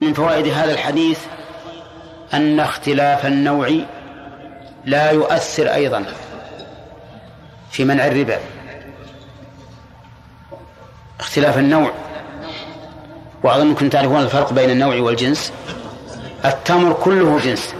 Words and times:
من 0.00 0.12
فوائد 0.12 0.46
هذا 0.46 0.72
الحديث 0.72 1.18
أن 2.34 2.60
اختلاف 2.60 3.26
النوع 3.26 3.70
لا 4.84 5.10
يؤثر 5.10 5.74
أيضا 5.74 6.04
في 7.70 7.84
منع 7.84 8.06
الربا. 8.06 8.38
اختلاف 11.20 11.58
النوع 11.58 11.92
وأظنكم 13.42 13.88
تعرفون 13.88 14.20
الفرق 14.20 14.52
بين 14.52 14.70
النوع 14.70 15.00
والجنس. 15.00 15.52
التمر 16.44 16.92
كله 16.92 17.38
جنس 17.38 17.74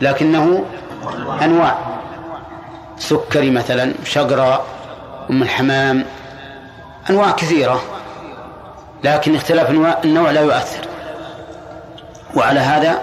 لكنه 0.00 0.64
أنواع. 1.42 1.78
سكري 2.98 3.50
مثلا 3.50 3.94
شقراء 4.04 4.66
أم 5.30 5.42
الحمام 5.42 6.04
أنواع 7.10 7.30
كثيرة 7.30 7.82
لكن 9.04 9.34
اختلاف 9.34 9.70
النوع 10.04 10.30
لا 10.30 10.40
يؤثر. 10.40 10.87
وعلى 12.34 12.60
هذا 12.60 12.98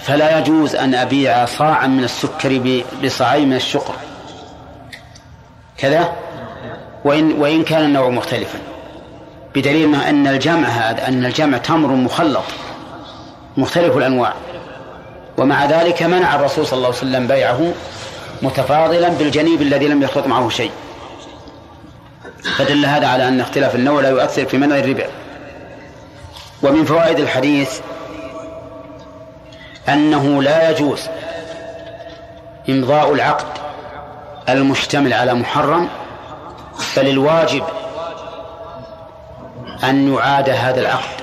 فلا 0.00 0.38
يجوز 0.38 0.76
أن 0.76 0.94
أبيع 0.94 1.44
صاعا 1.44 1.86
من 1.86 2.04
السكر 2.04 2.82
بصاعين 3.02 3.48
من 3.48 3.56
الشقر. 3.56 3.94
كذا؟ 5.78 6.12
وإن 7.04 7.32
وإن 7.32 7.64
كان 7.64 7.84
النوع 7.84 8.08
مختلفا. 8.08 8.58
بدليل 9.54 9.88
ما 9.88 10.10
أن 10.10 10.26
الجمع 10.26 10.68
هذا 10.68 11.08
أن 11.08 11.24
الجمع 11.24 11.58
تمر 11.58 11.88
مخلط 11.88 12.44
مختلف 13.56 13.96
الأنواع. 13.96 14.32
ومع 15.38 15.64
ذلك 15.64 16.02
منع 16.02 16.34
الرسول 16.34 16.66
صلى 16.66 16.76
الله 16.76 16.86
عليه 16.86 16.98
وسلم 16.98 17.26
بيعه 17.26 17.72
متفاضلا 18.42 19.08
بالجنيب 19.08 19.62
الذي 19.62 19.88
لم 19.88 20.02
يخلط 20.02 20.26
معه 20.26 20.48
شيء. 20.48 20.70
فدل 22.56 22.86
هذا 22.86 23.06
على 23.06 23.28
أن 23.28 23.40
اختلاف 23.40 23.74
النوع 23.74 24.00
لا 24.00 24.08
يؤثر 24.08 24.46
في 24.46 24.58
منع 24.58 24.78
الربا 24.78 25.06
ومن 26.62 26.84
فوائد 26.84 27.18
الحديث 27.18 27.80
أنه 29.88 30.42
لا 30.42 30.70
يجوز 30.70 31.08
إمضاء 32.68 33.12
العقد 33.12 33.58
المشتمل 34.48 35.12
على 35.12 35.34
محرم 35.34 35.88
بل 36.96 37.08
الواجب 37.08 37.64
أن 39.84 40.14
يعاد 40.14 40.50
هذا 40.50 40.80
العقد 40.80 41.20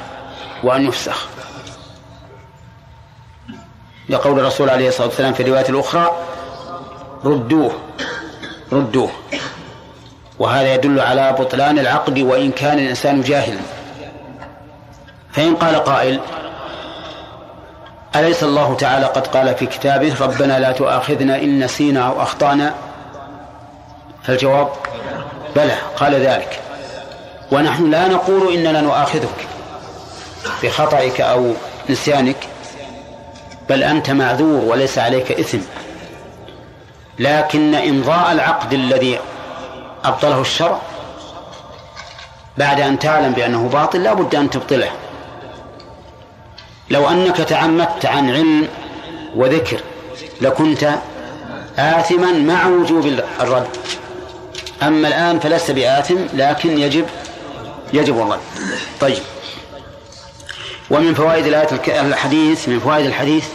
وأن 0.64 0.88
يفسخ. 0.88 1.28
لقول 4.09 4.39
الرسول 4.39 4.70
عليه 4.70 4.88
الصلاة 4.88 5.08
والسلام 5.08 5.34
في 5.34 5.44
الرواية 5.44 5.70
الأخرى 5.70 6.11
ردوه 7.26 7.72
ردوه. 8.72 9.11
وهذا 10.39 10.73
يدل 10.73 11.00
على 11.00 11.32
بطلان 11.39 11.80
العقد 11.80 12.20
وإن 12.20 12.52
كان 12.52 12.80
الإنسان 12.80 13.22
جاهلا. 13.22 13.59
فإن 15.32 15.56
قال 15.56 15.76
قائل 15.76 16.20
أليس 18.16 18.44
الله 18.44 18.75
تعالى 18.75 19.05
قد 19.05 19.27
قال 19.27 19.55
في 19.55 19.66
كتابه 19.66 20.16
ربنا 20.21 20.59
لا 20.59 20.71
تؤاخذنا 20.71 21.35
إن 21.35 21.63
نسينا 21.63 22.08
أو 22.08 22.21
أخطأنا؟ 22.21 22.73
فالجواب 24.23 24.69
بلى 25.55 25.75
قال 25.97 26.13
ذلك. 26.13 26.59
ونحن 27.52 27.91
لا 27.91 28.08
نقول 28.08 28.53
إننا 28.53 28.81
نؤاخذك 28.81 29.47
بخطئك 30.63 31.21
أو 31.21 31.53
نسيانك 31.89 32.47
بل 33.69 33.83
أنت 33.83 34.09
معذور 34.09 34.66
وليس 34.66 34.97
عليك 34.97 35.31
إثم. 35.31 35.61
لكن 37.19 37.75
إمضاء 37.75 38.31
العقد 38.31 38.73
الذي 38.73 39.19
أبطله 40.05 40.41
الشرع 40.41 40.80
بعد 42.58 42.81
أن 42.81 42.99
تعلم 42.99 43.33
بأنه 43.33 43.69
باطل 43.69 44.03
لا 44.03 44.13
بد 44.13 44.36
أن 44.36 44.49
تبطله. 44.49 44.89
لو 46.89 47.09
أنك 47.09 47.38
تعمدت 47.38 48.05
عن 48.05 48.30
علم 48.30 48.67
وذكر 49.36 49.80
لكنت 50.41 50.89
آثما 51.77 52.31
مع 52.31 52.67
وجوب 52.67 53.05
الرد. 53.42 53.67
أما 54.83 55.08
الآن 55.08 55.39
فلست 55.39 55.71
بآثم 55.71 56.17
لكن 56.33 56.77
يجب 56.77 57.05
يجب 57.93 58.21
الرد 58.21 58.39
طيب. 58.99 59.23
ومن 60.89 61.14
فوائد 61.14 61.45
الآية 61.45 62.02
الحديث 62.02 62.70
من 62.70 62.80
فوائد 62.80 63.05
الحديث 63.05 63.48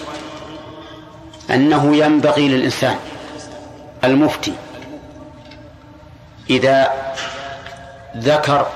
أنه 1.51 1.97
ينبغي 1.97 2.49
للإنسان 2.49 2.97
المفتي 4.05 4.53
إذا 6.51 6.89
ذكر 8.17 8.67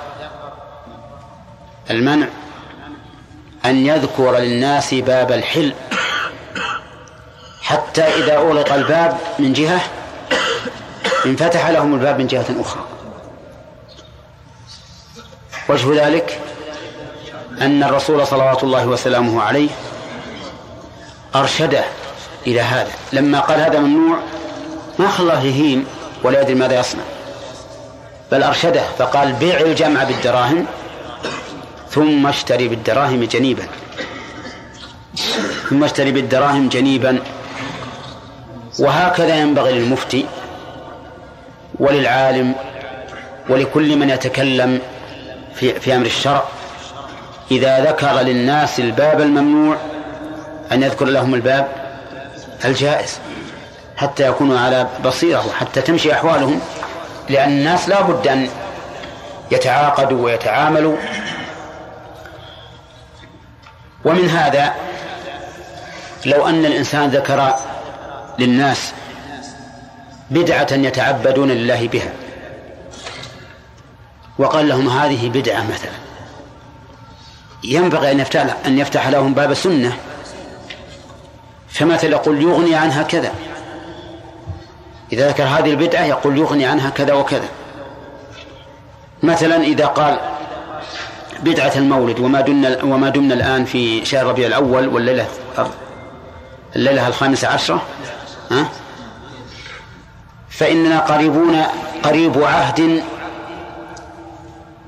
المنع 1.90 2.26
أن 3.64 3.86
يذكر 3.86 4.38
للناس 4.38 4.94
باب 4.94 5.32
الحل. 5.32 5.74
حتى 7.62 8.02
إذا 8.02 8.36
أغلق 8.36 8.72
الباب 8.72 9.16
من 9.38 9.52
جهة 9.52 9.80
انفتح 11.26 11.68
لهم 11.68 11.94
الباب 11.94 12.18
من 12.18 12.26
جهة 12.26 12.46
أخرى. 12.60 12.84
وجه 15.68 16.06
ذلك 16.06 16.40
أن 17.60 17.82
الرسول 17.82 18.26
صلوات 18.26 18.64
الله 18.64 18.86
وسلامه 18.86 19.42
عليه 19.42 19.70
أرشده 21.34 21.84
إلى 22.46 22.60
هذا. 22.60 22.90
لما 23.12 23.40
قال 23.40 23.60
هذا 23.60 23.78
ممنوع 23.78 24.18
ما 24.98 25.08
خلاه 25.08 25.42
يهيم 25.42 25.86
ولا 26.22 26.40
يدري 26.40 26.54
ماذا 26.54 26.80
يصنع 26.80 27.02
بل 28.32 28.42
أرشده 28.42 28.82
فقال 28.98 29.32
بيع 29.32 29.60
الجمع 29.60 30.04
بالدراهم 30.04 30.66
ثم 31.94 32.26
اشتري 32.26 32.68
بالدراهم 32.68 33.24
جنيبا. 33.24 33.66
ثم 35.70 35.84
اشتري 35.84 36.12
بالدراهم 36.12 36.68
جنيبا. 36.68 37.18
وهكذا 38.78 39.34
ينبغي 39.36 39.72
للمفتي 39.78 40.26
وللعالم 41.78 42.54
ولكل 43.48 43.96
من 43.96 44.10
يتكلم 44.10 44.80
في, 45.54 45.80
في 45.80 45.96
أمر 45.96 46.06
الشرع. 46.06 46.42
إذا 47.50 47.84
ذكر 47.84 48.20
للناس 48.20 48.80
الباب 48.80 49.20
الممنوع 49.20 49.76
أن 50.72 50.82
يذكر 50.82 51.04
لهم 51.04 51.34
الباب 51.34 51.68
الجائز 52.64 53.18
حتى 53.96 54.28
يكونوا 54.28 54.58
على 54.58 54.86
بصيرة 55.04 55.46
وحتى 55.46 55.80
تمشي 55.80 56.12
أحوالهم 56.12 56.60
لأن 57.28 57.50
الناس 57.52 57.88
لا 57.88 58.02
بد 58.02 58.28
أن 58.28 58.48
يتعاقدوا 59.50 60.24
ويتعاملوا 60.24 60.96
ومن 64.04 64.28
هذا 64.28 64.74
لو 66.26 66.48
أن 66.48 66.66
الإنسان 66.66 67.10
ذكر 67.10 67.54
للناس 68.38 68.92
بدعة 70.30 70.66
يتعبدون 70.72 71.50
لله 71.50 71.88
بها 71.88 72.12
وقال 74.38 74.68
لهم 74.68 74.88
هذه 74.88 75.28
بدعة 75.28 75.62
مثلا 75.62 75.92
ينبغي 77.64 78.12
أن 78.12 78.20
يفتح 78.20 78.56
أن 78.66 78.78
يفتح 78.78 79.08
لهم 79.08 79.34
باب 79.34 79.54
سنة 79.54 79.96
فمثلا 81.68 82.10
يقول 82.10 82.42
يغني 82.42 82.74
عنها 82.74 83.02
كذا 83.02 83.32
إذا 85.12 85.28
ذكر 85.28 85.44
هذه 85.44 85.70
البدعة 85.70 86.04
يقول 86.04 86.38
يغني 86.38 86.66
عنها 86.66 86.90
كذا 86.90 87.12
وكذا 87.12 87.48
مثلا 89.22 89.56
إذا 89.56 89.86
قال 89.86 90.18
بدعة 91.44 91.72
المولد 91.76 92.20
وما 92.20 92.40
دمنا 92.40 92.84
وما 92.84 93.08
دمنا 93.08 93.34
الآن 93.34 93.64
في 93.64 94.04
شهر 94.04 94.26
ربيع 94.26 94.46
الأول 94.46 94.88
والليلة 94.88 95.26
الليلة 96.76 97.08
الخامسة 97.08 97.48
عشرة. 97.48 97.82
ها؟ 98.50 98.68
فإننا 100.50 101.00
قريبون 101.00 101.62
قريب 102.02 102.42
عهد 102.42 103.02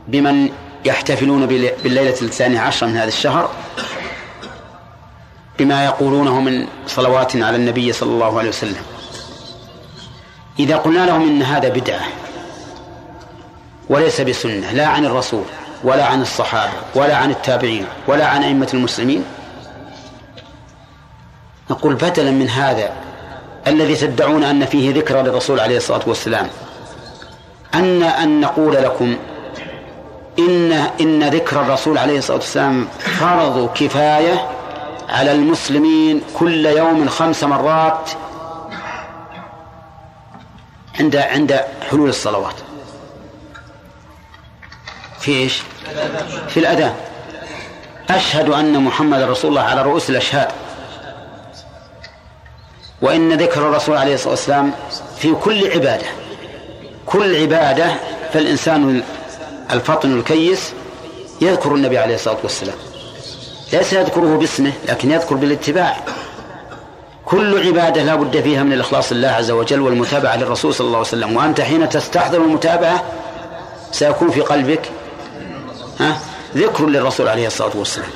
بمن 0.08 0.48
يحتفلون 0.84 1.46
بالليلة 1.46 2.16
الثانية 2.22 2.60
عشرة 2.60 2.86
من 2.86 2.96
هذا 2.96 3.08
الشهر 3.08 3.50
بما 5.58 5.84
يقولونه 5.84 6.40
من 6.40 6.66
صلوات 6.86 7.36
على 7.36 7.56
النبي 7.56 7.92
صلى 7.92 8.10
الله 8.10 8.38
عليه 8.38 8.48
وسلم. 8.48 8.82
إذا 10.58 10.76
قلنا 10.76 11.06
لهم 11.06 11.22
إن 11.22 11.42
هذا 11.42 11.68
بدعة 11.68 12.04
وليس 13.88 14.20
بسنة 14.20 14.72
لا 14.72 14.86
عن 14.86 15.04
الرسول 15.04 15.44
ولا 15.84 16.04
عن 16.04 16.22
الصحابة 16.22 16.72
ولا 16.94 17.16
عن 17.16 17.30
التابعين 17.30 17.86
ولا 18.06 18.26
عن 18.26 18.42
أئمة 18.42 18.68
المسلمين. 18.74 19.24
نقول 21.70 21.94
بدلا 21.94 22.30
من 22.30 22.48
هذا 22.48 22.92
الذي 23.66 23.96
تدعون 23.96 24.44
أن 24.44 24.64
فيه 24.66 24.94
ذكرى 24.94 25.22
للرسول 25.22 25.60
عليه 25.60 25.76
الصلاة 25.76 26.02
والسلام 26.06 26.48
أن 27.74 28.02
أن 28.02 28.40
نقول 28.40 28.74
لكم 28.74 29.16
إن 30.38 30.72
إن 31.00 31.28
ذكر 31.28 31.60
الرسول 31.60 31.98
عليه 31.98 32.18
الصلاة 32.18 32.36
والسلام 32.36 32.88
فرض 32.98 33.70
كفاية 33.74 34.48
على 35.08 35.32
المسلمين 35.32 36.22
كل 36.38 36.66
يوم 36.66 37.08
خمس 37.08 37.44
مرات 37.44 38.10
عند 41.00 41.16
عند 41.16 41.60
حلول 41.90 42.08
الصلوات. 42.08 42.54
في 45.26 45.32
إيش؟ 45.32 45.62
في 46.48 46.60
الأذان. 46.60 46.94
أشهد 48.10 48.48
أن 48.48 48.82
محمد 48.82 49.22
رسول 49.22 49.50
الله 49.50 49.62
على 49.62 49.82
رؤوس 49.82 50.10
الأشهاد. 50.10 50.48
وإن 53.02 53.32
ذكر 53.32 53.68
الرسول 53.68 53.96
عليه 53.96 54.14
الصلاة 54.14 54.30
والسلام 54.30 54.72
في 55.18 55.32
كل 55.32 55.70
عبادة. 55.70 56.06
كل 57.06 57.42
عبادة 57.42 57.86
فالإنسان 58.32 59.02
الفطن 59.70 60.18
الكيس 60.18 60.72
يذكر 61.40 61.74
النبي 61.74 61.98
عليه 61.98 62.14
الصلاة 62.14 62.38
والسلام. 62.42 62.76
ليس 63.72 63.92
يذكره 63.92 64.36
باسمه 64.36 64.72
لكن 64.88 65.10
يذكر 65.10 65.34
بالاتباع. 65.34 65.96
كل 67.24 67.66
عبادة 67.66 68.02
لا 68.02 68.14
بد 68.14 68.40
فيها 68.40 68.62
من 68.62 68.72
الإخلاص 68.72 69.12
لله 69.12 69.28
عز 69.28 69.50
وجل 69.50 69.80
والمتابعة 69.80 70.36
للرسول 70.36 70.74
صلى 70.74 70.86
الله 70.86 70.98
عليه 70.98 71.08
وسلم. 71.08 71.36
وأنت 71.36 71.60
حين 71.60 71.88
تستحضر 71.88 72.38
المتابعة 72.38 73.04
سيكون 73.92 74.30
في 74.30 74.40
قلبك 74.40 74.90
ها؟ 76.00 76.20
ذكر 76.56 76.86
للرسول 76.86 77.28
عليه 77.28 77.46
الصلاة 77.46 77.76
والسلام. 77.76 78.10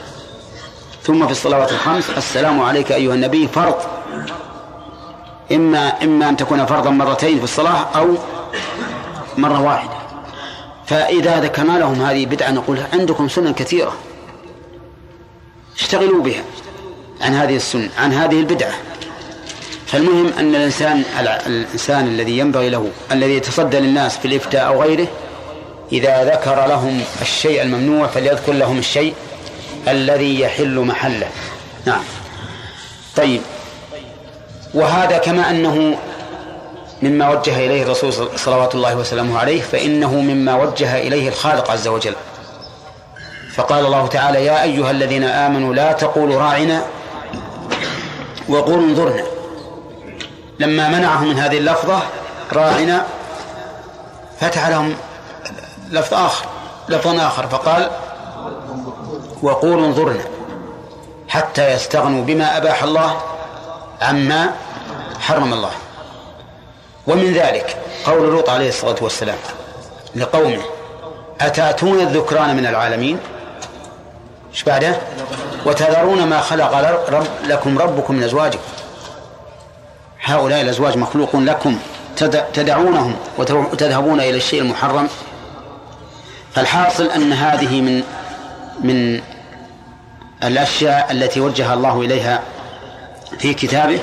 ثم 1.03 1.27
في 1.27 1.33
الصلوات 1.33 1.73
الخمس 1.73 2.11
السلام 2.11 2.61
عليك 2.61 2.93
أيها 2.93 3.15
النبي 3.15 3.49
فرض. 3.49 3.75
إما 5.53 6.03
إما 6.03 6.29
أن 6.29 6.37
تكون 6.37 6.67
فرضا 6.67 6.91
مرتين 6.91 7.39
في 7.39 7.45
الصلاة 7.45 7.87
أو 7.97 8.15
مرة 9.39 9.63
واحدة. 9.63 9.95
فإذا 10.87 11.41
ذكرنا 11.41 11.79
لهم 11.79 12.03
هذه 12.03 12.27
بدعة 12.27 12.51
نقول 12.51 12.83
عندكم 12.93 13.29
سنن 13.29 13.55
كثيرة. 13.55 13.93
اشتغلوا 15.79 16.23
بها 16.23 16.43
عن 17.21 17.35
هذه 17.35 17.57
السنة 17.57 17.89
عن 17.99 18.13
هذه 18.13 18.41
البدعة. 18.41 18.73
فالمهم 19.87 20.33
أن 20.39 20.55
الإنسان 20.55 21.03
الإنسان 21.47 22.07
الذي 22.07 22.39
ينبغي 22.39 22.69
له 22.69 22.91
الذي 23.13 23.37
يتصدى 23.37 23.79
للناس 23.81 24.19
في 24.19 24.25
الإفتاء 24.25 24.67
أو 24.67 24.83
غيره 24.83 25.09
إذا 25.93 26.25
ذكر 26.25 26.67
لهم 26.67 27.03
الشيء 27.23 27.63
الممنوع 27.63 28.07
فليذكر 28.07 28.53
لهم 28.53 28.79
الشيء 28.79 29.15
الذي 29.89 30.41
يحل 30.41 30.79
محله. 30.79 31.29
نعم. 31.87 32.03
طيب. 33.17 33.41
وهذا 34.75 35.19
كما 35.19 35.51
أنه 35.51 35.99
مما 37.03 37.31
وجه 37.31 37.67
إليه 37.67 37.83
الرسول 37.83 38.13
صلوات 38.39 38.75
الله 38.75 38.97
وسلامه 38.97 39.39
عليه 39.39 39.63
فإنه 39.63 40.15
مما 40.15 40.55
وجه 40.55 40.99
إليه 40.99 41.29
الخالق 41.29 41.71
عز 41.71 41.89
وجل. 41.89 42.15
فقال 43.55 43.87
الله 43.87 44.07
تعالى 44.07 44.45
يا 44.45 44.63
أيها 44.63 44.91
الذين 44.91 45.25
آمنوا 45.25 45.75
لا 45.75 45.93
تقولوا 45.93 46.41
راعنا 46.41 46.83
وقولوا 48.49 48.87
انظرنا. 48.87 49.25
لما 50.59 50.89
منعهم 50.89 51.29
من 51.29 51.39
هذه 51.39 51.59
اللفظة 51.59 52.03
راعنا 52.53 53.07
فتح 54.41 54.69
لهم 54.69 54.95
لفظ 55.91 56.15
آخر 56.15 56.47
لفظ 56.89 57.21
آخر 57.21 57.47
فقال 57.47 57.91
وقولوا 59.43 59.87
انظرنا 59.87 60.25
حتى 61.29 61.73
يستغنوا 61.73 62.25
بما 62.25 62.57
أباح 62.57 62.83
الله 62.83 63.21
عما 64.03 64.51
حرم 65.21 65.53
الله. 65.53 65.71
ومن 67.07 67.33
ذلك 67.33 67.77
قول 68.07 68.31
لوط 68.31 68.51
عليه 68.51 68.69
الصلاة 68.69 68.97
والسلام 69.01 69.39
لقومه 70.17 70.63
أتأتون 71.41 72.01
الذكران 72.01 72.57
من 72.57 72.67
العالمين؟ 72.67 73.19
إيش 74.53 74.63
بعده؟ 74.63 74.97
وتذرون 75.67 76.27
ما 76.27 76.41
خلق 76.41 76.75
رب 77.11 77.27
لكم 77.45 77.79
ربكم 77.79 78.15
من 78.15 78.23
أزواجكم. 78.23 78.63
هؤلاء 80.25 80.61
الأزواج 80.61 80.97
مخلوق 80.97 81.37
لكم 81.37 81.79
تدعونهم 82.55 83.17
وتذهبون 83.39 84.21
إلى 84.21 84.37
الشيء 84.37 84.61
المحرم؟ 84.61 85.09
فالحاصل 86.55 87.07
أن 87.11 87.33
هذه 87.33 87.81
من 87.81 88.03
من 88.81 89.21
الأشياء 90.45 91.13
التي 91.13 91.41
وجه 91.41 91.75
الله 91.75 92.01
إليها 92.01 92.43
في 93.39 93.55
كتابه 93.55 94.01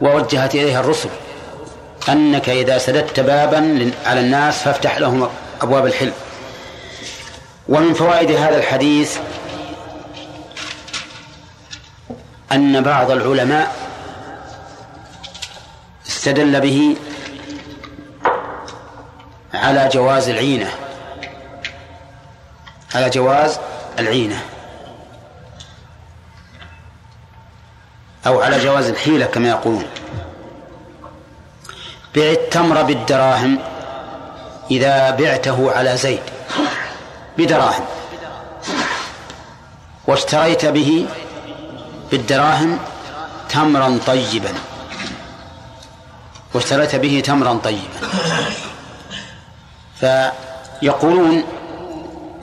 ووجهت 0.00 0.54
إليها 0.54 0.80
الرسل 0.80 1.08
أنك 2.08 2.48
إذا 2.48 2.78
سددت 2.78 3.20
بابا 3.20 3.92
على 4.06 4.20
الناس 4.20 4.62
فافتح 4.62 4.98
لهم 4.98 5.28
أبواب 5.62 5.86
الحلم. 5.86 6.12
ومن 7.68 7.94
فوائد 7.94 8.30
هذا 8.30 8.56
الحديث 8.56 9.18
أن 12.52 12.80
بعض 12.82 13.10
العلماء 13.10 13.76
استدل 16.08 16.60
به 16.60 16.96
على 19.54 19.88
جواز 19.92 20.28
العينة. 20.28 20.70
على 22.94 23.10
جواز 23.10 23.58
العينة. 23.98 24.44
أو 28.26 28.40
على 28.40 28.58
جواز 28.64 28.88
الحيلة 28.88 29.26
كما 29.26 29.48
يقولون. 29.48 29.86
بع 32.14 32.22
التمر 32.22 32.82
بالدراهم 32.82 33.58
إذا 34.70 35.10
بعته 35.10 35.72
على 35.72 35.96
زيد. 35.96 36.22
بدراهم. 37.38 37.84
واشتريت 40.06 40.66
به 40.66 41.06
بالدراهم 42.10 42.78
تمرا 43.48 43.98
طيبا. 44.06 44.54
واشتريت 46.54 46.96
به 46.96 47.22
تمرا 47.26 47.60
طيبا. 47.64 48.08
فيقولون 50.00 51.44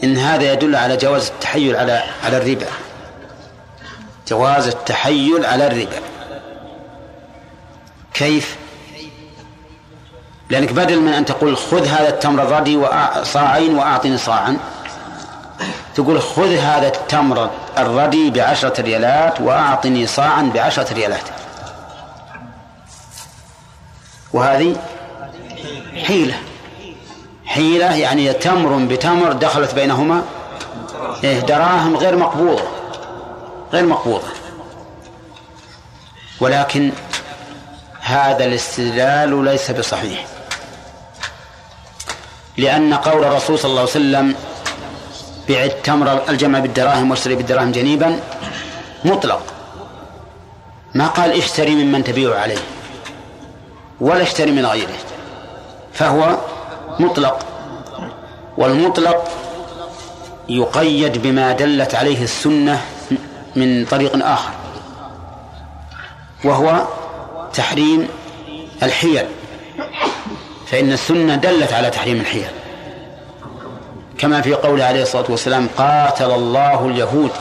إن 0.03 0.17
هذا 0.17 0.53
يدل 0.53 0.75
على 0.75 0.97
جواز 0.97 1.27
التحيل 1.29 1.75
على 1.75 2.03
على 2.23 2.37
الربا. 2.37 2.67
جواز 4.27 4.67
التحيل 4.67 5.45
على 5.45 5.67
الربا. 5.67 5.99
كيف؟ 8.13 8.57
لأنك 10.49 10.71
بدل 10.71 10.99
من 10.99 11.13
أن 11.13 11.25
تقول 11.25 11.57
خذ 11.57 11.87
هذا 11.87 12.09
التمر 12.09 12.43
الردي 12.43 12.81
صاعين 13.23 13.75
وأعطني 13.77 14.17
صاعا 14.17 14.57
تقول 15.95 16.21
خذ 16.21 16.57
هذا 16.57 16.87
التمر 16.87 17.49
الردي 17.77 18.29
بعشرة 18.29 18.81
ريالات 18.81 19.41
وأعطني 19.41 20.07
صاعا 20.07 20.51
بعشرة 20.53 20.93
ريالات. 20.93 21.23
وهذه 24.33 24.75
حيلة. 26.05 26.35
حيلة 27.55 27.95
يعني 27.95 28.33
تمر 28.33 28.85
بتمر 28.85 29.31
دخلت 29.31 29.75
بينهما. 29.75 30.23
إيه 31.23 31.39
دراهم 31.39 31.97
غير 31.97 32.15
مقبوضة 32.15 32.63
غير 33.73 33.85
مقبوضة. 33.85 34.27
ولكن 36.39 36.91
هذا 38.01 38.45
الاستدلال 38.45 39.43
ليس 39.43 39.71
بصحيح. 39.71 40.25
لأن 42.57 42.93
قول 42.93 43.23
الرسول 43.23 43.59
صلى 43.59 43.69
الله 43.69 43.81
عليه 43.81 43.91
وسلم 43.91 44.35
بيع 45.47 45.63
التمر 45.63 46.29
الجمع 46.29 46.59
بالدراهم 46.59 47.11
واشتري 47.11 47.35
بالدراهم 47.35 47.71
جنيبا 47.71 48.19
مطلق. 49.05 49.41
ما 50.93 51.07
قال 51.07 51.31
اشتري 51.31 51.75
ممن 51.75 52.03
تبيع 52.03 52.39
عليه 52.39 52.63
ولا 54.01 54.23
اشتري 54.23 54.51
من 54.51 54.65
غيره. 54.65 54.97
فهو 55.93 56.37
مطلق 56.99 57.45
والمطلق 58.57 59.27
يقيد 60.49 61.21
بما 61.21 61.51
دلت 61.51 61.95
عليه 61.95 62.23
السنة 62.23 62.81
من 63.55 63.85
طريق 63.85 64.25
آخر 64.25 64.51
وهو 66.43 66.87
تحريم 67.53 68.07
الحيل 68.83 69.25
فإن 70.67 70.91
السنة 70.91 71.35
دلت 71.35 71.73
على 71.73 71.89
تحريم 71.89 72.21
الحيل. 72.21 72.47
كما 74.17 74.41
في 74.41 74.53
قوله 74.53 74.85
عليه 74.85 75.01
الصلاة 75.01 75.25
والسلام 75.29 75.67
قاتل 75.77 76.31
الله 76.31 76.87
اليهود. 76.87 77.31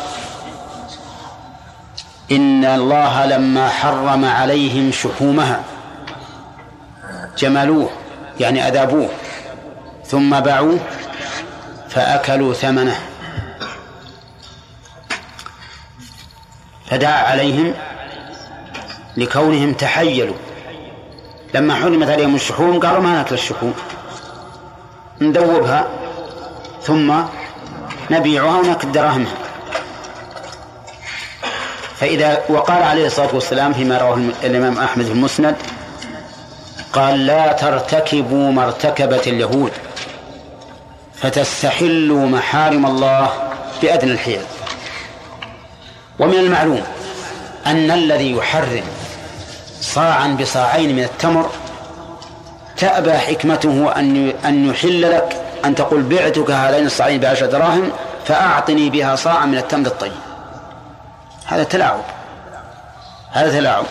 إن 2.32 2.64
الله 2.64 3.26
لما 3.26 3.68
حرم 3.68 4.24
عليهم 4.24 4.92
شحومها 4.92 5.62
جملوه 7.38 7.90
يعني 8.40 8.68
أذابوه. 8.68 9.08
ثم 10.14 10.40
باعوه 10.40 10.78
فأكلوا 11.88 12.54
ثمنه. 12.54 13.00
فدعا 16.90 17.22
عليهم 17.30 17.74
لكونهم 19.16 19.72
تحيلوا. 19.72 20.34
لما 21.54 21.74
حرمت 21.74 22.10
عليهم 22.10 22.34
الشحوم 22.34 22.80
قالوا 22.80 23.00
ما 23.00 23.12
ناكل 23.12 23.34
الشحوم. 23.34 23.74
ندوبها 25.20 25.88
ثم 26.82 27.14
نبيعها 28.10 28.58
وناكل 28.58 28.92
دراهمها. 28.92 29.34
فإذا 31.96 32.42
وقال 32.48 32.82
عليه 32.82 33.06
الصلاة 33.06 33.34
والسلام 33.34 33.72
فيما 33.72 33.98
رواه 33.98 34.18
الإمام 34.44 34.78
أحمد 34.78 35.04
في 35.04 35.12
المسند 35.12 35.56
قال 36.92 37.26
لا 37.26 37.52
ترتكبوا 37.52 38.52
ما 38.52 38.64
ارتكبت 38.64 39.28
اليهود. 39.28 39.72
فتستحلوا 41.24 42.26
محارم 42.26 42.86
الله 42.86 43.30
بأدنى 43.82 44.12
الحيل. 44.12 44.40
ومن 46.18 46.34
المعلوم 46.34 46.82
أن 47.66 47.90
الذي 47.90 48.32
يحرم 48.32 48.82
صاعا 49.80 50.28
بصاعين 50.40 50.96
من 50.96 51.02
التمر 51.02 51.50
تأبى 52.76 53.12
حكمته 53.12 53.92
أن 53.96 54.32
أن 54.44 54.70
يحل 54.70 55.02
لك 55.02 55.36
أن 55.64 55.74
تقول 55.74 56.02
بعتك 56.02 56.50
هذين 56.50 56.86
الصاعين 56.86 57.20
بعشرة 57.20 57.46
دراهم 57.46 57.92
فأعطني 58.26 58.90
بها 58.90 59.16
صاعا 59.16 59.46
من 59.46 59.58
التمر 59.58 59.86
الطيب. 59.86 60.12
هذا 61.46 61.64
تلاعب. 61.64 62.00
هذا 63.32 63.58
تلاعب. 63.58 63.84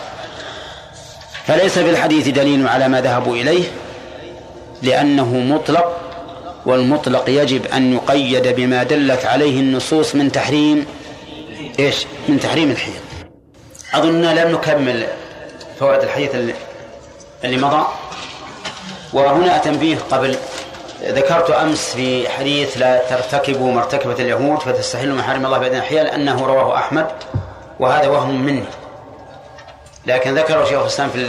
فليس 1.48 1.80
في 1.80 1.90
الحديث 1.90 2.28
دليل 2.28 2.68
على 2.68 2.88
ما 2.88 3.02
ذهبوا 3.02 3.36
إليه 3.36 3.64
لأنه 4.82 5.34
مطلق 5.38 6.03
والمطلق 6.66 7.30
يجب 7.30 7.66
أن 7.66 7.94
يقيد 7.94 8.48
بما 8.48 8.84
دلت 8.84 9.26
عليه 9.26 9.60
النصوص 9.60 10.16
من 10.16 10.32
تحريم 10.32 10.86
إيش؟ 11.80 12.06
من 12.30 12.40
تحريم 12.40 12.72
الحيض. 12.72 12.94
أظننا 13.94 14.46
لم 14.46 14.52
نكمل 14.52 15.08
فوائد 15.80 16.04
الحديث 16.04 16.36
اللي, 16.36 17.58
مضى. 17.58 17.86
وهنا 19.14 19.58
تنبيه 19.58 19.98
قبل. 20.12 20.36
ذكرت 21.04 21.50
أمس 21.50 21.94
في 21.96 22.30
حديث 22.30 22.78
لا 22.78 23.02
ترتكبوا 23.10 23.72
مرتكبة 23.72 24.14
اليهود 24.14 24.60
فتستحلوا 24.60 25.16
محارم 25.16 25.46
الله 25.46 25.58
بأذن 25.58 25.76
الحيال 25.76 26.08
أنه 26.08 26.46
رواه 26.46 26.78
أحمد 26.78 27.08
وهذا 27.80 28.08
وهم 28.08 28.46
مني. 28.46 28.66
لكن 30.06 30.36
ذكره 30.36 30.66
شيخ 30.66 30.80
الإسلام 30.80 31.10
في 31.10 31.28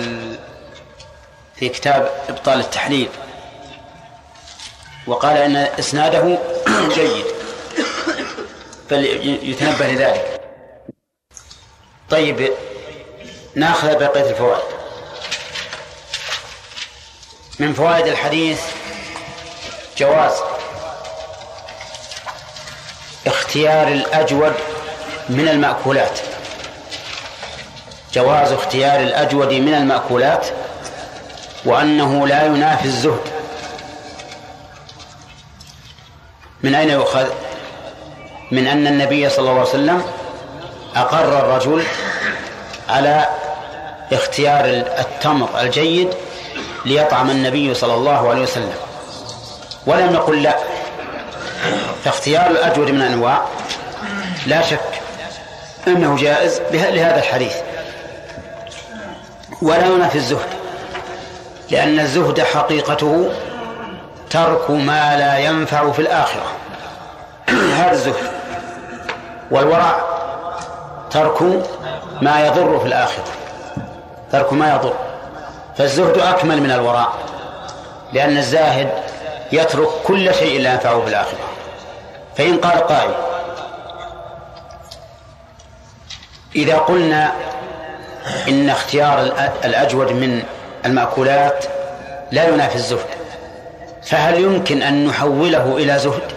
في 1.56 1.68
كتاب 1.68 2.10
إبطال 2.28 2.60
التحليل. 2.60 3.08
وقال 5.06 5.36
أن 5.36 5.56
إسناده 5.56 6.38
جيد. 6.96 7.24
فليتنبه 8.90 9.86
لذلك. 9.86 10.40
طيب 12.10 12.52
ناخذ 13.54 13.98
بقية 13.98 14.30
الفوائد. 14.30 14.64
من 17.58 17.72
فوائد 17.72 18.06
الحديث 18.06 18.60
جواز 19.98 20.32
اختيار 23.26 23.88
الأجود 23.88 24.52
من 25.28 25.48
المأكولات. 25.48 26.20
جواز 28.14 28.52
اختيار 28.52 29.00
الأجود 29.00 29.52
من 29.52 29.74
المأكولات 29.74 30.46
وأنه 31.64 32.26
لا 32.26 32.46
ينافي 32.46 32.84
الزهد. 32.84 33.33
من 36.64 36.74
أين 36.74 36.90
يؤخذ؟ 36.90 37.26
من 38.50 38.66
أن 38.66 38.86
النبي 38.86 39.28
صلى 39.28 39.50
الله 39.50 39.60
عليه 39.60 39.70
وسلم 39.70 40.02
أقر 40.96 41.38
الرجل 41.38 41.84
على 42.88 43.28
اختيار 44.12 44.64
التمر 44.98 45.48
الجيد 45.60 46.08
ليطعم 46.84 47.30
النبي 47.30 47.74
صلى 47.74 47.94
الله 47.94 48.28
عليه 48.28 48.42
وسلم. 48.42 48.72
ولم 49.86 50.12
نقل 50.12 50.42
لا. 50.42 50.58
فاختيار 52.04 52.50
الأجود 52.50 52.90
من 52.90 53.02
الأنواع 53.02 53.42
لا 54.46 54.62
شك 54.62 54.80
أنه 55.86 56.16
جائز 56.16 56.60
لهذا 56.72 57.18
الحديث. 57.18 57.54
ولا 59.62 59.86
ينافي 59.86 60.18
الزهد 60.18 60.48
لأن 61.70 62.00
الزهد 62.00 62.40
حقيقته 62.40 63.32
ترك 64.34 64.70
ما 64.70 65.16
لا 65.16 65.38
ينفع 65.38 65.90
في 65.92 65.98
الآخرة. 65.98 66.46
هذا 67.48 67.92
الزهد 67.92 68.32
والورع 69.50 69.96
ترك 71.10 71.42
ما 72.22 72.46
يضر 72.46 72.78
في 72.80 72.86
الآخرة. 72.86 73.24
ترك 74.32 74.52
ما 74.52 74.74
يضر. 74.74 74.94
فالزهد 75.78 76.18
أكمل 76.18 76.62
من 76.62 76.70
الوراء 76.70 77.12
لأن 78.12 78.36
الزاهد 78.36 78.90
يترك 79.52 79.88
كل 80.04 80.34
شيء 80.34 80.60
لا 80.60 80.72
ينفعه 80.72 81.00
في 81.00 81.08
الآخرة. 81.08 81.38
فإن 82.36 82.58
قال 82.58 82.86
قائل 82.86 83.14
إذا 86.56 86.78
قلنا 86.78 87.32
إن 88.48 88.70
اختيار 88.70 89.32
الأجود 89.64 90.12
من 90.12 90.42
المأكولات 90.86 91.64
لا 92.30 92.48
ينافي 92.48 92.76
الزهد 92.76 93.23
فهل 94.06 94.40
يمكن 94.40 94.82
أن 94.82 95.06
نحوله 95.06 95.76
إلى 95.76 95.98
زهد؟ 95.98 96.32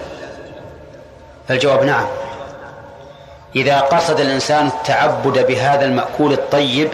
فالجواب 1.47 1.83
نعم. 1.83 2.05
إذا 3.55 3.79
قصد 3.79 4.19
الإنسان 4.19 4.67
التعبد 4.67 5.47
بهذا 5.47 5.85
المأكول 5.85 6.33
الطيب 6.33 6.89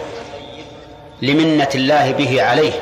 لمنة 1.22 1.70
الله 1.76 2.12
به 2.12 2.44
عليه 2.44 2.74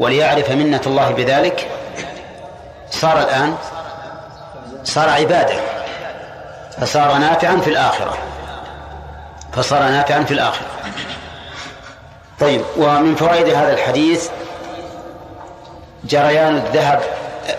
وليعرف 0.00 0.50
منة 0.50 0.80
الله 0.86 1.10
بذلك 1.10 1.68
صار 2.90 3.18
الآن 3.18 3.54
صار 4.84 5.08
عبادة 5.08 5.54
فصار 6.80 7.14
نافعا 7.18 7.56
في 7.56 7.70
الآخرة 7.70 8.18
فصار 9.52 9.82
نافعا 9.82 10.24
في 10.24 10.34
الآخرة. 10.34 10.66
طيب 12.40 12.60
ومن 12.76 13.14
فوائد 13.14 13.48
هذا 13.48 13.72
الحديث 13.72 14.28
جريان 16.08 16.56
الذهب 16.56 17.00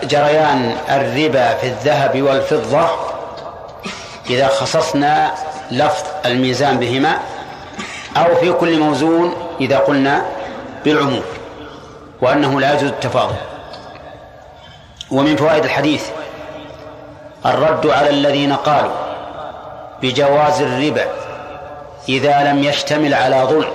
جريان 0.02 0.76
الربا 0.90 1.54
في 1.54 1.66
الذهب 1.66 2.22
والفضة. 2.22 2.88
إذا 4.30 4.48
خصصنا 4.48 5.32
لفظ 5.70 6.04
الميزان 6.26 6.78
بهما 6.78 7.18
أو 8.16 8.34
في 8.34 8.52
كل 8.52 8.78
موزون 8.78 9.34
إذا 9.60 9.78
قلنا 9.78 10.22
بالعموم 10.84 11.22
وأنه 12.20 12.60
لا 12.60 12.72
يجوز 12.72 12.90
التفاضل. 12.90 13.36
ومن 15.10 15.36
فوائد 15.36 15.64
الحديث 15.64 16.06
الرد 17.46 17.86
على 17.86 18.10
الذين 18.10 18.52
قالوا 18.52 18.92
بجواز 20.02 20.60
الربا 20.62 21.04
إذا 22.08 22.52
لم 22.52 22.62
يشتمل 22.62 23.14
على 23.14 23.36
ظلم 23.36 23.70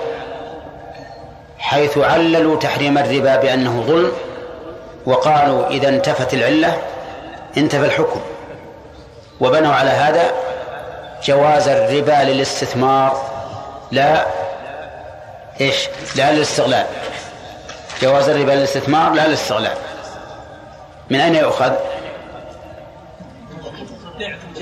حيث 1.58 1.98
عللوا 1.98 2.56
تحريم 2.56 2.98
الربا 2.98 3.36
بأنه 3.36 3.84
ظلم 3.86 4.12
وقالوا 5.06 5.66
إذا 5.66 5.88
انتفت 5.88 6.34
العلة 6.34 6.78
انتفى 7.56 7.86
الحكم 7.86 8.20
وبنوا 9.40 9.74
على 9.74 9.90
هذا 9.90 10.32
جواز 11.24 11.68
الربا 11.68 12.24
للاستثمار 12.24 13.30
لا 13.92 14.26
إيش؟ 15.60 15.88
لا 16.16 16.32
للاستغلال 16.32 16.86
جواز 18.02 18.28
الربا 18.28 18.52
للاستثمار 18.52 19.12
لا 19.12 19.26
للاستغلال 19.26 19.76
من 21.10 21.20
أين 21.20 21.34
يؤخذ؟ 21.34 21.72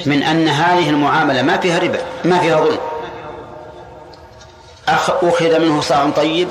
من 0.06 0.22
أن 0.22 0.48
هذه 0.48 0.90
المعاملة 0.90 1.42
ما 1.42 1.58
فيها 1.58 1.78
ربا 1.78 1.98
ما 2.24 2.38
فيها 2.38 2.56
ظلم 2.56 2.78
أخذ 4.88 5.58
منه 5.58 5.80
صاع 5.80 6.10
طيب 6.10 6.48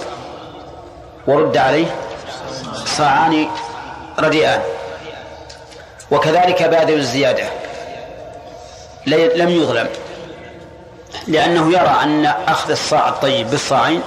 ورد 1.28 1.58
عليه 1.58 1.86
صاعان 2.86 3.48
رديئان. 4.20 4.62
وكذلك 6.12 6.64
باذل 6.64 6.98
الزيادة. 6.98 7.50
لم 9.08 9.50
يظلم. 9.50 9.90
لأنه 11.28 11.72
يرى 11.74 12.00
أن 12.04 12.26
أخذ 12.26 12.72
الصاع 12.72 13.10
الطيب 13.10 13.50
بالصاعين 13.50 14.02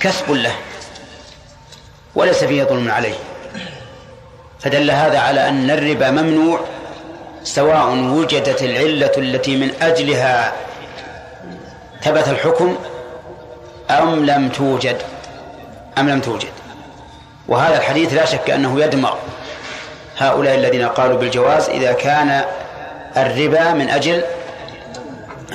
كسب 0.00 0.30
له. 0.30 0.54
وليس 2.14 2.44
فيه 2.44 2.64
ظلم 2.64 2.90
عليه. 2.90 3.14
فدل 4.60 4.90
هذا 4.90 5.18
على 5.18 5.48
أن 5.48 5.70
الربا 5.70 6.10
ممنوع 6.10 6.60
سواء 7.44 7.90
وجدت 7.90 8.62
العلة 8.62 9.12
التي 9.18 9.56
من 9.56 9.70
أجلها 9.82 10.52
ثبت 12.02 12.28
الحكم 12.28 12.76
أم 13.90 14.26
لم 14.26 14.48
توجد. 14.48 15.02
أم 15.98 16.08
لم 16.08 16.20
توجد. 16.20 16.63
وهذا 17.48 17.76
الحديث 17.76 18.12
لا 18.12 18.24
شك 18.24 18.50
أنه 18.50 18.80
يدمر 18.80 19.18
هؤلاء 20.18 20.54
الذين 20.54 20.88
قالوا 20.88 21.18
بالجواز 21.18 21.68
إذا 21.68 21.92
كان 21.92 22.44
الربا 23.16 23.72
من 23.72 23.90
أجل 23.90 24.22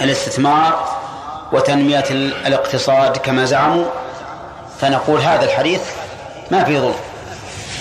الاستثمار 0.01 0.99
وتنمية 1.51 2.05
الاقتصاد 2.45 3.17
كما 3.17 3.45
زعموا 3.45 3.85
فنقول 4.79 5.21
هذا 5.21 5.45
الحديث 5.45 5.81
ما 6.51 6.63
فيه 6.63 6.79
ظلم 6.79 6.95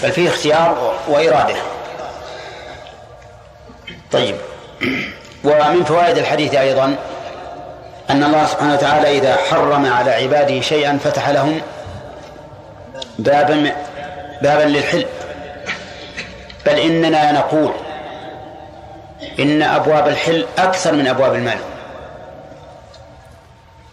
بل 0.02 0.12
فيه 0.12 0.28
اختيار 0.28 0.94
وإرادة. 1.08 1.54
طيب. 4.12 4.36
ومن 5.44 5.84
فوائد 5.84 6.18
الحديث 6.18 6.54
أيضا 6.54 6.96
أن 8.10 8.24
الله 8.24 8.46
سبحانه 8.46 8.74
وتعالى 8.74 9.18
إذا 9.18 9.36
حرم 9.50 9.92
على 9.92 10.10
عباده 10.10 10.60
شيئا 10.60 10.98
فتح 11.04 11.28
لهم 11.28 11.60
بابا 13.18 13.72
بابا 14.42 14.62
للحل. 14.62 15.06
بل 16.66 16.78
إننا 16.78 17.32
نقول 17.32 17.72
إن 19.38 19.62
أبواب 19.62 20.08
الحل 20.08 20.46
أكثر 20.58 20.92
من 20.92 21.06
أبواب 21.06 21.34
المال. 21.34 21.58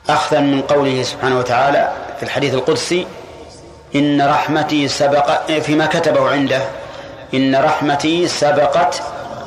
أخذا 0.09 0.39
من 0.39 0.61
قوله 0.61 1.03
سبحانه 1.03 1.39
وتعالى 1.39 1.91
في 2.17 2.23
الحديث 2.23 2.53
القدسي 2.53 3.07
إن 3.95 4.21
رحمتي 4.21 4.87
سبق 4.87 5.45
فيما 5.59 5.85
كتبه 5.85 6.31
عنده 6.31 6.61
إن 7.33 7.55
رحمتي 7.55 8.27
سبقت 8.27 9.03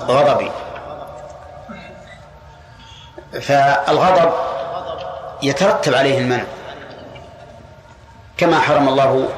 غضبي. 0.09 0.51
فالغضب 3.41 4.33
يترتب 5.43 5.95
عليه 5.95 6.19
المنع 6.19 6.45
كما 8.37 8.61
حرم 8.61 8.89
الله 8.89 9.29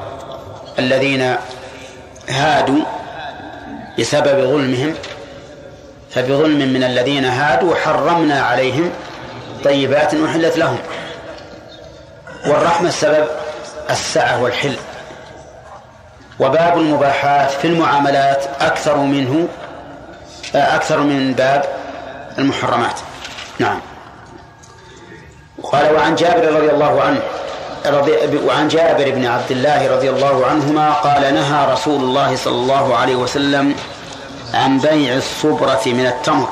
الذين 0.79 1.35
هادوا 2.29 2.83
بسبب 3.99 4.41
ظلمهم 4.41 4.93
فبظلم 6.11 6.73
من 6.73 6.83
الذين 6.83 7.25
هادوا 7.25 7.75
حرمنا 7.75 8.41
عليهم 8.41 8.91
طيبات 9.63 10.13
أحلت 10.13 10.57
لهم. 10.57 10.79
والرحمة 12.47 12.87
السبب 12.87 13.27
السعة 13.89 14.43
والحل. 14.43 14.75
وباب 16.39 16.77
المباحات 16.77 17.51
في 17.51 17.67
المعاملات 17.67 18.45
أكثر 18.61 18.97
منه 18.97 19.47
أكثر 20.55 20.99
من 20.99 21.33
باب 21.33 21.65
المحرمات. 22.37 22.99
نعم. 23.59 23.79
قال 25.63 25.95
وعن 25.95 26.15
جابر 26.15 26.55
رضي 26.55 26.69
الله 26.69 27.01
عنه 27.01 27.21
رضي 27.85 28.37
وعن 28.37 28.67
جابر 28.67 29.11
بن 29.11 29.25
عبد 29.25 29.51
الله 29.51 29.95
رضي 29.95 30.09
الله 30.09 30.45
عنهما 30.45 30.93
قال 30.93 31.33
نهى 31.33 31.73
رسول 31.73 32.03
الله 32.03 32.35
صلى 32.35 32.55
الله 32.55 32.95
عليه 32.95 33.15
وسلم 33.15 33.75
عن 34.53 34.79
بيع 34.79 35.15
الصبرة 35.15 35.81
من 35.85 36.05
التمر. 36.05 36.49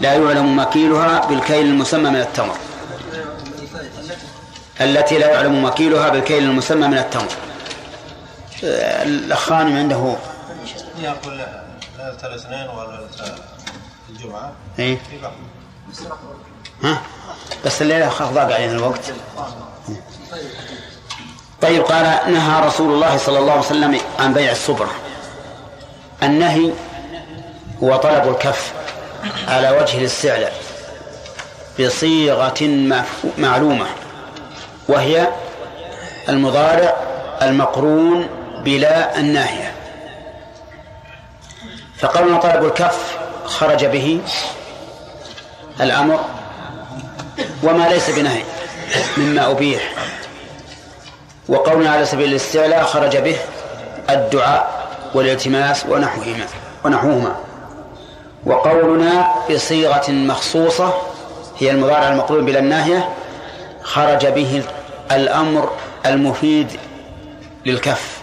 لا 0.00 0.14
يعلم 0.14 0.58
مكيلها 0.58 1.26
بالكيل 1.26 1.66
المسمى 1.66 2.10
من 2.10 2.20
التمر. 2.20 2.56
التي 4.80 5.18
لا 5.18 5.30
يعلم 5.30 5.64
مكيلها 5.64 6.08
بالكيل 6.08 6.42
المسمى 6.42 6.88
من 6.88 6.98
التمر. 6.98 7.28
الأخان 8.62 9.76
عنده. 9.76 10.16
يقول 10.98 11.36
ليلة 11.98 12.18
الاثنين 12.24 12.68
ولا 12.68 13.00
الجمعة. 14.10 14.52
إيه 14.78 14.98
ها؟ 16.82 17.00
بس 17.64 17.82
الليلة 17.82 18.08
ضاق 18.08 18.54
علينا 18.54 18.72
الوقت. 18.72 19.12
طيب 21.62 21.82
قال 21.82 22.32
نهى 22.32 22.66
رسول 22.66 22.92
الله 22.92 23.16
صلى 23.16 23.38
الله 23.38 23.52
عليه 23.52 23.62
وسلم 23.62 24.00
عن 24.18 24.34
بيع 24.34 24.52
الصبرة 24.52 24.90
النهي 26.22 26.70
هو 27.82 27.96
طلب 27.96 28.28
الكف 28.28 28.72
على 29.48 29.70
وجه 29.70 29.98
الاستعلاء 29.98 30.52
بصيغة 31.80 32.90
معلومة 33.38 33.86
وهي 34.88 35.28
المضارع 36.28 36.96
المقرون 37.42 38.28
بلا 38.64 39.18
الناهية. 39.18 39.72
فقولنا 41.98 42.38
طلب 42.38 42.64
الكف 42.64 43.16
خرج 43.44 43.84
به 43.84 44.20
الأمر 45.80 46.24
وما 47.62 47.88
ليس 47.88 48.10
بنهي 48.10 48.42
مما 49.16 49.50
أبيح. 49.50 49.92
وقولنا 51.48 51.90
على 51.90 52.04
سبيل 52.04 52.28
الاستعلاء 52.30 52.84
خرج 52.84 53.16
به 53.16 53.36
الدعاء 54.10 54.86
والالتماس 55.14 55.86
ونحوهما 55.86 56.46
ونحوهما. 56.84 57.36
وقولنا 58.46 59.34
بصيغة 59.50 60.10
مخصوصة 60.10 60.94
هي 61.58 61.70
المضارع 61.70 62.08
المقرون 62.08 62.44
بلا 62.44 62.58
الناهية 62.58 63.08
خرج 63.82 64.26
به 64.26 64.62
الأمر 65.12 65.70
المفيد 66.06 66.68
للكف 67.66 68.20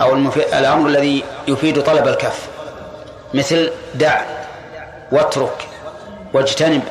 أو 0.00 0.14
الأمر 0.36 0.88
الذي 0.88 1.24
يفيد 1.48 1.82
طلب 1.82 2.08
الكف 2.08 2.48
مثل 3.34 3.70
دع 3.94 4.20
واترك 5.12 5.68
واجتنب 6.32 6.82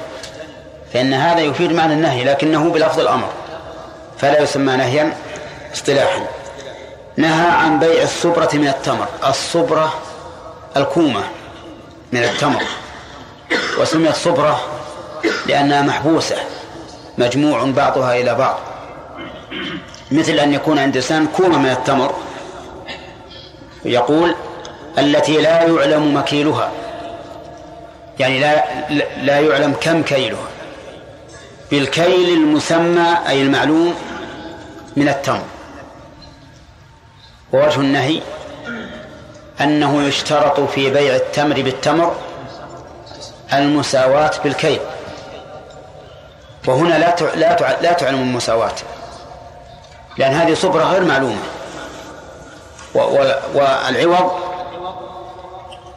فإن 0.93 1.13
هذا 1.13 1.39
يفيد 1.39 1.71
معنى 1.73 1.93
النهي 1.93 2.23
لكنه 2.23 2.69
بلفظ 2.69 2.99
الأمر. 2.99 3.30
فلا 4.19 4.41
يسمى 4.41 4.75
نهيا 4.75 5.17
اصطلاحا. 5.73 6.27
نهى 7.17 7.47
عن 7.51 7.79
بيع 7.79 8.03
الصبرة 8.03 8.49
من 8.53 8.67
التمر. 8.67 9.08
الصبرة 9.27 9.93
الكومة 10.77 11.23
من 12.12 12.23
التمر. 12.23 12.63
وسميت 13.79 14.15
صبرة 14.15 14.62
لأنها 15.47 15.82
محبوسة 15.82 16.36
مجموع 17.17 17.63
بعضها 17.63 18.15
إلى 18.15 18.36
بعض. 18.36 18.60
مثل 20.12 20.34
أن 20.34 20.53
يكون 20.53 20.79
عند 20.79 20.95
إنسان 20.95 21.27
كومة 21.27 21.58
من 21.58 21.69
التمر 21.69 22.13
يقول 23.86 24.36
التي 24.97 25.38
لا 25.41 25.63
يعلم 25.63 26.17
مكيلها. 26.17 26.71
يعني 28.19 28.39
لا 28.39 28.65
لا 29.21 29.39
يعلم 29.39 29.73
كم 29.82 30.03
كيلها. 30.03 30.47
بالكيل 31.71 32.29
المسمى 32.29 33.17
أي 33.27 33.41
المعلوم 33.41 33.95
من 34.99 35.09
التمر. 35.09 35.45
ووجه 37.53 37.79
النهي 37.79 38.21
أنه 39.62 40.03
يشترط 40.03 40.59
في 40.59 40.89
بيع 40.89 41.15
التمر 41.15 41.62
بالتمر 41.62 42.15
المساواة 43.53 44.31
بالكيل. 44.43 44.79
وهنا 46.67 46.97
لا 46.97 47.15
لا 47.35 47.77
لا 47.81 47.93
تعلم 47.93 48.19
المساواة. 48.19 48.75
لأن 50.17 50.33
هذه 50.33 50.53
صبرة 50.53 50.83
غير 50.83 51.03
معلومة. 51.03 51.43
والعوض 53.55 54.31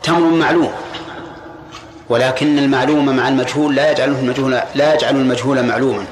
تمر 0.03 0.31
معلوم. 0.31 0.73
ولكن 2.09 2.59
المعلوم 2.59 3.17
مع 3.17 3.29
المجهول 3.29 3.77
لا 3.77 3.91
يجعله 3.91 4.19
المجهول 4.19 4.61
لا 4.75 4.95
يجعل 4.95 5.17
المجهول 5.17 5.63
معلوما. 5.63 6.07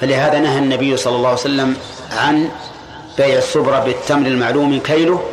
فلهذا 0.00 0.38
نهى 0.38 0.58
النبي 0.58 0.96
صلى 0.96 1.16
الله 1.16 1.28
عليه 1.28 1.40
وسلم 1.40 1.76
عن 2.12 2.50
بيع 3.16 3.38
الصبرة 3.38 3.78
بالتمر 3.78 4.26
المعلوم 4.26 4.80
كيله 4.80 5.30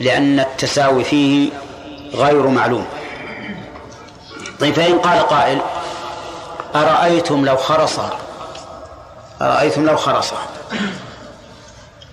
لأن 0.00 0.40
التساوي 0.40 1.04
فيه 1.04 1.50
غير 2.14 2.46
معلوم. 2.46 2.86
طيب 4.60 4.74
فإن 4.74 4.98
قال 4.98 5.18
قائل 5.18 5.60
أرأيتم 6.74 7.44
لو 7.44 7.56
خرص؟ 7.56 8.00
أرأيتم 9.42 9.86
لو 9.86 9.96
خرص؟ 9.96 10.32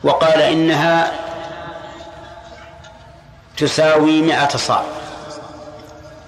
وقال 0.03 0.41
إنها 0.41 1.11
تساوي 3.57 4.21
مئة 4.21 4.57
صاع 4.57 4.83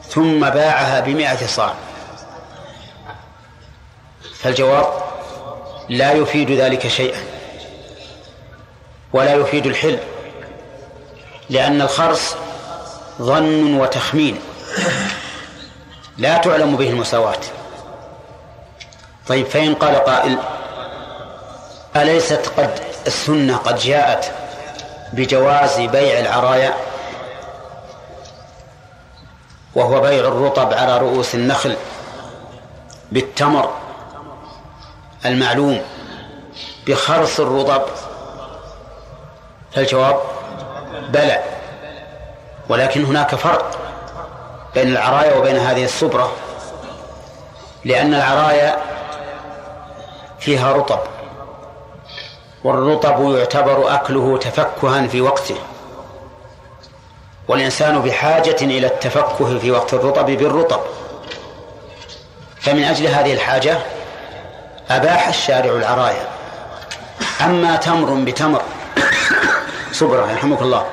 ثم 0.10 0.50
باعها 0.50 1.00
بمئة 1.00 1.48
صاع. 1.48 1.74
فالجواب 4.40 4.86
لا 5.90 6.12
يفيد 6.12 6.52
ذلك 6.52 6.88
شيئا 6.88 7.20
ولا 9.14 9.34
يفيد 9.34 9.66
الحل 9.66 10.00
لأن 11.50 11.82
الخرص 11.82 12.36
ظن 13.22 13.80
وتخمين 13.80 14.40
لا 16.18 16.38
تعلم 16.38 16.76
به 16.76 16.90
المساواة. 16.90 17.40
طيب 19.28 19.46
فإن 19.46 19.76
قال 19.76 19.96
قائل 19.96 20.38
أليست 21.96 22.52
قد 22.58 22.80
السنة 23.08 23.58
قد 23.58 23.76
جاءت 23.76 24.32
بجواز 25.14 25.80
بيع 25.80 26.20
العرايا 26.20 26.74
وهو 29.76 30.02
بيع 30.02 30.20
الرطب 30.20 30.74
على 30.74 30.98
رؤوس 30.98 31.36
النخل 31.36 31.76
بالتمر 33.12 33.85
المعلوم 35.28 35.82
بخرص 36.88 37.40
الرطب؟ 37.40 37.82
فالجواب 39.72 40.22
بلى. 41.10 41.44
ولكن 42.70 43.06
هناك 43.06 43.36
فرق 43.36 43.78
بين 44.76 44.88
العرايا 44.88 45.36
وبين 45.36 45.58
هذه 45.58 45.86
الصبرة 45.86 46.32
لأن 47.86 48.14
العرايا 48.14 48.78
فيها 50.40 50.74
رطب 50.74 51.00
والرطب 52.64 53.36
يعتبر 53.38 53.94
أكله 53.94 54.38
تفكها 54.38 55.08
في 55.08 55.22
وقته 55.22 55.56
والإنسان 57.48 58.02
بحاجة 58.02 58.58
إلى 58.62 58.88
التفكه 58.88 59.60
في 59.60 59.72
وقت 59.72 59.94
الرطب 59.94 60.26
بالرطب. 60.26 60.80
فمن 62.60 62.84
أجل 62.84 63.08
هذه 63.08 63.34
الحاجة 63.34 63.78
أباح 64.90 65.28
الشارع 65.28 65.72
العرايا. 65.72 66.28
أما 67.42 67.76
تمر 67.76 68.14
بتمر. 68.14 68.62
صبرة 69.92 70.32
يرحمك 70.32 70.62
الله. 70.62 70.86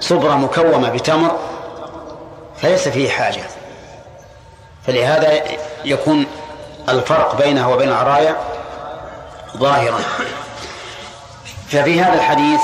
صبرة 0.00 0.34
مكومة 0.34 0.88
بتمر 0.88 1.38
فليس 2.62 2.88
فيه 2.88 3.10
حاجة. 3.10 3.42
فلهذا 4.86 5.42
يكون 5.84 6.26
الفرق 6.88 7.36
بينها 7.42 7.66
وبين 7.66 7.88
العرايا 7.88 8.36
ظاهرا. 9.56 10.00
ففي 11.68 12.00
هذا 12.00 12.14
الحديث 12.14 12.60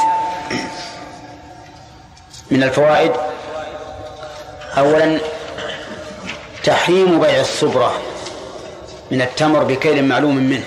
من 2.51 2.63
الفوائد. 2.63 3.13
أولا 4.79 5.21
تحريم 6.65 7.21
بيع 7.21 7.41
الصبرة 7.41 7.93
من 9.11 9.23
التمر 9.23 9.65
بكيل 9.65 10.05
معلوم 10.05 10.37
منه. 10.37 10.65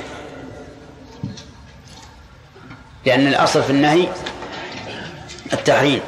لأن 3.05 3.27
الأصل 3.27 3.63
في 3.63 3.69
النهي 3.69 4.07
التحريم. 5.53 6.01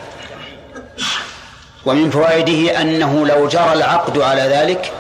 ومن 1.86 2.10
فوائده 2.10 2.82
أنه 2.82 3.26
لو 3.26 3.48
جرى 3.48 3.74
العقد 3.74 4.20
على 4.20 4.42
ذلك 4.42 4.92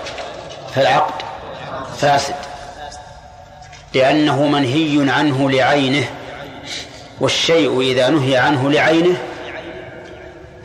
فالعقد 0.76 1.22
فاسد. 1.98 2.36
لأنه 3.94 4.48
منهي 4.48 5.12
عنه 5.12 5.50
لعينه 5.50 6.06
والشيء 7.20 7.82
إذا 7.82 8.10
نهي 8.10 8.38
عنه 8.38 8.72
لعينه 8.72 9.18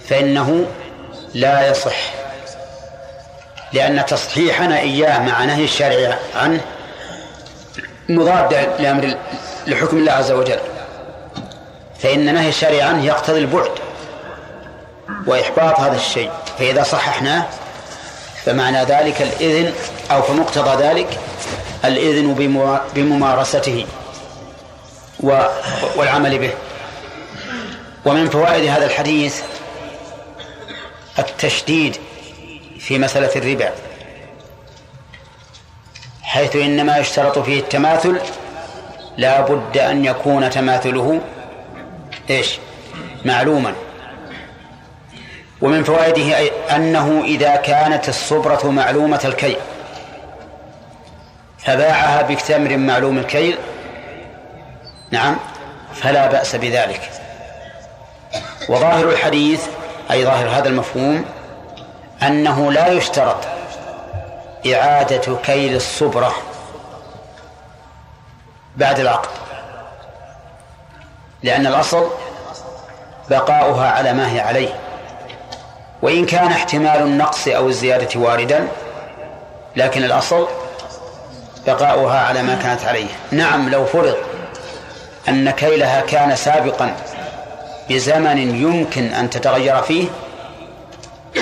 فإنه 0.09 0.67
لا 1.35 1.71
يصح. 1.71 1.97
لأن 3.73 4.07
تصحيحنا 4.07 4.79
إياه 4.79 5.19
مع 5.19 5.45
نهي 5.45 5.65
الشارع 5.65 6.19
عنه 6.35 6.61
مضاد 8.09 8.55
لأمر 8.79 9.15
لحكم 9.67 9.97
الله 9.97 10.13
عز 10.13 10.31
وجل. 10.31 10.76
فإن 12.07 12.35
نهي 12.35 12.49
الشارع 12.49 12.85
عنه 12.85 13.05
يقتضي 13.05 13.39
البعد 13.39 13.71
وإحباط 15.27 15.81
هذا 15.81 15.97
الشيء 15.97 16.31
فإذا 16.59 16.83
صححناه 16.83 17.47
فمعنى 18.45 18.85
ذلك 18.85 19.23
الإذن 19.23 19.73
أو 20.11 20.23
فمقتضى 20.23 20.85
ذلك 20.85 21.19
الإذن 21.85 22.57
بممارسته 22.95 23.87
والعمل 25.97 26.39
به. 26.39 26.51
ومن 28.05 28.29
فوائد 28.29 28.65
هذا 28.65 28.85
الحديث 28.85 29.43
التشديد 31.19 31.97
في 32.79 32.99
مسألة 32.99 33.31
الربا 33.37 33.73
حيث 36.23 36.57
إنما 36.57 36.99
يشترط 36.99 37.39
فيه 37.39 37.61
التماثل 37.61 38.21
لا 39.17 39.41
بد 39.41 39.79
أن 39.79 40.05
يكون 40.05 40.51
تماثله 40.51 41.21
إيش؟ 42.31 42.59
معلوما. 43.25 43.75
ومن 45.61 45.85
فوائده 45.85 46.51
أنه 46.77 47.23
إذا 47.25 47.57
كانت 47.57 48.09
الصبرة 48.09 48.71
معلومة 48.71 49.21
الكيل. 49.25 49.57
فباعها 51.59 52.23
بتمر 52.23 52.77
معلوم 52.77 53.19
الكيل. 53.19 53.59
نعم. 55.11 55.37
فلا 55.95 56.27
بأس 56.27 56.57
بذلك. 56.57 57.11
وظاهر 58.69 59.09
الحديث 59.11 59.67
أي 60.11 60.25
ظاهر 60.25 60.49
هذا 60.49 60.69
المفهوم 60.69 61.25
أنه 62.23 62.73
لا 62.73 62.89
يشترط 62.89 63.37
إعادة 64.75 65.37
كيل 65.37 65.77
الصبرة 65.77 66.35
بعد 68.77 69.01
العقد. 69.01 69.46
لأن 71.43 71.67
الأصل 71.67 72.11
بقاؤها 73.31 73.91
على 73.91 74.13
ما 74.13 74.33
هي 74.33 74.41
عليه. 74.41 74.75
وإن 76.03 76.27
كان 76.27 76.47
احتمال 76.47 77.03
النقص 77.03 77.49
أو 77.49 77.69
الزيادة 77.69 78.21
واردا 78.21 78.69
لكن 79.77 80.05
الأصل 80.05 80.49
بقاؤها 81.67 82.21
على 82.21 82.43
ما 82.43 82.55
كانت 82.63 82.85
عليه. 82.85 83.09
نعم 83.31 83.69
لو 83.69 83.85
فرض 83.85 84.17
أن 85.29 85.51
كيلها 85.51 86.01
كان 86.01 86.37
سابقا 86.37 86.97
بزمن 87.91 88.39
يمكن 88.39 89.13
أن 89.13 89.31
تتغير 89.31 89.83
فيه 89.83 90.09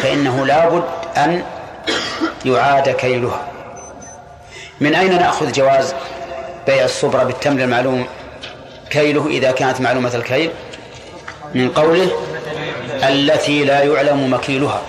فإنه 0.02 0.46
لابد 0.46 0.84
أن 1.16 1.42
يعاد 2.44 2.88
كيلها. 2.88 3.40
من 4.80 4.94
أين 4.94 5.18
نأخذ 5.18 5.52
جواز 5.52 5.94
بيع 6.66 6.84
الصبرة 6.84 7.22
بالتمر 7.22 7.62
المعلوم؟ 7.62 8.06
كيله 8.90 9.26
إذا 9.26 9.50
كانت 9.50 9.80
معلومة 9.80 10.14
الكيل 10.14 10.50
من 11.54 11.70
قوله 11.70 12.10
التي 13.08 13.64
لا 13.64 13.82
يعلم 13.82 14.32
مكيلها 14.32 14.82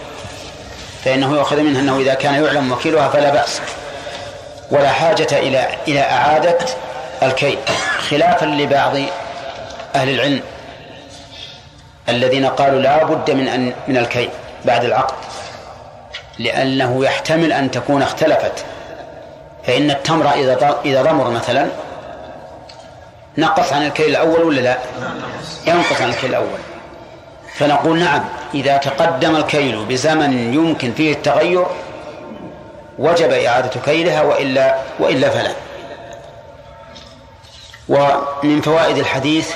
فإنه 1.06 1.36
يؤخذ 1.36 1.62
منها 1.62 1.82
أنه 1.82 1.98
إذا 2.00 2.14
كان 2.14 2.44
يعلم 2.44 2.72
مكيلها 2.72 3.10
فلا 3.10 3.30
بأس 3.30 3.62
ولا 4.72 4.92
حاجة 4.92 5.28
إلى 5.32 5.68
إلى 5.88 6.02
إعادة 6.02 6.58
الكيل 7.24 7.58
خلافا 8.10 8.46
لبعض 8.46 8.98
أهل 9.96 10.10
العلم 10.10 10.42
الذين 12.10 12.46
قالوا 12.46 12.80
لا 12.80 13.04
بد 13.04 13.32
من 13.32 13.48
أن 13.48 13.74
من 13.88 13.98
الكيل 13.98 14.30
بعد 14.66 14.84
العقد 14.84 15.16
لأنه 16.40 17.06
يحتمل 17.06 17.52
أن 17.54 17.72
تكون 17.72 18.02
اختلفت 18.02 18.66
فإن 19.68 19.92
التمر 19.92 20.34
إذا 20.34 20.80
إذا 20.86 21.02
ضمر 21.02 21.30
مثلا 21.30 21.68
نقص 23.38 23.74
عن 23.74 23.86
الكيل 23.86 24.10
الأول 24.10 24.44
ولا 24.44 24.62
لا؟ 24.62 24.78
ينقص 25.68 26.02
عن 26.02 26.10
الكيل 26.10 26.30
الأول. 26.30 26.60
فنقول 27.54 28.00
نعم 28.00 28.24
إذا 28.54 28.78
تقدم 28.78 29.36
الكيل 29.36 29.86
بزمن 29.86 30.54
يمكن 30.54 30.94
فيه 30.94 31.14
التغير 31.14 31.66
وجب 33.00 33.32
إعادة 33.32 33.82
كيلها 33.86 34.22
وإلا 34.22 34.76
وإلا 35.00 35.30
فلا. 35.30 35.52
ومن 37.90 38.62
فوائد 38.62 38.98
الحديث 38.98 39.54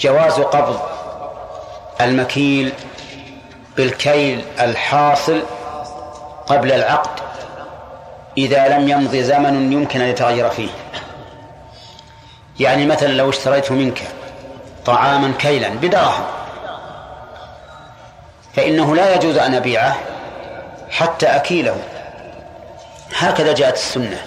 جواز 0.00 0.32
قبض 0.32 0.80
المكيل 2.00 2.72
بالكيل 3.76 4.44
الحاصل 4.60 5.42
قبل 6.46 6.72
العقد 6.72 7.20
إذا 8.38 8.68
لم 8.68 8.88
يمض 8.88 9.16
زمن 9.16 9.72
يمكن 9.72 10.00
أن 10.00 10.08
يتغير 10.08 10.50
فيه. 10.50 10.68
يعني 12.60 12.86
مثلا 12.86 13.08
لو 13.08 13.30
اشتريت 13.30 13.72
منك 13.72 14.02
طعاما 14.86 15.32
كيلا 15.38 15.68
بدراهم 15.68 16.24
فإنه 18.56 18.96
لا 18.96 19.14
يجوز 19.14 19.36
أن 19.36 19.54
أبيعه 19.54 19.96
حتى 20.90 21.26
أكيله. 21.26 21.76
هكذا 23.16 23.54
جاءت 23.54 23.74
السنة. 23.74 24.22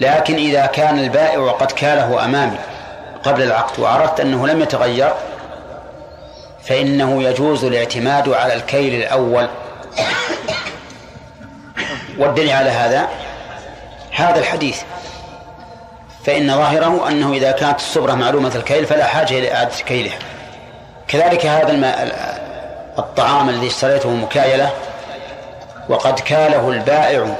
لكن 0.00 0.34
إذا 0.34 0.66
كان 0.66 0.98
البائع 0.98 1.38
وقد 1.38 1.72
كاله 1.72 2.24
أمامي 2.24 2.58
قبل 3.24 3.42
العقد 3.42 3.80
وعرفت 3.80 4.20
أنه 4.20 4.46
لم 4.46 4.62
يتغير 4.62 5.12
فإنه 6.64 7.22
يجوز 7.22 7.64
الاعتماد 7.64 8.28
على 8.28 8.54
الكيل 8.54 8.94
الأول. 8.94 9.48
والدليل 12.18 12.50
على 12.50 12.70
هذا. 12.70 13.08
هذا 14.12 14.38
الحديث. 14.38 14.82
فإن 16.24 16.56
ظاهره 16.56 17.08
أنه 17.08 17.32
إذا 17.32 17.50
كانت 17.52 17.78
الصبرة 17.78 18.14
معلومة 18.14 18.52
الكيل 18.54 18.86
فلا 18.86 19.04
حاجة 19.04 19.38
إلى 19.38 19.54
إعادة 19.54 19.76
كيلها. 19.86 20.18
كذلك 21.08 21.46
هذا 21.46 21.70
الماء 21.70 22.08
الطعام 22.98 23.48
الذي 23.48 23.66
اشتريته 23.66 24.10
مكايلة 24.10 24.70
وقد 25.88 26.20
كاله 26.20 26.70
البائع 26.70 27.36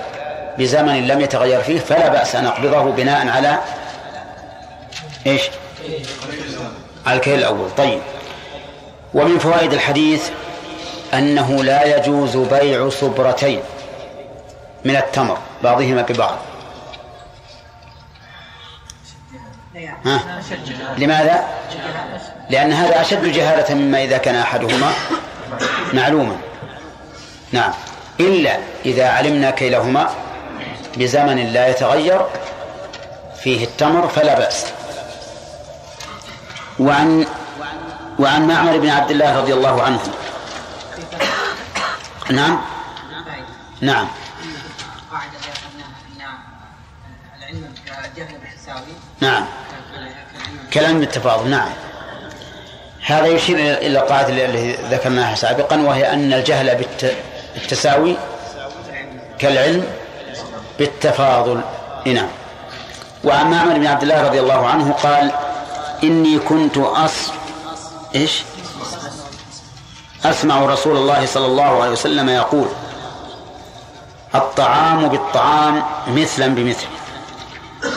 بزمن 0.59 1.07
لم 1.07 1.21
يتغير 1.21 1.63
فيه 1.63 1.79
فلا 1.79 2.09
بأس 2.09 2.37
أن 2.37 2.47
أقبضه 2.47 2.83
بناء 2.83 3.29
على 3.29 3.59
إيش؟ 5.27 5.43
على 7.07 7.17
الكيل 7.17 7.39
الأول. 7.39 7.71
طيب. 7.77 8.01
ومن 9.15 9.39
فوائد 9.39 9.73
الحديث 9.73 10.31
أنه 11.15 11.65
لا 11.65 11.97
يجوز 11.97 12.37
بيع 12.37 12.89
صبرتين 12.89 13.61
من 14.85 14.97
التمر 14.97 15.39
بعضهما 15.63 16.03
ببعض. 16.03 16.39
ها؟ 19.87 20.43
لماذا؟ 20.99 21.45
لأن 22.51 22.73
هذا 22.73 23.01
أشد 23.01 23.25
جهالة 23.25 23.75
مما 23.75 24.05
إذا 24.05 24.19
كان 24.19 24.35
أحدهما 24.35 24.93
معلوما. 25.93 26.37
نعم. 27.53 27.73
إلا 28.21 28.59
إذا 28.87 29.09
علمنا 29.09 29.51
كيلهما 29.51 30.11
بزمن 30.97 31.53
لا 31.53 31.69
يتغير 31.69 32.27
فيه 33.43 33.65
التمر 33.65 34.09
فلا 34.09 34.39
بأس. 34.39 34.67
وعن 36.79 37.27
وعن 38.19 38.49
معمر 38.49 38.79
بن 38.79 38.89
عبد 38.89 39.11
الله 39.11 39.39
رضي 39.39 39.55
الله 39.55 39.83
عنه. 39.83 40.01
نعم. 42.31 42.61
نعم. 43.81 44.09
نعم. 49.21 49.47
كلام 50.73 51.01
بالتفاضل 51.01 51.51
نعم. 51.51 51.69
هذا 53.07 53.27
يشير 53.27 53.57
إلى 53.57 53.99
القاعدة 53.99 54.45
التي 54.45 54.73
ذكرناها 54.73 55.35
سابقا 55.35 55.77
وهي 55.81 56.13
أن 56.13 56.33
الجهل 56.33 56.85
بالتساوي 57.55 58.17
كالعلم 59.39 59.85
بالتفاضل. 60.79 61.61
نعم. 62.07 62.29
وعن 63.25 63.51
معمر 63.51 63.79
بن 63.79 63.87
عبد 63.87 64.03
الله 64.03 64.23
رضي 64.23 64.41
الله 64.41 64.67
عنه 64.67 64.93
قال 64.93 65.31
إني 66.03 66.39
كنت 66.39 66.77
أص 66.77 67.33
إيش؟ 68.15 68.43
أسمع 70.25 70.61
رسول 70.61 70.97
الله 70.97 71.27
صلى 71.27 71.47
الله 71.47 71.83
عليه 71.83 71.93
وسلم 71.93 72.29
يقول 72.29 72.69
الطعام 74.35 75.09
بالطعام 75.09 75.83
مثلا 76.09 76.55
بمثل. 76.55 76.87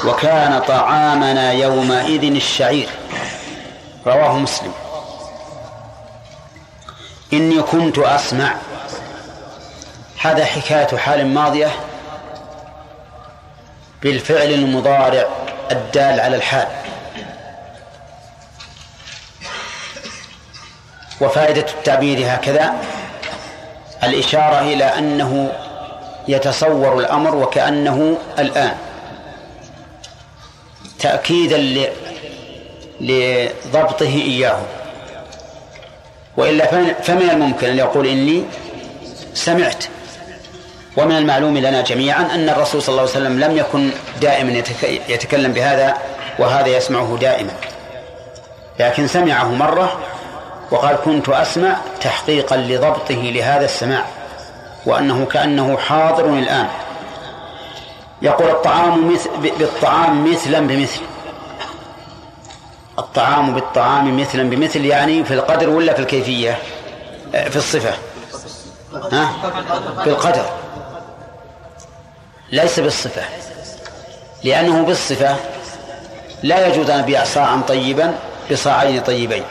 وكان 0.05 0.59
طعامنا 0.59 1.51
يومئذ 1.51 2.23
الشعير. 2.23 2.89
رواه 4.07 4.37
مسلم. 4.37 4.73
إني 7.33 7.61
كنت 7.61 7.97
أسمع. 7.97 8.55
هذا 10.21 10.45
حكاية 10.45 10.97
حال 10.97 11.27
ماضية 11.27 11.71
بالفعل 14.01 14.53
المضارع 14.53 15.25
الدال 15.71 16.19
على 16.19 16.35
الحال. 16.35 16.67
وفائدة 21.21 21.65
التعبير 21.77 22.35
هكذا. 22.35 22.73
الإشارة 24.03 24.59
إلى 24.59 24.83
أنه 24.83 25.51
يتصور 26.27 26.99
الأمر 26.99 27.35
وكأنه 27.35 28.17
الآن. 28.39 28.77
تأكيدا 31.01 31.87
لضبطه 33.01 34.05
إياه 34.05 34.57
وإلا 36.37 36.65
فمن 36.93 37.29
الممكن 37.29 37.67
أن 37.67 37.77
يقول 37.77 38.07
إني 38.07 38.43
سمعت. 39.33 39.83
ومن 40.97 41.17
المعلوم 41.17 41.57
لنا 41.57 41.81
جميعا 41.81 42.27
أن 42.35 42.49
الرسول 42.49 42.81
صلى 42.81 42.89
الله 42.89 43.01
عليه 43.01 43.11
وسلم 43.11 43.39
لم 43.39 43.57
يكن 43.57 43.89
دائما 44.21 44.63
يتكلم 45.09 45.53
بهذا 45.53 45.97
وهذا 46.39 46.67
يسمعه 46.67 47.17
دائما. 47.21 47.51
لكن 48.79 49.07
سمعه 49.07 49.51
مرة 49.51 49.99
وقال 50.71 50.95
كنت 51.05 51.29
أسمع 51.29 51.77
تحقيقا 52.01 52.57
لضبطه 52.57 53.21
لهذا 53.21 53.65
السماع 53.65 54.05
وأنه 54.85 55.25
كأنه 55.25 55.77
حاضر 55.77 56.25
الآن. 56.25 56.67
يقول 58.21 58.49
الطعام 58.49 59.13
مثل 59.13 59.29
بالطعام 59.59 60.31
مثلا 60.31 60.59
بمثل. 60.59 61.01
الطعام 62.99 63.53
بالطعام 63.53 64.21
مثلا 64.21 64.49
بمثل 64.49 64.85
يعني 64.85 65.23
في 65.23 65.33
القدر 65.33 65.69
ولا 65.69 65.93
في 65.93 65.99
الكيفية؟ 65.99 66.57
في 67.31 67.55
الصفة. 67.55 67.93
ها؟ 69.11 69.31
في 70.03 70.09
القدر. 70.09 70.45
ليس 72.51 72.79
بالصفة. 72.79 73.23
لأنه 74.43 74.83
بالصفة 74.83 75.35
لا 76.43 76.67
يجوز 76.67 76.89
أن 76.89 76.99
أبيع 76.99 77.23
صاعا 77.23 77.61
طيبا 77.67 78.15
بصاعين 78.51 79.01
طيبين. 79.01 79.43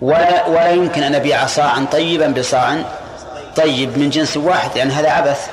ولا 0.00 0.46
ولا 0.46 0.70
يمكن 0.70 1.02
أن 1.02 1.14
أبيع 1.14 1.46
صاعا 1.46 1.86
طيبا 1.92 2.26
بصاع 2.28 2.76
طيب 3.56 3.98
من 3.98 4.10
جنس 4.10 4.36
واحد 4.36 4.76
يعني 4.76 4.92
هذا 4.92 5.10
عبث. 5.10 5.48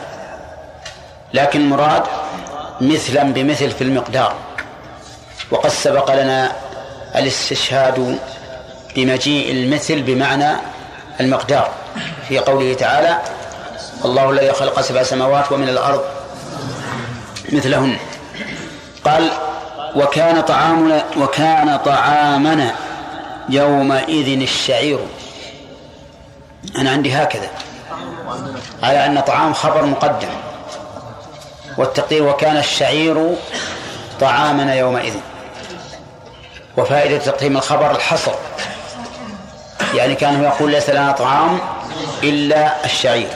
لكن 1.33 1.61
المراد 1.61 2.03
مثلا 2.81 3.23
بمثل 3.23 3.71
في 3.71 3.83
المقدار. 3.83 4.35
وقد 5.51 5.69
سبق 5.69 6.21
لنا 6.21 6.51
الاستشهاد 7.15 8.19
بمجيء 8.95 9.51
المثل 9.51 10.01
بمعنى 10.01 10.51
المقدار. 11.19 11.71
في 12.27 12.39
قوله 12.39 12.73
تعالى 12.73 13.17
الله 14.05 14.29
الذي 14.29 14.53
خلق 14.53 14.81
سبع 14.81 15.03
سماوات 15.03 15.51
ومن 15.51 15.69
الأرض 15.69 16.01
مثلهن 17.51 17.97
قال 19.05 19.29
وكان 19.95 20.41
طعامنا 20.41 21.05
وكان 21.17 21.77
طعامنا 21.77 22.75
يومئذ 23.49 24.41
الشعير 24.41 24.99
أنا 26.77 26.91
عندي 26.91 27.13
هكذا. 27.13 27.49
على 28.83 29.05
أن 29.05 29.19
طعام 29.19 29.53
خبر 29.53 29.85
مقدم. 29.85 30.27
والتقدير 31.77 32.23
وكان 32.23 32.57
الشعير 32.57 33.35
طعامنا 34.19 34.75
يومئذ. 34.75 35.13
وفائدة 36.77 37.17
تقديم 37.17 37.57
الخبر 37.57 37.91
الحصر. 37.91 38.31
يعني 39.93 40.15
كان 40.15 40.43
يقول 40.43 40.71
ليس 40.71 40.89
لنا 40.89 41.11
طعام 41.11 41.59
إلا 42.23 42.85
الشعير. 42.85 43.29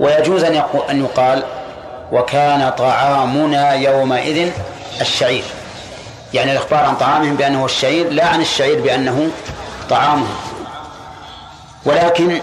ويجوز 0.00 0.44
أن 0.44 0.62
أن 0.90 1.04
يقال 1.04 1.44
وكان 2.12 2.70
طعامنا 2.70 3.72
يومئذ 3.72 4.50
الشعير. 5.00 5.44
يعني 6.34 6.52
الإخبار 6.52 6.84
عن 6.84 6.96
طعامهم 6.96 7.36
بأنه 7.36 7.64
الشعير 7.64 8.10
لا 8.10 8.26
عن 8.26 8.40
الشعير 8.40 8.80
بأنه 8.80 9.30
طعامهم 9.90 10.36
ولكن 11.84 12.40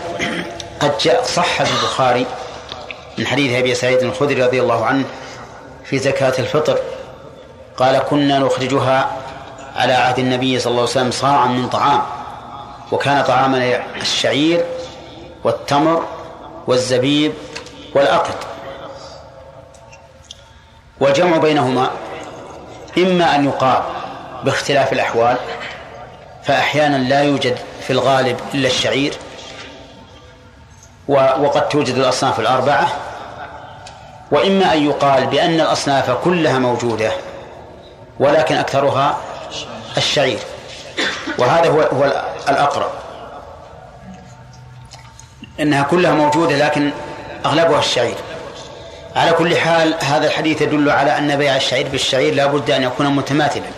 قد 0.79 0.97
جاء 0.97 1.23
صح 1.23 1.63
في 1.63 1.71
البخاري 1.71 2.25
من 3.21 3.27
حديث 3.27 3.57
أبي 3.59 3.75
سعيد 3.75 3.99
الخدري 3.99 4.43
رضي 4.43 4.61
الله 4.61 4.85
عنه 4.85 5.05
في 5.85 5.97
زكاة 5.97 6.33
الفطر 6.39 6.79
قال 7.77 7.99
كنا 7.99 8.39
نخرجها 8.39 9.11
على 9.75 9.93
عهد 9.93 10.19
النبي 10.19 10.59
صلى 10.59 10.71
الله 10.71 10.81
عليه 10.81 10.91
وسلم 10.91 11.11
صاعا 11.11 11.47
من 11.47 11.69
طعام 11.69 12.01
وكان 12.91 13.23
طعامنا 13.23 13.83
الشعير 13.95 14.65
والتمر 15.43 16.05
والزبيب 16.67 17.33
والأقط. 17.95 18.37
والجمع 20.99 21.37
بينهما 21.37 21.89
إما 22.97 23.35
أن 23.35 23.45
يقال 23.45 23.83
باختلاف 24.43 24.93
الأحوال 24.93 25.37
فأحيانا 26.43 26.97
لا 26.97 27.21
يوجد 27.21 27.57
في 27.81 27.93
الغالب 27.93 28.39
إلا 28.53 28.67
الشعير 28.67 29.13
وقد 31.07 31.69
توجد 31.69 31.95
الأصناف 31.95 32.39
الأربعة 32.39 33.10
وإما 34.31 34.73
أن 34.73 34.85
يقال 34.85 35.27
بأن 35.27 35.59
الأصناف 35.59 36.11
كلها 36.11 36.59
موجودة 36.59 37.11
ولكن 38.19 38.55
أكثرها 38.55 39.17
الشعير. 39.97 40.39
وهذا 41.37 41.69
هو 41.69 41.81
هو 41.81 42.23
الأقرب. 42.49 42.89
إنها 45.59 45.83
كلها 45.83 46.11
موجودة 46.11 46.57
لكن 46.57 46.91
أغلبها 47.45 47.79
الشعير. 47.79 48.15
على 49.15 49.31
كل 49.31 49.57
حال 49.57 49.95
هذا 50.01 50.27
الحديث 50.27 50.61
يدل 50.61 50.89
على 50.89 51.17
أن 51.17 51.35
بيع 51.35 51.55
الشعير 51.55 51.87
بالشعير 51.87 52.33
لا 52.33 52.45
بد 52.45 52.71
أن 52.71 52.83
يكون 52.83 53.15
متماثلا. 53.15 53.71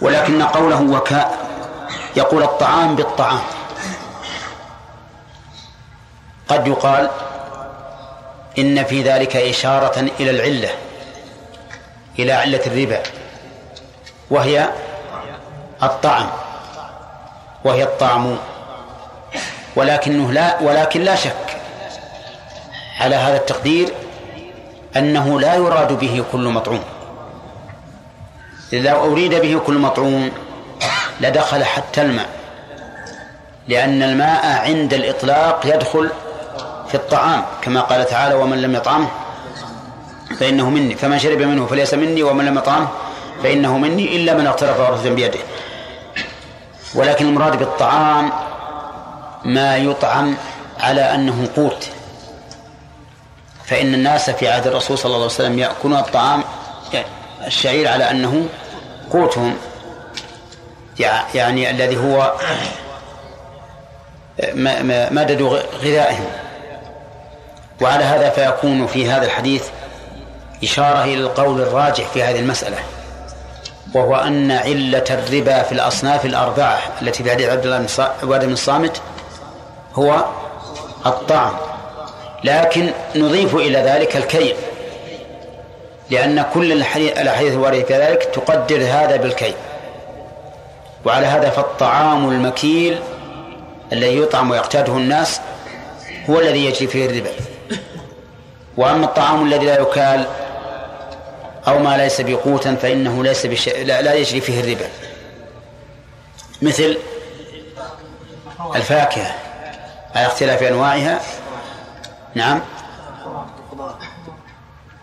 ولكن 0.00 0.42
قوله 0.42 0.82
وكاء 0.82 1.38
يقول 2.16 2.42
الطعام 2.42 2.96
بالطعام. 2.96 3.40
قد 6.48 6.66
يقال 6.66 7.10
إن 8.58 8.84
في 8.84 9.02
ذلك 9.02 9.36
إشارة 9.36 10.00
إلى 10.20 10.30
العلة 10.30 10.68
إلى 12.18 12.32
علة 12.32 12.60
الربا 12.66 13.02
وهي 14.30 14.68
الطعم 15.82 16.26
وهي 17.64 17.82
الطعم 17.82 18.36
ولكنه 19.76 20.32
لا 20.32 20.62
ولكن 20.62 21.00
لا 21.00 21.14
شك 21.14 21.56
على 23.00 23.14
هذا 23.16 23.36
التقدير 23.36 23.88
أنه 24.96 25.40
لا 25.40 25.54
يراد 25.54 25.92
به 25.92 26.24
كل 26.32 26.48
مطعوم. 26.48 26.82
إذا 28.72 28.92
أريد 28.92 29.34
به 29.34 29.60
كل 29.66 29.78
مطعوم 29.78 30.30
لدخل 31.20 31.64
حتى 31.64 32.02
الماء 32.02 32.28
لأن 33.68 34.02
الماء 34.02 34.46
عند 34.46 34.94
الإطلاق 34.94 35.66
يدخل 35.66 36.10
في 36.88 36.94
الطعام 36.94 37.44
كما 37.62 37.80
قال 37.80 38.06
تعالى 38.06 38.34
ومن 38.34 38.62
لم 38.62 38.74
يطعمه 38.74 39.08
فإنه 40.38 40.70
مني 40.70 40.94
فمن 40.94 41.18
شرب 41.18 41.38
منه 41.38 41.66
فليس 41.66 41.94
مني 41.94 42.22
ومن 42.22 42.44
لم 42.44 42.58
يطعمه 42.58 42.88
فإنه 43.42 43.78
مني 43.78 44.16
إلا 44.16 44.34
من 44.34 44.46
اغترف 44.46 44.80
غرفة 44.80 45.10
بيده. 45.10 45.38
ولكن 46.94 47.26
المراد 47.26 47.58
بالطعام 47.58 48.32
ما 49.44 49.76
يطعم 49.76 50.36
على 50.80 51.14
أنه 51.14 51.48
قوت. 51.56 51.88
فإن 53.64 53.94
الناس 53.94 54.30
في 54.30 54.48
عهد 54.48 54.66
الرسول 54.66 54.98
صلى 54.98 55.06
الله 55.06 55.16
عليه 55.16 55.26
وسلم 55.26 55.58
يأكلون 55.58 55.98
الطعام 55.98 56.44
الشعير 57.46 57.88
على 57.88 58.10
أنه 58.10 58.48
قوتهم. 59.12 59.56
يعني 61.34 61.70
الذي 61.70 61.96
هو 61.96 62.32
مدد 65.10 65.42
غذائهم. 65.82 66.26
وعلى 67.80 68.04
هذا 68.04 68.30
فيكون 68.30 68.86
في 68.86 69.10
هذا 69.10 69.26
الحديث 69.26 69.64
إشارة 70.62 71.04
إلى 71.04 71.20
القول 71.20 71.60
الراجح 71.60 72.08
في 72.08 72.22
هذه 72.22 72.38
المسألة 72.38 72.76
وهو 73.94 74.16
أن 74.16 74.50
علة 74.50 75.04
الربا 75.10 75.62
في 75.62 75.72
الأصناف 75.72 76.24
الأربعة 76.26 76.78
التي 77.02 77.22
في 77.24 77.30
حديث 77.30 77.48
عبد 77.48 77.66
الله 78.22 78.38
بن 78.38 78.52
الصامت 78.52 79.00
هو 79.94 80.24
الطعم 81.06 81.52
لكن 82.44 82.90
نضيف 83.16 83.54
إلى 83.54 83.78
ذلك 83.78 84.16
الكيل 84.16 84.56
لأن 86.10 86.44
كل 86.54 86.72
الأحاديث 86.72 87.52
الواردة 87.52 87.80
كذلك 87.80 88.24
تقدر 88.24 88.76
هذا 88.76 89.16
بالكيل. 89.16 89.54
وعلى 91.04 91.26
هذا 91.26 91.50
فالطعام 91.50 92.28
المكيل 92.28 92.98
الذي 93.92 94.18
يطعم 94.18 94.50
ويقتاده 94.50 94.92
الناس 94.92 95.40
هو 96.30 96.40
الذي 96.40 96.64
يجري 96.64 96.86
فيه 96.86 97.06
الربا. 97.06 97.30
وأما 98.76 99.04
الطعام 99.04 99.46
الذي 99.46 99.66
لا 99.66 99.80
يكال 99.80 100.26
أو 101.68 101.78
ما 101.78 101.96
ليس 101.96 102.20
بقوتا 102.20 102.74
فإنه 102.74 103.24
ليس 103.24 103.46
بش... 103.46 103.68
لا, 103.68 104.02
لا 104.02 104.14
يجري 104.14 104.40
فيه 104.40 104.60
الربا. 104.60 104.88
مثل 106.62 106.98
الفاكهة 108.76 109.34
على 110.14 110.26
اختلاف 110.26 110.62
أنواعها. 110.62 111.20
نعم. 112.34 112.60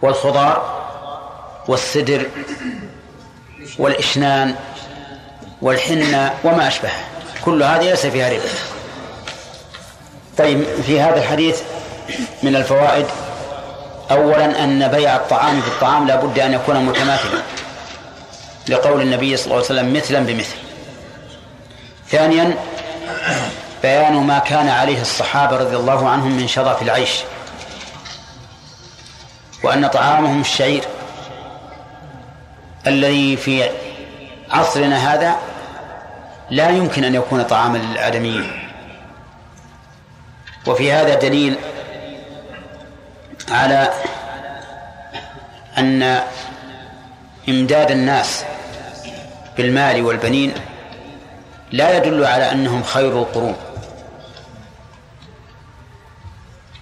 والخضار 0.01 0.83
والسدر 1.67 2.29
والإشنان 3.79 4.55
والحنة 5.61 6.33
وما 6.43 6.67
أشبهه. 6.67 7.05
كل 7.45 7.63
هذه 7.63 7.89
ليس 7.89 8.05
فيها 8.05 8.29
ربا. 8.29 8.49
طيب 10.37 10.63
في 10.85 11.01
هذا 11.01 11.17
الحديث 11.17 11.61
من 12.43 12.55
الفوائد 12.55 13.05
أولا 14.11 14.63
أن 14.63 14.87
بيع 14.87 15.15
الطعام 15.15 15.61
في 15.61 15.67
الطعام 15.67 16.07
لا 16.07 16.15
بد 16.15 16.39
أن 16.39 16.53
يكون 16.53 16.85
متماثلا 16.85 17.41
لقول 18.69 19.01
النبي 19.01 19.37
صلى 19.37 19.45
الله 19.45 19.55
عليه 19.55 19.65
وسلم 19.65 19.93
مثلا 19.93 20.19
بمثل. 20.19 20.55
ثانيا 22.09 22.57
بيان 23.83 24.13
ما 24.13 24.39
كان 24.39 24.67
عليه 24.67 25.01
الصحابة 25.01 25.57
رضي 25.57 25.75
الله 25.75 26.09
عنهم 26.09 26.31
من 26.31 26.47
شرف 26.47 26.81
العيش 26.81 27.23
وأن 29.63 29.87
طعامهم 29.87 30.41
الشعير 30.41 30.83
الذي 32.87 33.37
في 33.37 33.69
عصرنا 34.51 35.13
هذا 35.13 35.35
لا 36.49 36.69
يمكن 36.69 37.03
أن 37.03 37.15
يكون 37.15 37.43
طعاما 37.43 37.77
للآدميين 37.77 38.69
وفي 40.67 40.91
هذا 40.91 41.15
دليل 41.15 41.55
على 43.53 43.93
أن 45.77 46.23
إمداد 47.49 47.91
الناس 47.91 48.45
بالمال 49.57 50.05
والبنين 50.05 50.53
لا 51.71 51.97
يدل 51.97 52.25
على 52.25 52.51
أنهم 52.51 52.83
خير 52.83 53.19
القرون 53.19 53.55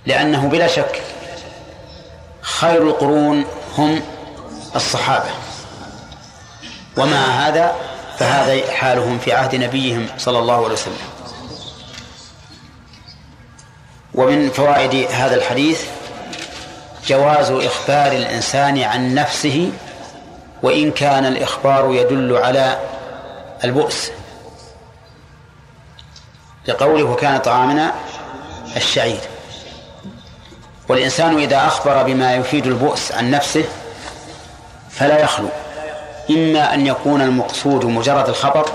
لأنه 0.05 0.47
بلا 0.47 0.67
شك 0.67 1.01
خير 2.41 2.81
القرون 2.81 3.45
هم 3.77 4.01
الصحابة. 4.75 5.29
ومع 6.97 7.17
هذا 7.17 7.75
فهذا 8.17 8.71
حالهم 8.71 9.19
في 9.19 9.33
عهد 9.33 9.55
نبيهم 9.55 10.07
صلى 10.17 10.39
الله 10.39 10.55
عليه 10.55 10.73
وسلم. 10.73 10.97
ومن 14.13 14.49
فوائد 14.49 15.11
هذا 15.11 15.35
الحديث 15.35 15.85
جواز 17.07 17.51
إخبار 17.51 18.11
الإنسان 18.11 18.83
عن 18.83 19.15
نفسه 19.15 19.71
وإن 20.63 20.91
كان 20.91 21.25
الإخبار 21.25 21.93
يدل 21.93 22.37
على 22.37 22.79
البؤس. 23.63 24.11
لقوله 26.67 27.03
وكان 27.03 27.37
طعامنا 27.37 27.91
الشعير. 28.77 29.19
والإنسان 30.89 31.37
إذا 31.37 31.67
أخبر 31.67 32.03
بما 32.03 32.35
يفيد 32.35 32.67
البؤس 32.67 33.11
عن 33.11 33.31
نفسه 33.31 33.63
فلا 34.89 35.19
يخلو. 35.19 35.47
إما 36.29 36.73
أن 36.73 36.87
يكون 36.87 37.21
المقصود 37.21 37.85
مجرد 37.85 38.29
الخبر 38.29 38.65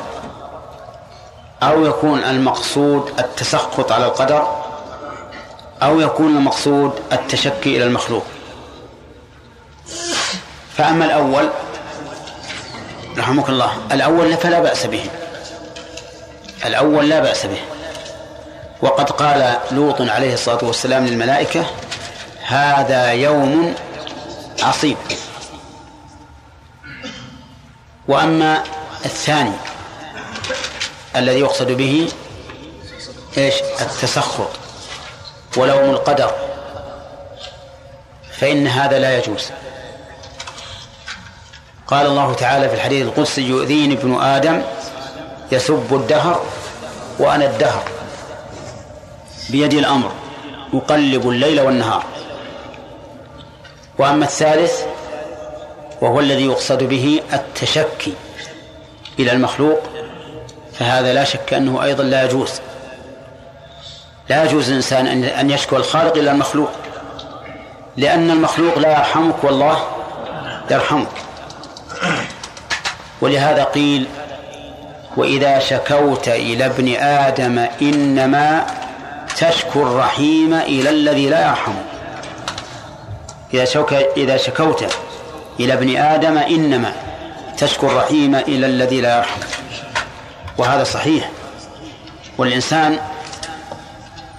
أو 1.63 1.85
يكون 1.87 2.19
المقصود 2.19 3.13
التسخط 3.19 3.93
على 3.93 4.07
القدر 4.07 4.66
أو 5.83 6.01
يكون 6.01 6.37
المقصود 6.37 6.93
التشكي 7.13 7.77
إلى 7.77 7.85
المخلوق. 7.85 8.25
فأما 10.77 11.05
الأول 11.05 11.51
رحمك 13.19 13.49
الله 13.49 13.73
الأول 13.93 14.37
فلا 14.37 14.61
بأس 14.61 14.87
به. 14.87 15.11
الأول 16.67 17.09
لا 17.09 17.21
بأس 17.21 17.47
به. 17.47 17.61
وقد 18.83 19.11
قال 19.11 19.59
لوط 19.71 20.01
عليه 20.01 20.35
الصلاة 20.35 20.65
والسلام 20.65 21.07
للملائكة 21.07 21.67
هذا 22.47 23.13
يوم 23.13 23.75
عصيب. 24.63 24.97
وأما 28.09 28.63
الثاني 29.05 29.53
الذي 31.17 31.41
يقصد 31.41 31.67
به 31.67 32.09
إيش؟ 33.39 33.55
التسخط 33.81 34.66
ولوم 35.57 35.91
القدر 35.91 36.31
فإن 38.33 38.67
هذا 38.67 38.99
لا 38.99 39.19
يجوز. 39.19 39.51
قال 41.87 42.07
الله 42.07 42.35
تعالى 42.35 42.69
في 42.69 42.75
الحديث 42.75 43.07
القدسي 43.07 43.43
يؤذيني 43.43 43.95
ابن 43.95 44.21
آدم 44.21 44.63
يسب 45.53 45.89
الدهر 45.93 46.45
وأنا 47.19 47.45
الدهر. 47.45 47.85
بيدي 49.51 49.79
الأمر 49.79 50.13
أقلب 50.75 51.29
الليل 51.29 51.61
والنهار. 51.61 52.05
وأما 53.99 54.25
الثالث 54.25 54.83
وهو 56.01 56.21
الذي 56.21 56.47
يقصد 56.47 56.83
به 56.83 57.21
التشكي 57.33 58.15
إلى 59.19 59.33
المخلوق 59.33 59.83
فهذا 60.79 61.13
لا 61.13 61.25
شك 61.25 61.55
أنه 61.55 61.85
أيضا 61.85 62.05
لا 62.05 62.25
يجوز. 62.25 62.61
لا 64.29 64.45
يجوز 64.45 64.69
الإنسان 64.69 65.07
أن 65.25 65.51
يشكو 65.51 65.77
الخالق 65.77 66.17
إلى 66.17 66.31
المخلوق. 66.31 66.71
لأن 67.97 68.31
المخلوق 68.31 68.79
لا 68.79 68.91
يرحمك 68.91 69.45
والله 69.45 69.79
يرحمك. 70.71 71.09
ولهذا 73.21 73.65
قيل 73.65 74.07
وإذا 75.17 75.59
شكوت 75.59 76.29
إلى 76.29 76.67
ابن 76.67 76.95
آدم 76.97 77.67
إنما 77.83 78.67
تشكو 79.37 79.83
الرحيم 79.83 80.55
إلى 80.55 80.91
الذي 80.91 81.29
لا 81.29 81.49
يرحمك 81.49 81.85
إذا, 83.55 83.65
شوك 83.65 83.93
إذا 83.93 84.37
شكوت 84.37 84.85
إلى 85.61 85.73
ابن 85.73 85.97
آدم 85.97 86.39
إنما 86.39 86.93
تشكو 87.59 87.87
الرحيم 87.87 88.35
إلى 88.35 88.67
الذي 88.67 89.01
لا 89.01 89.17
يرحم 89.17 89.41
وهذا 90.59 90.85
صحيح. 90.85 91.31
والإنسان 92.39 92.99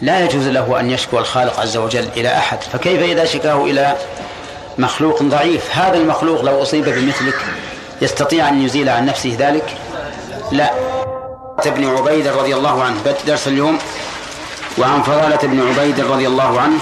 لا 0.01 0.25
يجوز 0.25 0.47
له 0.47 0.79
أن 0.79 0.91
يشكو 0.91 1.19
الخالق 1.19 1.59
عز 1.59 1.77
وجل 1.77 2.09
إلى 2.17 2.37
أحد. 2.37 2.61
فكيف 2.61 3.01
إذا 3.01 3.25
شكاه 3.25 3.65
إلى 3.65 3.95
مخلوق 4.77 5.23
ضعيف؟ 5.23 5.77
هذا 5.77 5.97
المخلوق 5.97 6.41
لو 6.41 6.61
أصيب 6.61 6.85
بمثلك 6.85 7.35
يستطيع 8.01 8.49
أن 8.49 8.65
يزيل 8.65 8.89
عن 8.89 9.05
نفسه 9.05 9.35
ذلك؟ 9.39 9.77
لا. 10.51 10.71
ابن 11.59 11.97
عبيد 11.97 12.27
رضي 12.27 12.55
الله 12.55 12.83
عنه 12.83 12.95
درس 13.27 13.47
اليوم. 13.47 13.77
وعن 14.77 15.03
فضالة 15.03 15.39
بن 15.43 15.67
عبيد 15.67 15.99
رضي 15.99 16.27
الله 16.27 16.61
عنه 16.61 16.79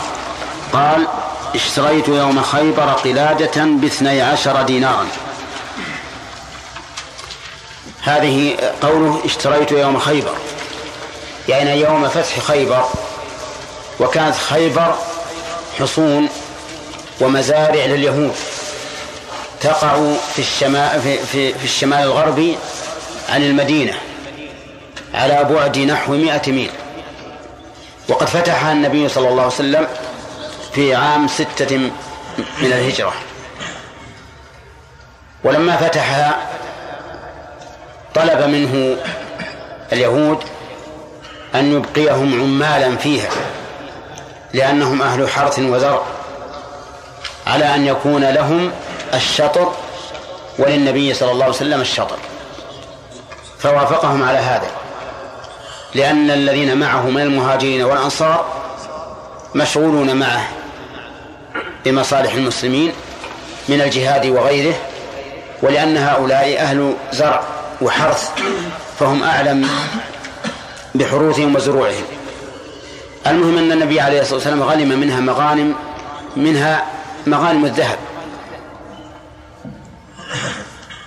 قال 0.73 1.07
اشتريت 1.55 2.07
يوم 2.07 2.41
خيبر 2.41 2.91
قلادة 2.91 3.65
باثني 3.65 4.21
عشر 4.21 4.61
دينارا؟ 4.61 5.07
هذه 8.03 8.57
قوله 8.81 9.21
اشتريت 9.25 9.71
يوم 9.71 9.99
خيبر؟ 9.99 10.35
يعني 11.49 11.81
يوم 11.81 12.07
فتح 12.07 12.39
خيبر 12.39 12.85
وكانت 13.99 14.35
خيبر 14.35 14.95
حصون 15.79 16.29
ومزارع 17.21 17.85
لليهود. 17.85 18.35
تقع 19.61 20.13
في 20.33 20.39
الشمال 20.39 21.01
في, 21.01 21.17
في, 21.17 21.53
في 21.53 21.63
الشمال 21.63 21.99
الغربي 21.99 22.57
عن 23.29 23.43
المدينة 23.43 23.93
على 25.13 25.43
بعد 25.43 25.77
نحو 25.77 26.13
مئة 26.13 26.51
ميل. 26.51 26.71
وقد 28.09 28.27
فتحها 28.27 28.71
النبي 28.71 29.09
صلى 29.09 29.29
الله 29.29 29.43
عليه 29.43 29.53
وسلم 29.53 29.87
في 30.73 30.95
عام 30.95 31.27
ستة 31.27 31.77
من 31.77 31.91
الهجرة. 32.61 33.13
ولما 35.43 35.77
فتحها 35.77 36.49
طلب 38.15 38.41
منه 38.49 38.97
اليهود 39.93 40.39
أن 41.55 41.73
يبقيهم 41.73 42.41
عمالا 42.41 42.97
فيها. 42.97 43.29
لأنهم 44.55 45.01
أهل 45.01 45.29
حرث 45.29 45.59
وزرع 45.59 46.01
على 47.47 47.75
أن 47.75 47.87
يكون 47.87 48.23
لهم 48.29 48.71
الشطر 49.13 49.71
وللنبي 50.59 51.13
صلى 51.13 51.31
الله 51.31 51.43
عليه 51.43 51.55
وسلم 51.55 51.81
الشطر. 51.81 52.17
فوافقهم 53.59 54.23
على 54.23 54.37
هذا 54.37 54.67
لأن 55.95 56.31
الذين 56.31 56.77
معه 56.77 57.09
من 57.09 57.21
المهاجرين 57.21 57.83
والأنصار 57.83 58.45
مشغولون 59.55 60.15
معه 60.15 60.47
بمصالح 61.85 62.33
المسلمين 62.33 62.93
من 63.69 63.81
الجهاد 63.81 64.25
وغيره 64.25 64.75
ولأن 65.61 65.97
هؤلاء 65.97 66.61
أهل 66.61 66.93
زرع 67.11 67.43
وحرث 67.81 68.29
فهم 68.99 69.23
أعلم 69.23 69.69
بحروثهم 70.95 71.55
وزروعهم. 71.55 72.03
المهم 73.27 73.57
أن 73.57 73.71
النبي 73.71 73.99
عليه 73.99 74.21
الصلاة 74.21 74.35
والسلام 74.35 74.63
غنم 74.63 74.99
منها 74.99 75.19
مغانم 75.19 75.75
منها 76.35 76.85
مغانم 77.27 77.65
الذهب. 77.65 77.97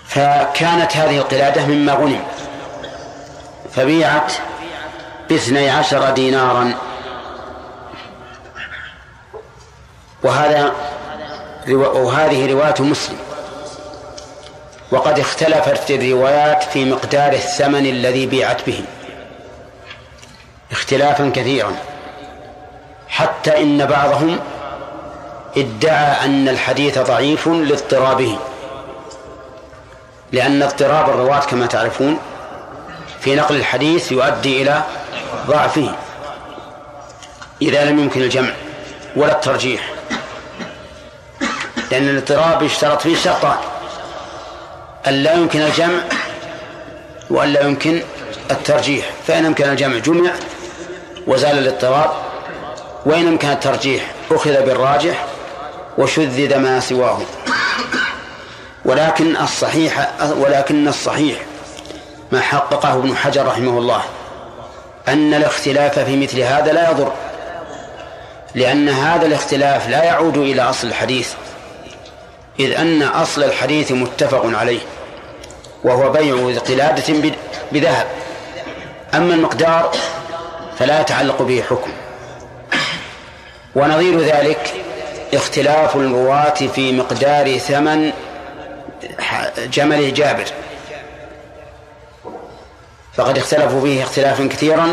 فكانت 0.06 0.96
هذه 0.96 1.18
القلادة 1.18 1.66
مما 1.66 1.92
غنم. 1.92 2.22
فبيعت 3.74 4.32
باثني 5.28 5.70
عشر 5.70 6.10
دينارا. 6.10 6.74
وهذا 10.22 10.72
وهذه 11.68 12.52
رواية 12.52 12.74
مسلم. 12.80 13.18
وقد 14.92 15.18
اختلفت 15.18 15.90
الروايات 15.90 16.62
في 16.62 16.84
مقدار 16.84 17.32
الثمن 17.32 17.86
الذي 17.86 18.26
بيعت 18.26 18.66
به. 18.66 18.84
اختلافا 20.72 21.32
كثيرا. 21.34 21.72
حتى 23.08 23.62
إن 23.62 23.86
بعضهم 23.86 24.38
ادعى 25.56 26.24
أن 26.24 26.48
الحديث 26.48 26.98
ضعيف 26.98 27.48
لاضطرابه. 27.48 28.38
لأن 30.32 30.62
اضطراب 30.62 31.08
الرواة 31.08 31.40
كما 31.40 31.66
تعرفون 31.66 32.18
في 33.20 33.34
نقل 33.34 33.56
الحديث 33.56 34.12
يؤدي 34.12 34.62
إلى 34.62 34.82
ضعفه. 35.46 35.94
إذا 37.62 37.84
لم 37.84 37.98
يمكن 37.98 38.22
الجمع 38.22 38.50
ولا 39.16 39.32
الترجيح. 39.32 39.92
لأن 41.90 42.08
الاضطراب 42.08 42.62
يشترط 42.62 43.00
فيه 43.02 43.16
شرطان. 43.16 43.56
أن 45.06 45.12
لا 45.12 45.34
يمكن 45.34 45.60
الجمع 45.60 45.98
وأن 47.30 47.52
لا 47.52 47.62
يمكن 47.62 48.02
الترجيح. 48.50 49.10
فإن 49.26 49.46
أمكن 49.46 49.64
الجمع 49.64 49.98
جمع 49.98 50.30
وزال 51.26 51.58
الاضطراب 51.58 52.27
وإن 53.08 53.26
أمكن 53.26 53.48
الترجيح 53.48 54.12
أخذ 54.30 54.62
بالراجح 54.62 55.24
وشذذ 55.98 56.58
ما 56.58 56.80
سواه. 56.80 57.18
ولكن 58.84 59.36
الصحيح 59.36 60.10
ولكن 60.38 60.88
الصحيح 60.88 61.38
ما 62.32 62.40
حققه 62.40 62.94
ابن 62.94 63.16
حجر 63.16 63.46
رحمه 63.46 63.78
الله 63.78 64.02
أن 65.08 65.34
الاختلاف 65.34 65.98
في 65.98 66.16
مثل 66.16 66.40
هذا 66.40 66.72
لا 66.72 66.90
يضر 66.90 67.12
لأن 68.54 68.88
هذا 68.88 69.26
الاختلاف 69.26 69.88
لا 69.88 70.04
يعود 70.04 70.36
إلى 70.36 70.62
أصل 70.62 70.88
الحديث 70.88 71.32
إذ 72.60 72.72
أن 72.72 73.02
أصل 73.02 73.44
الحديث 73.44 73.92
متفق 73.92 74.42
عليه 74.44 74.80
وهو 75.84 76.10
بيع 76.10 76.58
قلادة 76.58 77.32
بذهب. 77.72 78.06
أما 79.14 79.34
المقدار 79.34 79.90
فلا 80.78 81.00
يتعلق 81.00 81.42
به 81.42 81.62
حكم. 81.70 81.90
ونظير 83.74 84.20
ذلك 84.20 84.74
اختلاف 85.34 85.96
الرواة 85.96 86.54
في 86.54 86.92
مقدار 86.92 87.58
ثمن 87.58 88.12
جمل 89.58 90.14
جابر. 90.14 90.44
فقد 93.14 93.38
اختلفوا 93.38 93.80
فيه 93.80 94.02
اختلافا 94.02 94.46
كثيرا 94.46 94.88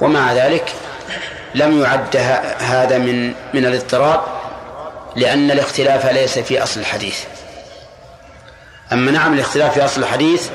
ومع 0.00 0.32
ذلك 0.32 0.72
لم 1.54 1.82
يعد 1.82 2.16
هذا 2.58 2.98
من 2.98 3.28
من 3.28 3.66
الاضطراب 3.66 4.20
لأن 5.16 5.50
الاختلاف 5.50 6.06
ليس 6.06 6.38
في 6.38 6.62
أصل 6.62 6.80
الحديث. 6.80 7.18
أما 8.92 9.10
نعم 9.10 9.34
الاختلاف 9.34 9.74
في 9.74 9.84
أصل 9.84 10.00
الحديث 10.02 10.48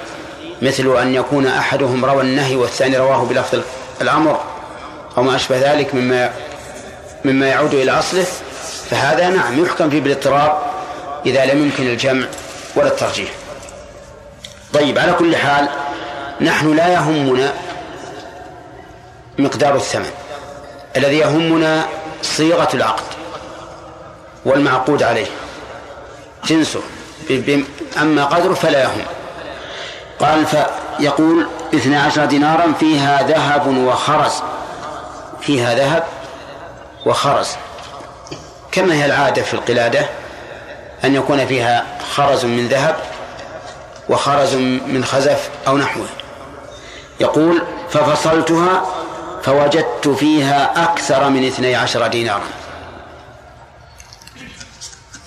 مثل 0.62 0.98
أن 0.98 1.16
يكون 1.16 1.48
أحدهم 1.48 2.06
روى 2.06 2.22
النهي 2.22 2.56
والثاني 2.56 2.98
رواه 2.98 3.26
بلفظ 3.26 3.62
الأمر 4.02 4.40
أو 5.18 5.24
ما 5.24 5.36
أشبه 5.36 5.74
ذلك 5.74 5.96
مما 5.96 6.32
مما 7.26 7.48
يعود 7.48 7.74
إلى 7.74 7.92
أصله 7.92 8.26
فهذا 8.90 9.30
نعم 9.30 9.64
يحكم 9.64 9.90
فيه 9.90 10.02
بالاضطراب 10.02 10.58
إذا 11.26 11.46
لم 11.46 11.64
يمكن 11.64 11.88
الجمع 11.88 12.26
ولا 12.76 12.88
الترجيح. 12.88 13.30
طيب 14.74 15.00
على 15.00 15.14
كل 15.14 15.36
حال 15.36 15.70
نحن 16.42 16.76
لا 16.76 16.88
يهمنا 16.88 17.54
مقدار 19.38 19.76
الثمن. 19.76 20.12
الذي 20.98 21.18
يهمنا 21.18 21.86
صيغة 22.22 22.70
العقد 22.74 23.04
والمعقود 24.46 25.04
عليه. 25.04 25.28
جنسه 26.46 26.82
أما 28.02 28.26
قدره 28.26 28.54
فلا 28.54 28.82
يهم. 28.82 29.02
قال 30.20 30.46
فيقول 30.46 31.48
اثنى 31.76 31.98
عشر 31.98 32.26
دينارا 32.26 32.74
فيها 32.80 33.28
ذهب 33.28 33.78
وخرز. 33.78 34.34
فيها 35.42 35.76
ذهب 35.76 36.04
وخرز. 37.06 37.48
كما 38.72 38.94
هي 38.94 39.06
العادة 39.06 39.42
في 39.42 39.54
القلادة؟ 39.54 40.10
أن 41.04 41.16
يكون 41.16 41.46
فيها 41.46 41.86
خرز 42.14 42.46
من 42.46 42.68
ذهب 42.68 42.96
وخرز 44.10 44.56
من 44.56 45.06
خزف 45.06 45.50
أو 45.68 45.78
نحوه. 45.78 46.08
يقول 47.20 47.62
ففصلتها 47.90 48.86
فوجدت 49.44 50.08
فيها 50.08 50.84
أكثر 50.84 51.30
من 51.30 51.48
اثني 51.48 51.76
عشر 51.76 52.08
دينارا. 52.08 52.44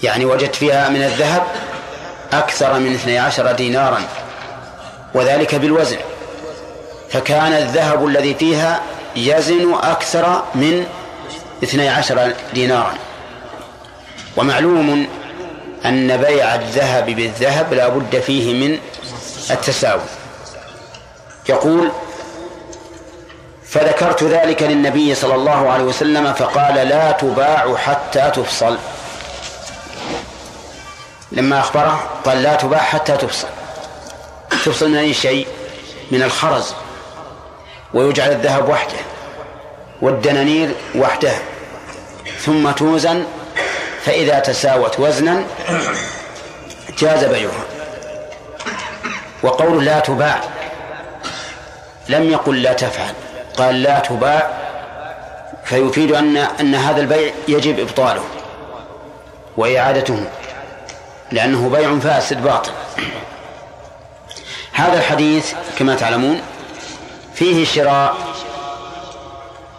يعني 0.03 0.25
وجدت 0.25 0.55
فيها 0.55 0.89
من 0.89 1.03
الذهب 1.03 1.43
أكثر 2.33 2.79
من 2.79 2.95
اثني 2.95 3.19
عشر 3.19 3.53
دينارا 3.53 4.03
وذلك 5.15 5.55
بالوزن. 5.55 5.99
فكان 7.11 7.53
الذهب 7.53 8.07
الذي 8.07 8.35
فيها 8.35 8.81
يزن 9.17 9.75
أكثر 9.75 10.43
من 10.55 10.87
اثني 11.63 11.89
عشر 11.89 12.33
دينارا. 12.55 12.95
ومعلوم 14.37 15.09
أن 15.85 16.17
بيع 16.17 16.55
الذهب 16.55 17.07
بالذهب 17.07 17.75
لا 17.75 17.89
بد 17.89 18.21
فيه 18.21 18.69
من 18.69 18.79
التساوي. 19.51 20.01
يقول 21.49 21.91
فذكرت 23.69 24.23
ذلك 24.23 24.63
للنبي 24.63 25.15
صلى 25.15 25.35
الله 25.35 25.71
عليه 25.71 25.85
وسلم 25.85 26.33
فقال 26.33 26.75
لا 26.75 27.13
تباع 27.13 27.77
حتى 27.77 28.31
تفصل. 28.35 28.79
لما 31.33 31.61
أخبره 31.61 32.11
قال 32.25 32.43
لا 32.43 32.55
تباع 32.55 32.81
حتى 32.81 33.17
تفصل. 33.17 33.49
تفصل 34.51 34.91
من 34.91 34.97
أي 34.97 35.15
شيء؟ 35.15 35.47
من 36.11 36.23
الخرز. 36.23 36.75
ويجعل 37.95 38.31
الذهب 38.33 38.69
وحده. 38.69 38.99
والدنانير 40.03 40.75
وحده. 40.95 41.33
ثم 42.41 42.71
توزن 42.71 43.25
فإذا 44.05 44.39
تساوت 44.39 45.01
وزنا 45.01 45.45
جاز 46.99 47.25
بيعها. 47.25 47.65
وقول 49.43 49.85
لا 49.85 50.01
تباع. 50.01 50.41
لم 52.09 52.31
يقل 52.31 52.63
لا 52.63 52.73
تفعل. 52.73 53.15
قال 53.57 53.83
لا 53.83 53.99
تباع 53.99 54.51
فيفيد 55.65 56.13
أن 56.13 56.37
أن 56.37 56.75
هذا 56.75 57.01
البيع 57.01 57.33
يجب 57.49 57.81
إبطاله 57.81 58.25
وإعادته 59.57 60.25
لأنه 61.33 61.69
بيع 61.69 61.99
فاسد 61.99 62.43
باطل. 62.43 62.73
هذا 64.73 64.99
الحديث 64.99 65.53
كما 65.79 65.95
تعلمون 65.95 66.41
فيه 67.35 67.65
شراء 67.65 68.17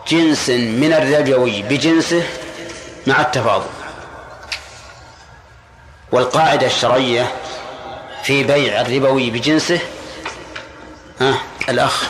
جنس 0.09 0.49
من 0.49 0.93
الربوي 0.93 1.61
بجنسه 1.61 2.23
مع 3.07 3.21
التفاضل. 3.21 3.69
والقاعدة 6.11 6.67
الشرعية 6.67 7.35
في 8.23 8.43
بيع 8.43 8.81
الربوي 8.81 9.29
بجنسه 9.29 9.79
ها 11.21 11.41
الأخ. 11.69 12.03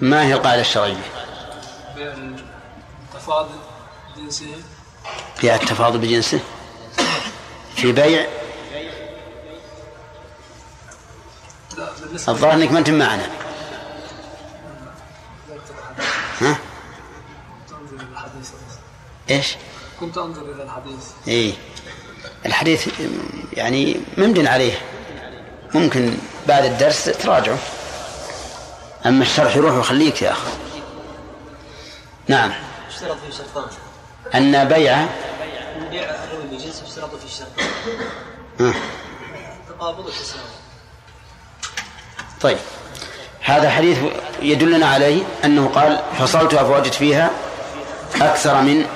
ما 0.00 0.26
هي 0.26 0.34
القاعدة 0.34 0.60
الشرعية؟ 0.60 1.02
بيع 1.96 2.12
التفاضل 3.14 3.58
بجنسه. 4.16 4.46
بيع 5.42 5.54
التفاضل 5.54 5.98
بجنسه. 5.98 6.40
في 7.76 7.92
بيع؟ 7.92 8.26
الظاهر 12.28 12.52
إنك 12.52 12.72
ما 12.72 12.78
أنت 12.78 12.90
معنا. 12.90 13.30
ها؟ 16.40 16.58
إيش؟ 19.30 19.56
كنت 20.00 20.18
أنظر 20.18 20.42
إلى 20.42 20.62
الحديث. 20.62 21.10
اي 21.28 21.54
الحديث 22.46 22.88
يعني 23.52 24.00
ممدن 24.18 24.46
عليه. 24.46 24.78
ممكن 25.74 26.14
بعد 26.48 26.64
الدرس 26.64 27.04
تراجعه. 27.04 27.58
أما 29.06 29.22
الشرح 29.22 29.56
يروح 29.56 29.74
ويخليك 29.74 30.22
يا 30.22 30.32
أخي. 30.32 30.50
نعم. 32.28 32.52
اشترط 32.88 33.16
فيه 33.26 33.30
شرطان. 33.38 33.64
أن 34.34 34.68
بيع 34.68 35.06
بيع 35.90 36.24
الروي 36.24 36.44
بجنس 36.44 36.82
اشترط 36.82 37.14
فيه 37.14 37.28
شرطان. 37.28 38.74
تقابل 39.68 40.08
التساوي 40.08 40.42
طيب. 42.40 42.58
هذا 43.44 43.70
حديث 43.70 43.98
يدلنا 44.42 44.86
عليه 44.86 45.22
أنه 45.44 45.68
قال 45.74 46.00
فصلتها 46.18 46.64
فوجدت 46.64 46.94
فيها 46.94 47.30
أكثر 48.20 48.60
من 48.60 48.86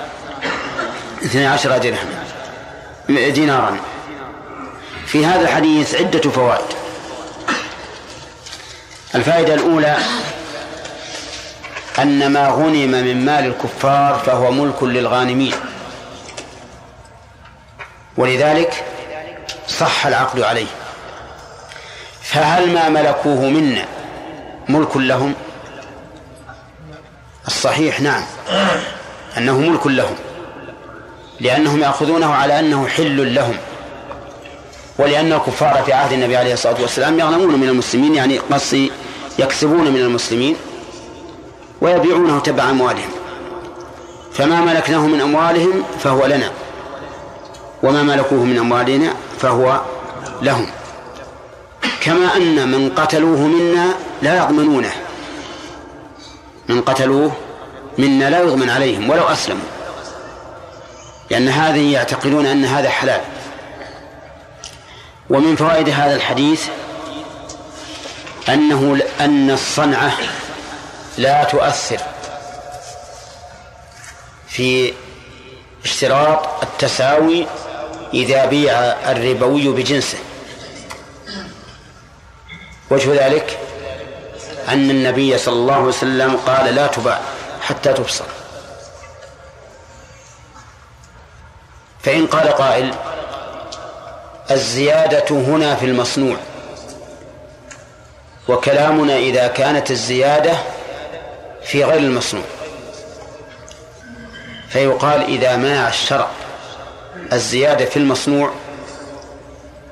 12 1.23 1.77
درهم 1.77 2.07
دينارا. 3.09 3.77
في 5.05 5.25
هذا 5.25 5.41
الحديث 5.41 5.95
عدة 5.95 6.29
فوائد. 6.29 6.65
الفائدة 9.15 9.53
الأولى 9.53 9.97
أن 11.99 12.27
ما 12.31 12.47
غنم 12.47 12.91
من 12.91 13.25
مال 13.25 13.45
الكفار 13.45 14.21
فهو 14.25 14.51
ملك 14.51 14.83
للغانمين. 14.83 15.53
ولذلك 18.17 18.83
صح 19.67 20.05
العقد 20.05 20.41
عليه. 20.41 20.67
فهل 22.21 22.73
ما 22.73 22.89
ملكوه 22.89 23.49
منا 23.49 23.98
ملك 24.69 24.97
لهم. 24.97 25.33
الصحيح 27.47 28.01
نعم. 28.01 28.23
أنه 29.37 29.57
ملك 29.57 29.87
لهم. 29.87 30.15
لأنهم 31.39 31.79
يأخذونه 31.79 32.33
على 32.33 32.59
أنه 32.59 32.87
حل 32.87 33.35
لهم. 33.35 33.57
ولأن 34.97 35.33
الكفار 35.33 35.83
في 35.85 35.93
عهد 35.93 36.11
النبي 36.11 36.37
عليه 36.37 36.53
الصلاة 36.53 36.81
والسلام 36.81 37.19
يغنمون 37.19 37.59
من 37.59 37.69
المسلمين 37.69 38.15
يعني 38.15 38.37
قصي 38.37 38.91
يكسبون 39.39 39.91
من 39.91 39.99
المسلمين 39.99 40.55
ويبيعونه 41.81 42.39
تبع 42.39 42.69
أموالهم. 42.69 43.09
فما 44.33 44.61
ملكناه 44.61 45.07
من 45.07 45.21
أموالهم 45.21 45.83
فهو 45.99 46.25
لنا 46.25 46.51
وما 47.83 48.03
ملكوه 48.03 48.43
من 48.43 48.57
أموالنا 48.57 49.13
فهو 49.39 49.81
لهم. 50.41 50.67
كما 52.01 52.35
أن 52.35 52.67
من 52.67 52.89
قتلوه 52.95 53.39
منا 53.39 53.93
لا 54.21 54.37
يضمنونه. 54.37 54.91
من 56.69 56.81
قتلوه 56.81 57.31
منا 57.97 58.29
لا 58.29 58.39
يضمن 58.39 58.69
عليهم 58.69 59.09
ولو 59.09 59.23
أسلموا. 59.23 59.63
لأن 61.29 61.47
هذه 61.47 61.93
يعتقدون 61.93 62.45
أن 62.45 62.65
هذا 62.65 62.89
حلال. 62.89 63.21
ومن 65.29 65.55
فوائد 65.55 65.89
هذا 65.89 66.15
الحديث 66.15 66.67
أنه 68.49 68.99
أن 69.19 69.51
الصنعة 69.51 70.11
لا 71.17 71.43
تؤثر 71.43 71.99
في 74.47 74.93
اشتراط 75.85 76.63
التساوي 76.63 77.45
إذا 78.13 78.45
بيع 78.45 78.73
الربوي 79.11 79.67
بجنسه. 79.67 80.17
وجه 82.89 83.27
ذلك 83.27 83.59
أن 84.67 84.89
النبي 84.89 85.37
صلى 85.37 85.53
الله 85.53 85.73
عليه 85.73 85.83
وسلم 85.85 86.37
قال 86.37 86.75
لا 86.75 86.87
تباع 86.87 87.21
حتى 87.61 87.93
تبصر. 87.93 88.25
فإن 92.03 92.27
قال 92.27 92.47
قائل 92.47 92.93
الزيادة 94.51 95.25
هنا 95.29 95.75
في 95.75 95.85
المصنوع 95.85 96.37
وكلامنا 98.47 99.17
إذا 99.17 99.47
كانت 99.47 99.91
الزيادة 99.91 100.53
في 101.63 101.83
غير 101.83 101.99
المصنوع. 101.99 102.43
فيقال 104.69 105.21
إذا 105.23 105.55
منع 105.55 105.87
الشرع 105.87 106.27
الزيادة 107.33 107.85
في 107.85 107.97
المصنوع 107.97 108.51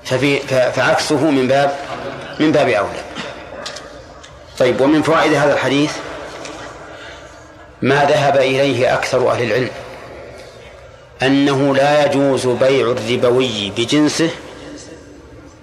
ففي 0.06 0.40
فعكسه 0.72 1.30
من 1.32 1.48
باب 1.48 1.78
من 2.40 2.52
باب 2.52 2.68
أولى. 2.68 3.04
طيب 4.60 4.82
ومن 4.82 5.02
فوائد 5.02 5.34
هذا 5.34 5.54
الحديث 5.54 5.92
ما 7.82 8.06
ذهب 8.06 8.38
إليه 8.38 8.94
أكثر 8.94 9.32
أهل 9.32 9.44
العلم 9.44 9.70
أنه 11.22 11.76
لا 11.76 12.06
يجوز 12.06 12.48
بيع 12.48 12.92
الربوي 12.92 13.72
بجنسه 13.78 14.30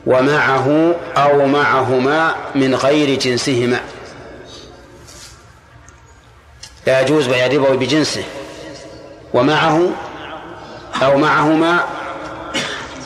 ومعه 0.06 0.94
أو 1.16 1.46
معهما 1.46 2.34
من 2.54 2.74
غير 2.74 3.18
جنسهما. 3.18 3.80
لا 6.86 7.00
يجوز 7.00 7.26
بيع 7.26 7.46
الربوي 7.46 7.76
بجنسه 7.76 8.24
ومعه 9.34 9.90
أو 11.02 11.18
معهما 11.18 11.84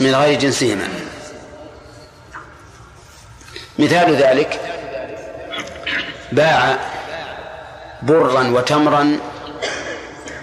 من 0.00 0.14
غير 0.14 0.38
جنسهما. 0.38 0.88
مثال 3.78 4.16
ذلك 4.16 4.60
باع 6.32 6.78
برا 8.02 8.48
وتمرا 8.48 9.18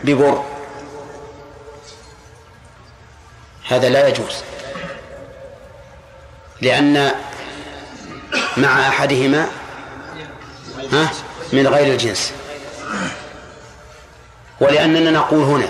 ببر. 0.04 0.44
هذا 3.68 3.90
لا 3.90 4.08
يجوز 4.08 4.36
لأن 6.62 7.12
مع 8.58 8.88
أحدهما 8.88 9.48
من 11.54 11.68
غير 11.68 11.94
الجنس. 11.94 12.34
ولأننا 14.60 15.12
نقول 15.12 15.44
هنا 15.44 15.68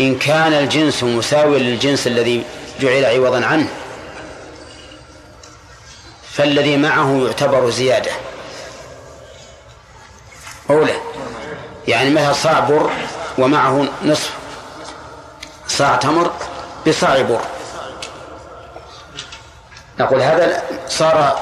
إن 0.00 0.18
كان 0.18 0.52
الجنس 0.52 1.02
مساويا 1.02 1.58
للجنس 1.58 2.06
الذي 2.06 2.44
جعل 2.80 3.04
عوضا 3.04 3.46
عنه 3.46 3.68
فالذي 6.36 6.76
معه 6.76 7.26
يعتبر 7.26 7.70
زيادة. 7.70 8.10
أولى. 10.70 10.94
يعني 11.88 12.10
مثلا 12.10 12.32
صاع 12.32 12.60
بر 12.60 12.90
ومعه 13.38 13.88
نصف 14.04 14.30
صاع 15.68 15.96
تمر 15.96 16.30
بصاع 16.86 17.22
بر. 17.22 17.40
نقول 20.00 20.22
هذا 20.22 20.62
صار 20.88 21.38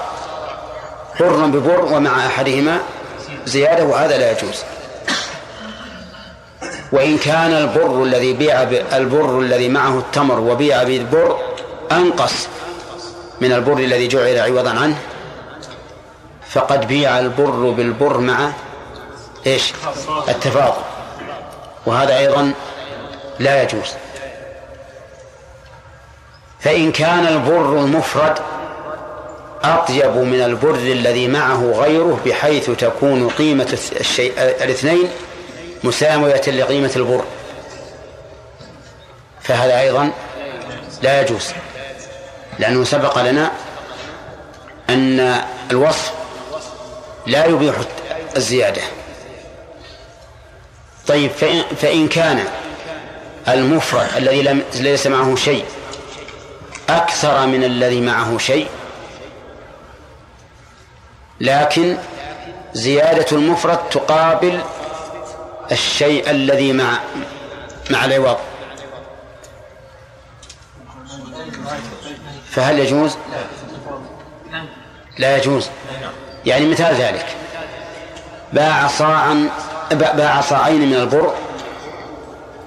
حرا 1.18 1.47
ببر 1.47 1.84
ومع 1.84 2.26
أحدهما 2.26 2.78
زيادة 3.47 3.84
وهذا 3.84 4.18
لا 4.18 4.30
يجوز. 4.32 4.62
وإن 6.93 7.18
كان 7.18 7.53
البر 7.53 8.03
الذي 8.03 8.32
بيع 8.32 8.62
البر 8.93 9.38
الذي 9.38 9.68
معه 9.68 9.99
التمر 9.99 10.40
وبيع 10.40 10.82
بالبر 10.82 11.38
أنقص. 11.93 12.49
من 13.43 13.53
البر 13.53 13.78
الذي 13.78 14.09
جعل 14.09 14.38
عوضا 14.38 14.70
عنه. 14.70 14.99
فقد 16.51 16.88
بيع 16.88 17.18
البر 17.18 17.70
بالبر 17.70 18.18
مع 18.18 18.51
إيش؟ 19.47 19.72
التفاضل 20.28 20.82
وهذا 21.86 22.18
أيضا 22.18 22.53
لا 23.38 23.62
يجوز. 23.62 23.93
فإن 26.61 26.93
كان 26.93 27.26
البر 27.26 27.78
المفرد 27.78 28.38
أطيب 29.64 30.16
من 30.16 30.43
البر 30.43 30.74
الذي 30.74 31.28
معه 31.28 31.72
غيره 31.72 32.20
بحيث 32.26 32.70
تكون 32.70 33.28
قيمة 33.28 33.78
الشيء 34.01 34.32
الاثنين 34.38 35.09
مساوية 35.84 36.43
لقيمة 36.47 36.93
البر. 36.97 37.24
فهذا 39.40 39.80
أيضا 39.80 40.11
لا 41.03 41.20
يجوز. 41.20 41.53
لأنه 42.59 42.85
سبق 42.85 43.23
لنا 43.23 43.51
أن 44.91 45.43
الوصف 45.71 46.13
لا 47.27 47.47
يبيح 47.47 47.75
الزيادة. 48.37 48.83
طيب 51.07 51.31
فإن, 51.81 52.09
كان 52.09 52.45
المفرد 53.49 54.07
الذي 54.17 54.63
ليس 54.75 55.07
معه 55.07 55.37
شيء 55.37 55.65
أكثر 56.89 57.47
من 57.47 57.65
الذي 57.65 58.01
معه 58.01 58.39
شيء 58.39 58.69
لكن 61.41 61.97
زيادة 62.75 63.27
المفرد 63.33 63.79
تقابل 63.91 64.61
الشيء 65.73 66.31
الذي 66.31 66.73
مع 66.73 66.99
مع 67.91 68.05
العوض. 68.05 68.37
فهل 72.53 72.79
يجوز؟ 72.79 73.17
لا 75.19 75.37
يجوز. 75.37 75.69
يعني 76.47 76.67
مثال 76.67 76.95
ذلك. 76.95 77.27
باع 78.53 78.89
صاعا 78.89 79.49
باع 79.93 80.41
صاعين 80.41 80.91
من 80.91 80.95
البر 80.95 81.35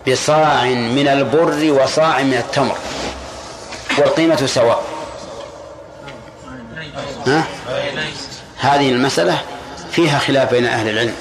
بصاع 0.08 0.64
من 0.66 1.08
البر 1.08 1.82
وصاع 1.84 2.22
من 2.22 2.34
التمر. 2.34 2.78
والقيمة 3.98 4.46
سواء. 4.46 4.84
ها؟ 7.28 7.44
هذه 8.58 8.90
المسألة 8.90 9.42
فيها 9.92 10.20
خلاف 10.20 10.52
بين 10.52 10.66
أهل 10.66 10.90
العلم. 10.90 11.16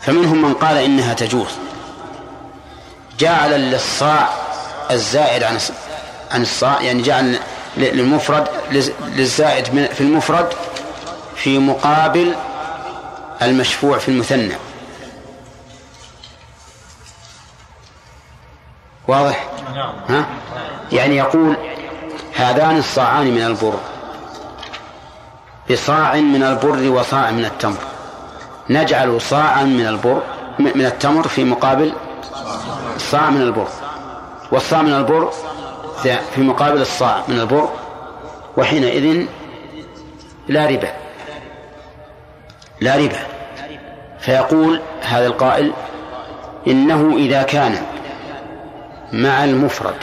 فمنهم 0.00 0.42
من 0.42 0.54
قال 0.54 0.76
إنها 0.76 1.14
تجوز. 1.14 1.50
جعل 3.18 3.50
للصاع 3.50 4.28
الزائد 4.90 5.42
عن 5.42 5.58
عن 6.34 6.42
الصاع 6.42 6.82
يعني 6.82 7.02
جعل 7.02 7.38
للمفرد 7.76 8.48
للزائد 9.16 9.64
في 9.94 10.00
المفرد 10.00 10.48
في 11.36 11.58
مقابل 11.58 12.34
المشفوع 13.42 13.98
في 13.98 14.08
المثنى. 14.08 14.54
واضح؟ 19.08 19.46
ها؟ 20.08 20.26
يعني 20.92 21.16
يقول 21.16 21.56
هذان 22.34 22.76
الصاعان 22.76 23.26
من 23.26 23.42
البر. 23.42 23.74
بصاع 25.70 26.14
من 26.14 26.42
البر 26.42 26.88
وصاع 26.88 27.30
من 27.30 27.44
التمر. 27.44 27.78
نجعل 28.70 29.20
صاعا 29.20 29.62
من 29.62 29.86
البر 29.86 30.22
من 30.58 30.86
التمر 30.86 31.28
في 31.28 31.44
مقابل 31.44 31.92
صاع 32.98 33.30
من 33.30 33.42
البر. 33.42 33.68
والصاع 34.52 34.82
من 34.82 34.92
البر 34.94 35.32
في 36.08 36.40
مقابل 36.40 36.80
الصاع 36.80 37.22
من 37.28 37.40
البر 37.40 37.68
وحينئذ 38.56 39.26
لا 40.48 40.66
ربا. 40.66 40.92
لا 42.80 42.96
ربا. 42.96 43.18
فيقول 44.20 44.80
هذا 45.00 45.26
القائل 45.26 45.72
إنه 46.66 47.16
إذا 47.16 47.42
كان 47.42 47.76
مع 49.12 49.44
المفرد 49.44 49.94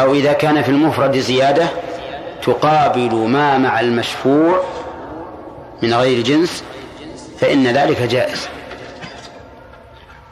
أو 0.00 0.14
إذا 0.14 0.32
كان 0.32 0.62
في 0.62 0.68
المفرد 0.68 1.18
زيادة 1.18 1.68
تقابل 2.42 3.14
ما 3.14 3.58
مع 3.58 3.80
المشفوع 3.80 4.64
من 5.82 5.94
غير 5.94 6.22
جنس 6.22 6.64
فإن 7.40 7.66
ذلك 7.66 8.02
جائز. 8.02 8.48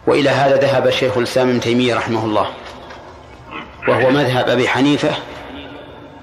وإلى 0.07 0.31
هذا 0.31 0.57
ذهب 0.57 0.91
شيخ 0.91 1.17
الإسلام 1.17 1.49
ابن 1.49 1.61
تيمية 1.61 1.95
رحمه 1.95 2.25
الله 2.25 2.47
وهو 3.89 4.11
مذهب 4.11 4.49
أبي 4.49 4.69
حنيفة 4.69 5.11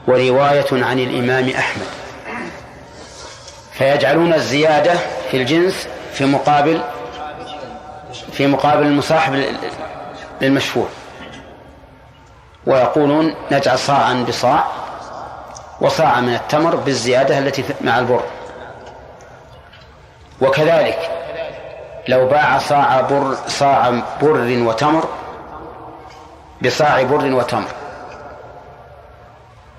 ورواية 0.08 0.66
عن 0.72 1.00
الإمام 1.00 1.50
أحمد. 1.50 1.88
فيجعلون 3.74 4.34
الزيادة 4.34 4.94
في 5.32 5.38
الجنس 5.38 5.88
في 6.14 6.26
مقابل 6.26 6.82
في 8.32 8.48
مقابل 8.48 8.86
المصاحب 8.86 9.44
للمشفوع. 10.42 10.88
ويقولون 12.66 13.36
نجعل 13.52 13.80
صاعا 13.80 14.26
بصاع 14.28 14.68
وصاع 15.82 16.22
من 16.22 16.34
التمر 16.34 16.76
بالزيادة 16.76 17.40
التي 17.40 17.64
مع 17.82 18.00
البر. 18.00 18.24
وكذلك 20.42 21.19
لو 22.10 22.28
باع 22.28 22.58
صاع 22.58 23.02
بر 23.02 23.36
صاع 23.48 23.90
بر 24.22 24.66
وتمر 24.68 25.04
بصاع 26.62 27.04
بر 27.04 27.34
وتمر. 27.34 27.68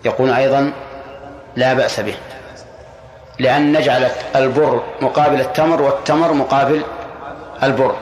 يقول 0.04 0.30
أيضا 0.30 0.72
لا 1.56 1.74
بأس 1.74 2.00
به 2.00 2.14
لأن 3.38 3.72
نجعل 3.72 4.10
البر 4.36 4.82
مقابل 5.00 5.40
التمر 5.40 5.82
والتمر 5.82 6.32
مقابل 6.32 6.82
البر. 7.62 7.96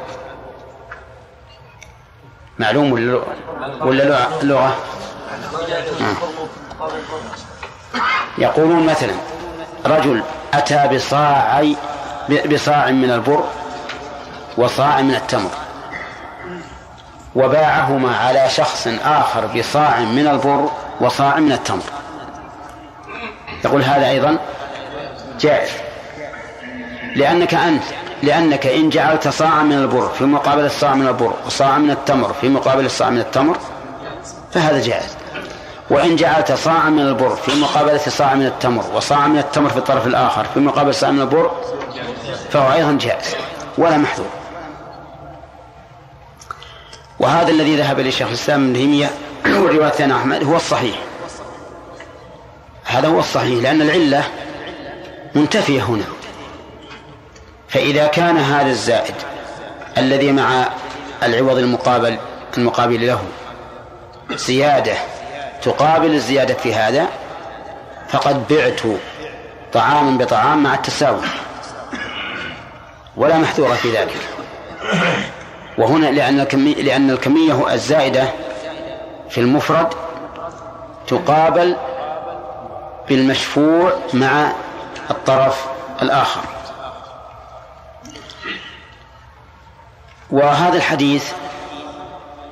معلوم 2.58 2.92
ولا 2.92 3.20
ولا 3.80 4.02
لغة؟ 4.42 4.76
آه. 6.00 6.12
يقولون 8.38 8.86
مثلا 8.86 9.14
رجل 9.86 10.22
أتى 10.54 10.88
بصاع 10.94 11.64
بصاع 12.52 12.90
من 12.90 13.10
البر 13.10 13.44
وصاع 14.58 15.00
من 15.00 15.14
التمر. 15.14 15.50
وباعهما 17.34 18.16
على 18.16 18.48
شخص 18.48 18.88
آخر 19.04 19.46
بصاع 19.46 20.00
من 20.00 20.26
البر 20.26 20.68
وصاع 21.00 21.36
من 21.36 21.52
التمر. 21.52 21.82
يقول 23.64 23.82
هذا 23.82 24.08
أيضا 24.08 24.38
جائز. 25.40 25.70
لأنك 27.16 27.54
أنت 27.54 27.82
لأنك 28.22 28.66
إن 28.66 28.88
جعلت 28.88 29.28
صاعا 29.28 29.62
من 29.62 29.72
البر 29.72 30.08
في 30.08 30.24
مقابل 30.24 30.64
الصاع 30.64 30.94
من 30.94 31.06
البر 31.06 31.32
وصاعا 31.46 31.78
من 31.78 31.90
التمر 31.90 32.32
في 32.40 32.48
مقابل 32.48 32.84
الصاع 32.84 33.10
من 33.10 33.18
التمر 33.18 33.58
فهذا 34.52 34.82
جائز. 34.82 35.16
وإن 35.90 36.16
جعلت 36.16 36.52
صاعا 36.52 36.90
من 36.90 37.00
البر 37.00 37.36
في 37.36 37.60
مقابلة 37.60 37.98
صاع 37.98 38.34
من 38.34 38.46
التمر 38.46 38.84
وصاع 38.94 39.26
من 39.26 39.38
التمر 39.38 39.68
في 39.68 39.76
الطرف 39.76 40.06
الآخر 40.06 40.44
في 40.54 40.60
مقابل 40.60 40.94
صاع 40.94 41.10
من 41.10 41.20
البر 41.20 41.50
فهو 42.50 42.72
أيضا 42.72 42.98
جائز 43.00 43.34
ولا 43.78 43.96
محذور. 43.96 44.37
وهذا 47.20 47.50
الذي 47.50 47.76
ذهب 47.76 48.00
إليه 48.00 48.10
شيخ 48.10 48.28
الإسلام 48.28 48.64
ابن 48.64 48.74
تيمية 48.74 49.10
والرواية 49.44 50.16
أحمد 50.16 50.44
هو 50.44 50.56
الصحيح. 50.56 50.96
هذا 52.84 53.08
هو 53.08 53.18
الصحيح 53.18 53.62
لأن 53.62 53.82
العلة 53.82 54.24
منتفية 55.34 55.82
هنا. 55.82 56.04
فإذا 57.68 58.06
كان 58.06 58.36
هذا 58.36 58.70
الزائد 58.70 59.14
الذي 59.98 60.32
مع 60.32 60.68
العوض 61.22 61.58
المقابل 61.58 62.18
المقابل 62.58 63.06
له 63.06 63.22
زيادة 64.30 64.94
تقابل 65.62 66.14
الزيادة 66.14 66.54
في 66.54 66.74
هذا 66.74 67.06
فقد 68.08 68.48
بعت 68.48 68.80
طعاما 69.72 70.18
بطعام 70.18 70.62
مع 70.62 70.74
التساوي 70.74 71.20
ولا 73.16 73.38
محذور 73.38 73.74
في 73.74 73.90
ذلك. 73.90 74.16
وهنا 75.78 76.06
لأن 76.06 76.40
الكمية, 76.40 76.74
لأن 76.74 77.10
الكمية 77.10 77.74
الزائدة 77.74 78.28
في 79.30 79.40
المفرد 79.40 79.88
تقابل 81.06 81.76
بالمشفوع 83.08 83.92
مع 84.14 84.52
الطرف 85.10 85.66
الآخر. 86.02 86.40
وهذا 90.30 90.76
الحديث 90.76 91.32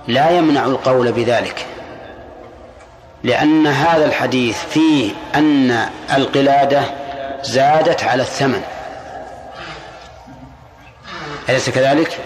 لا 0.08 0.30
يمنع 0.30 0.64
القول 0.64 1.12
بذلك 1.12 1.66
لأن 3.22 3.66
هذا 3.66 4.04
الحديث 4.04 4.64
فيه 4.64 5.12
أن 5.34 5.88
القلادة 6.16 6.82
زادت 7.42 8.04
على 8.04 8.22
الثمن. 8.22 8.62
أليس 11.48 11.70
كذلك؟ 11.70 12.18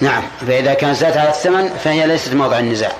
نعم 0.00 0.22
فإذا 0.46 0.74
كانت 0.74 0.96
زادت 0.96 1.16
على 1.16 1.28
الثمن 1.28 1.68
فهي 1.68 2.06
ليست 2.06 2.34
موضع 2.34 2.58
النزاع 2.58 2.92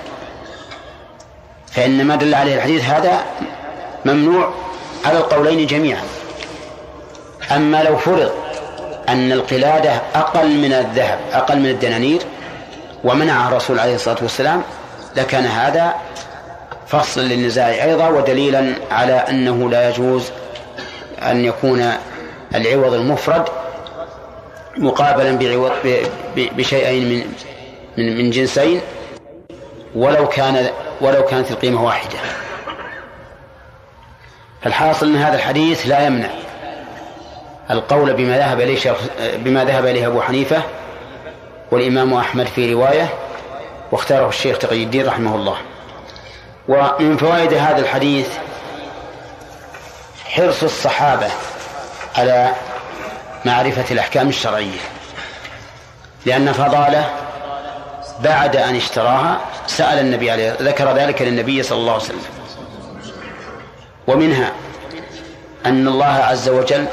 فإن 1.71 2.05
ما 2.05 2.15
دل 2.15 2.35
عليه 2.35 2.55
الحديث 2.55 2.83
هذا 2.83 3.25
ممنوع 4.05 4.53
على 5.05 5.17
القولين 5.17 5.67
جميعا 5.67 6.03
أما 7.51 7.83
لو 7.83 7.97
فرض 7.97 8.31
أن 9.09 9.31
القلادة 9.31 9.91
أقل 10.15 10.57
من 10.57 10.73
الذهب 10.73 11.19
أقل 11.33 11.59
من 11.59 11.69
الدنانير 11.69 12.21
ومنعها 13.03 13.49
الرسول 13.49 13.79
عليه 13.79 13.95
الصلاة 13.95 14.17
والسلام 14.21 14.61
لكان 15.15 15.45
هذا 15.45 15.95
فصل 16.87 17.21
للنزاع 17.21 17.67
أيضا 17.67 18.07
ودليلا 18.07 18.73
على 18.91 19.13
أنه 19.13 19.69
لا 19.69 19.89
يجوز 19.89 20.31
أن 21.21 21.45
يكون 21.45 21.93
العوض 22.55 22.93
المفرد 22.93 23.49
مقابلا 24.77 25.37
بعوض 25.37 25.71
بشيئين 26.35 27.09
من 27.09 27.33
من 27.97 28.17
من 28.17 28.29
جنسين 28.29 28.81
ولو 29.95 30.27
كان 30.27 30.69
ولو 31.01 31.25
كانت 31.25 31.51
القيمة 31.51 31.83
واحدة. 31.83 32.19
فالحاصل 34.61 35.05
أن 35.05 35.15
هذا 35.15 35.35
الحديث 35.35 35.87
لا 35.87 36.07
يمنع 36.07 36.29
القول 37.71 38.13
بما 38.13 38.37
ذهب 38.37 38.61
إليه 38.61 38.95
بما 39.35 39.65
ذهب 39.65 39.85
إليه 39.85 40.07
أبو 40.07 40.21
حنيفة 40.21 40.61
والإمام 41.71 42.13
أحمد 42.13 42.45
في 42.45 42.73
رواية 42.73 43.09
واختاره 43.91 44.29
الشيخ 44.29 44.57
تقي 44.57 44.83
الدين 44.83 45.07
رحمه 45.07 45.35
الله. 45.35 45.57
ومن 46.67 47.17
فوائد 47.17 47.53
هذا 47.53 47.77
الحديث 47.77 48.27
حرص 50.25 50.63
الصحابة 50.63 51.27
على 52.17 52.51
معرفة 53.45 53.85
الأحكام 53.91 54.29
الشرعية. 54.29 54.79
لأن 56.25 56.53
فضالة 56.53 57.09
بعد 58.19 58.55
أن 58.55 58.75
اشتراها 58.75 59.41
سأل 59.67 59.99
النبي 59.99 60.31
عليه 60.31 60.57
ذكر 60.61 60.93
ذلك 60.93 61.21
للنبي 61.21 61.63
صلى 61.63 61.77
الله 61.77 61.93
عليه 61.93 62.03
وسلم. 62.03 62.21
ومنها 64.07 64.51
أن 65.65 65.87
الله 65.87 66.05
عز 66.05 66.49
وجل 66.49 66.87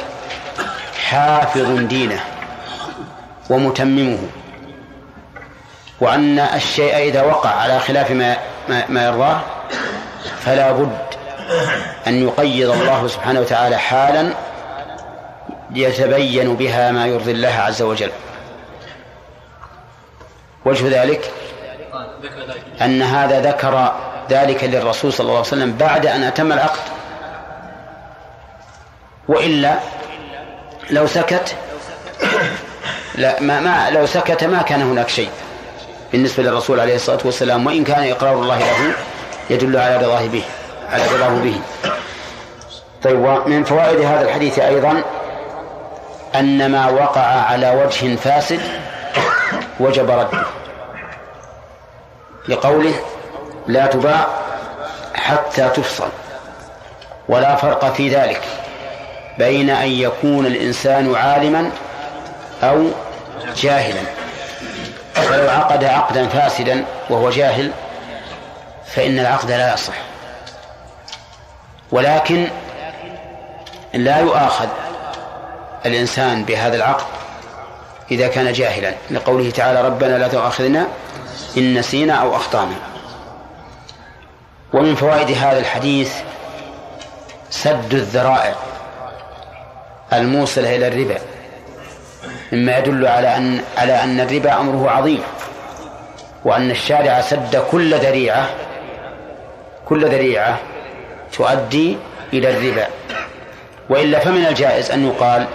حافظ 1.09 1.79
دينه 1.79 2.21
ومتممه 3.51 4.19
وأن 6.01 6.39
الشيء 6.39 6.97
إذا 6.97 7.23
وقع 7.23 7.51
على 7.51 7.81
خلاف 7.81 8.11
ما 8.11 8.37
ما 8.89 9.05
يرضاه 9.05 9.41
فلا 10.41 10.73
بد 10.73 10.99
أن 12.07 12.29
يقيض 12.29 12.71
الله 12.71 13.07
سبحانه 13.09 13.41
وتعالى 13.41 13.77
حالا 13.77 14.35
يتبين 15.75 16.57
بها 16.57 16.93
ما 16.93 17.07
يرضي 17.07 17.31
الله 17.31 17.55
عز 17.55 17.83
وجل. 17.83 18.11
وجه 20.64 21.03
ذلك 21.03 21.31
أن 22.83 23.03
هذا 23.03 23.41
ذكر 23.41 23.93
ذلك 24.31 24.64
للرسول 24.64 25.12
صلى 25.12 25.25
الله 25.25 25.37
عليه 25.37 25.47
وسلم 25.47 25.73
بعد 25.77 26.07
أن 26.07 26.23
أتم 26.23 26.53
العقد. 26.53 26.81
وإلا 29.29 29.79
لو 30.91 31.07
سكت 31.07 31.57
لا 33.14 33.41
ما, 33.41 33.61
ما 33.61 33.91
لو 33.91 34.07
سكت 34.07 34.45
ما 34.45 34.62
كان 34.62 34.83
هناك 34.83 35.09
شيء 35.09 35.31
بالنسبة 36.12 36.43
للرسول 36.43 36.81
عليه 36.81 36.95
الصلاة 36.95 37.19
والسلام 37.25 37.66
وإن 37.66 37.85
كان 37.85 38.11
إقرار 38.11 38.35
الله 38.35 38.59
له 38.59 38.95
يدل 39.51 39.77
على 39.77 39.97
رضاه 39.97 40.27
به 40.27 40.45
على 40.91 41.03
رضاه 41.07 41.29
به. 41.29 41.61
طيب 43.03 43.19
ومن 43.19 43.64
فوائد 43.64 44.01
هذا 44.01 44.23
الحديث 44.23 44.59
أيضا 44.59 45.03
أن 46.39 46.72
ما 46.72 46.91
وقع 46.91 47.20
على 47.20 47.70
وجه 47.70 48.16
فاسد 48.16 48.61
وجب 49.80 50.11
رده. 50.11 50.43
لقوله 52.49 52.95
لا 53.66 53.86
تباع 53.86 54.26
حتى 55.14 55.68
تفصل 55.68 56.09
ولا 57.28 57.57
فرق 57.57 57.93
في 57.93 58.09
ذلك 58.09 58.43
بين 59.39 59.70
أن 59.70 59.89
يكون 59.89 60.47
الإنسان 60.47 61.14
عالما 61.14 61.70
أو 62.62 62.86
جاهلا. 63.57 64.03
فلو 65.14 65.51
عقد 65.51 65.84
عقدا 65.84 66.28
فاسدا 66.28 66.84
وهو 67.11 67.30
جاهل 67.30 67.70
فإن 68.86 69.18
العقد 69.18 69.51
لا 69.51 69.74
يصح. 69.74 69.95
ولكن 71.93 72.49
لا 73.95 74.18
يؤاخذ 74.18 74.68
الإنسان 75.87 76.45
بهذا 76.45 76.76
العقد 76.76 77.07
إذا 78.11 78.29
كان 78.29 78.53
جاهلا 78.53 78.95
لقوله 79.11 79.51
تعالى 79.51 79.83
ربنا 79.83 80.18
لا 80.18 80.29
تؤاخذنا 80.29 80.87
إن 81.57 81.74
نسينا 81.79 82.14
أو 82.14 82.37
أخطأنا. 82.37 82.74
ومن 84.72 84.95
فوائد 84.95 85.31
هذا 85.31 85.59
الحديث 85.59 86.12
سد 87.51 87.95
الذرائع 87.95 88.55
الموصلة 90.12 90.76
إلى 90.76 90.89
الربا 90.89 91.18
مما 92.53 92.79
يدل 92.79 93.07
على 93.07 93.37
أن 93.37 93.61
على 93.76 94.03
أن 94.03 94.20
الربا 94.20 94.61
أمره 94.61 94.91
عظيم 94.91 95.22
وأن 96.45 96.70
الشارع 96.70 97.20
سد 97.20 97.62
كل 97.70 97.95
ذريعة 97.95 98.51
كل 99.87 100.07
ذريعة 100.07 100.59
تؤدي 101.33 101.97
إلى 102.33 102.51
الربا. 102.51 102.87
وإلا 103.91 104.18
فمن 104.18 104.47
الجائز 104.47 104.91
أن 104.91 105.07
يقال 105.07 105.47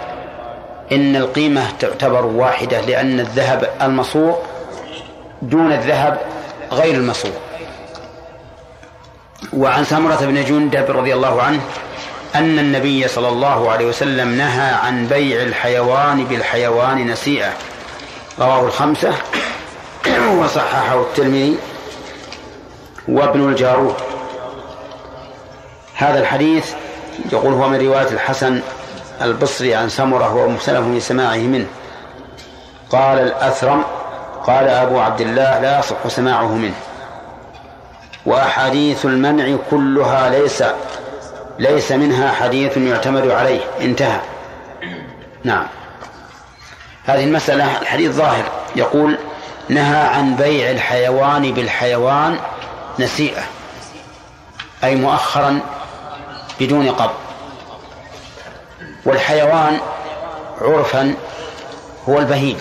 إن 0.92 1.16
القيمة 1.16 1.70
تعتبر 1.80 2.26
واحدة 2.26 2.80
لأن 2.80 3.20
الذهب 3.20 3.70
المصوغ 3.82 4.36
دون 5.42 5.72
الذهب 5.72 6.20
غير 6.72 6.94
المصوغ. 6.94 7.32
وعن 9.52 9.84
سمرة 9.84 10.16
بن 10.16 10.44
جندب 10.44 10.90
رضي 10.90 11.14
الله 11.14 11.42
عنه 11.42 11.60
أن 12.34 12.58
النبي 12.58 13.08
صلى 13.08 13.28
الله 13.28 13.70
عليه 13.70 13.86
وسلم 13.86 14.28
نهى 14.28 14.74
عن 14.74 15.06
بيع 15.06 15.42
الحيوان 15.42 16.24
بالحيوان 16.24 17.06
نسيئة. 17.06 17.52
رواه 18.38 18.66
الخمسة 18.66 19.12
وصححه 20.40 21.00
الترمذي 21.00 21.56
وابن 23.08 23.48
الجارود. 23.48 23.94
هذا 25.94 26.20
الحديث 26.20 26.72
يقول 27.32 27.52
هو 27.52 27.68
من 27.68 27.86
رواية 27.86 28.08
الحسن 28.08 28.60
البصري 29.22 29.74
عن 29.74 29.88
سمرة 29.88 30.34
وهو 30.34 30.48
مختلف 30.48 30.84
في 30.84 31.00
سماعه 31.00 31.36
منه. 31.36 31.66
قال 32.90 33.18
الأثرم 33.18 33.84
قال 34.46 34.68
أبو 34.68 35.00
عبد 35.00 35.20
الله 35.20 35.58
لا 35.58 35.78
يصح 35.78 36.08
سماعه 36.08 36.54
منه. 36.54 36.74
وأحاديث 38.26 39.04
المنع 39.04 39.56
كلها 39.70 40.30
ليس 40.30 40.64
ليس 41.58 41.92
منها 41.92 42.32
حديث 42.32 42.76
يعتمد 42.76 43.30
عليه. 43.30 43.60
انتهى. 43.80 44.20
نعم. 45.44 45.66
هذه 47.04 47.24
المسألة 47.24 47.80
الحديث 47.80 48.12
ظاهر. 48.12 48.44
يقول 48.76 49.18
نهى 49.68 50.06
عن 50.06 50.36
بيع 50.36 50.70
الحيوان 50.70 51.52
بالحيوان 51.52 52.38
نسيئة 52.98 53.42
أي 54.84 54.94
مؤخرا 54.94 55.60
بدون 56.60 56.90
قبض. 56.90 57.23
والحيوان 59.04 59.78
عرفا 60.60 61.14
هو 62.08 62.18
البهيم. 62.18 62.58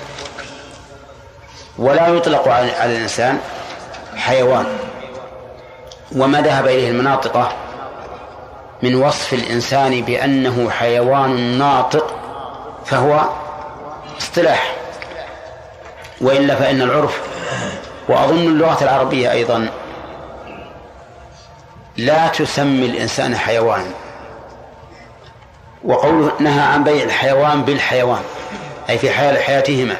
ولا 1.77 2.07
يطلق 2.07 2.47
على 2.47 2.91
الإنسان 2.95 3.39
حيوان. 4.15 4.65
وما 6.15 6.41
ذهب 6.41 6.65
إليه 6.65 6.89
المناطقة 6.89 7.51
من 8.83 8.95
وصف 8.95 9.33
الإنسان 9.33 10.01
بأنه 10.01 10.69
حيوان 10.69 11.57
ناطق 11.57 12.15
فهو 12.85 13.21
اصطلاح. 14.17 14.75
وإلا 16.21 16.55
فإن 16.55 16.81
العرف 16.81 17.21
وأظن 18.09 18.47
اللغة 18.47 18.83
العربية 18.83 19.31
أيضا 19.31 19.69
لا 21.97 22.27
تسمي 22.27 22.85
الإنسان 22.85 23.35
حيوان. 23.35 23.91
وقوله 25.83 26.31
نهى 26.39 26.61
عن 26.61 26.83
بيع 26.83 27.03
الحيوان 27.03 27.63
بالحيوان 27.63 28.21
أي 28.89 28.97
في 28.97 29.11
حال 29.11 29.37
حياتهما. 29.37 29.95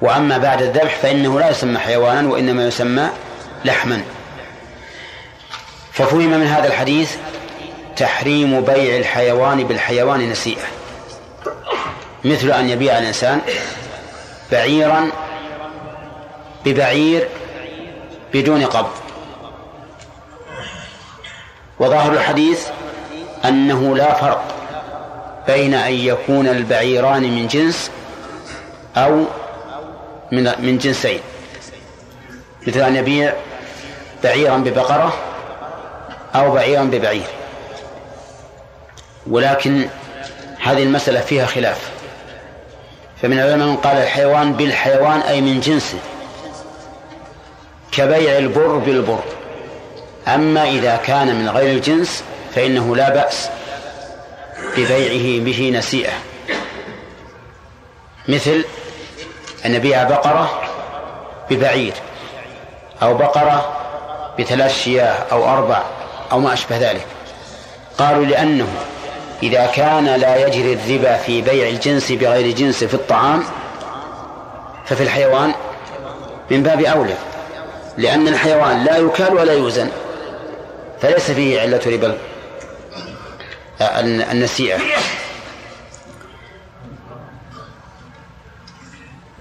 وأما 0.00 0.38
بعد 0.38 0.62
الذبح 0.62 0.96
فإنه 0.96 1.40
لا 1.40 1.50
يسمى 1.50 1.78
حيوانا 1.78 2.28
وإنما 2.28 2.66
يسمى 2.66 3.08
لحما. 3.64 4.02
ففهم 5.92 6.30
من 6.30 6.46
هذا 6.46 6.68
الحديث 6.68 7.16
تحريم 7.96 8.60
بيع 8.60 8.96
الحيوان 8.96 9.64
بالحيوان 9.64 10.30
نسيئة. 10.30 10.64
مثل 12.24 12.50
أن 12.50 12.68
يبيع 12.68 12.98
الإنسان 12.98 13.40
بعيرا 14.52 15.10
ببعير 16.64 17.28
بدون 18.34 18.66
قبض. 18.66 18.90
وظاهر 21.78 22.12
الحديث 22.12 22.66
أنه 23.44 23.96
لا 23.96 24.14
فرق 24.14 24.44
بين 25.46 25.74
أن 25.74 25.92
يكون 25.92 26.48
البعيران 26.48 27.22
من 27.22 27.46
جنس 27.46 27.90
أو 28.96 29.24
من 30.32 30.52
من 30.58 30.78
جنسين. 30.78 31.20
مثل 32.66 32.80
أن 32.80 32.96
يبيع 32.96 33.34
بعيرا 34.24 34.56
ببقرة 34.56 35.14
أو 36.34 36.50
بعيرا 36.50 36.84
ببعير. 36.84 37.26
ولكن 39.26 39.86
هذه 40.58 40.82
المسألة 40.82 41.20
فيها 41.20 41.46
خلاف. 41.46 41.90
فمن 43.22 43.38
العلماء 43.38 43.68
من 43.68 43.76
قال 43.76 43.96
الحيوان 43.96 44.52
بالحيوان 44.52 45.20
أي 45.20 45.40
من 45.40 45.60
جنسه. 45.60 45.98
كبيع 47.92 48.38
البر 48.38 48.76
بالبر. 48.76 49.22
أما 50.28 50.68
إذا 50.68 50.96
كان 50.96 51.34
من 51.34 51.48
غير 51.48 51.76
الجنس 51.76 52.24
فإنه 52.54 52.96
لا 52.96 53.10
بأس 53.10 53.48
ببيعه 54.76 55.44
به 55.44 55.72
نسيئة. 55.78 56.12
مثل 58.28 58.64
أن 59.66 59.74
يبيع 59.74 60.04
بقرة 60.04 60.62
ببعير 61.50 61.92
أو 63.02 63.14
بقرة 63.14 63.76
بثلاث 64.38 64.82
شياه 64.82 65.16
أو 65.32 65.48
أربع 65.48 65.82
أو 66.32 66.40
ما 66.40 66.52
أشبه 66.52 66.76
ذلك. 66.76 67.06
قالوا 67.98 68.24
لأنه 68.24 68.68
إذا 69.42 69.66
كان 69.66 70.04
لا 70.04 70.46
يجري 70.46 70.72
الربا 70.72 71.16
في 71.16 71.42
بيع 71.42 71.68
الجنس 71.68 72.12
بغير 72.12 72.54
جنس 72.54 72.84
في 72.84 72.94
الطعام 72.94 73.44
ففي 74.86 75.02
الحيوان 75.02 75.52
من 76.50 76.62
باب 76.62 76.80
أولى. 76.80 77.14
لأن 77.98 78.28
الحيوان 78.28 78.84
لا 78.84 78.96
يكال 78.96 79.34
ولا 79.34 79.52
يوزن 79.52 79.88
فليس 81.00 81.30
فيه 81.30 81.60
علة 81.60 81.80
ربا. 81.86 82.18
النسيئة. 83.80 84.78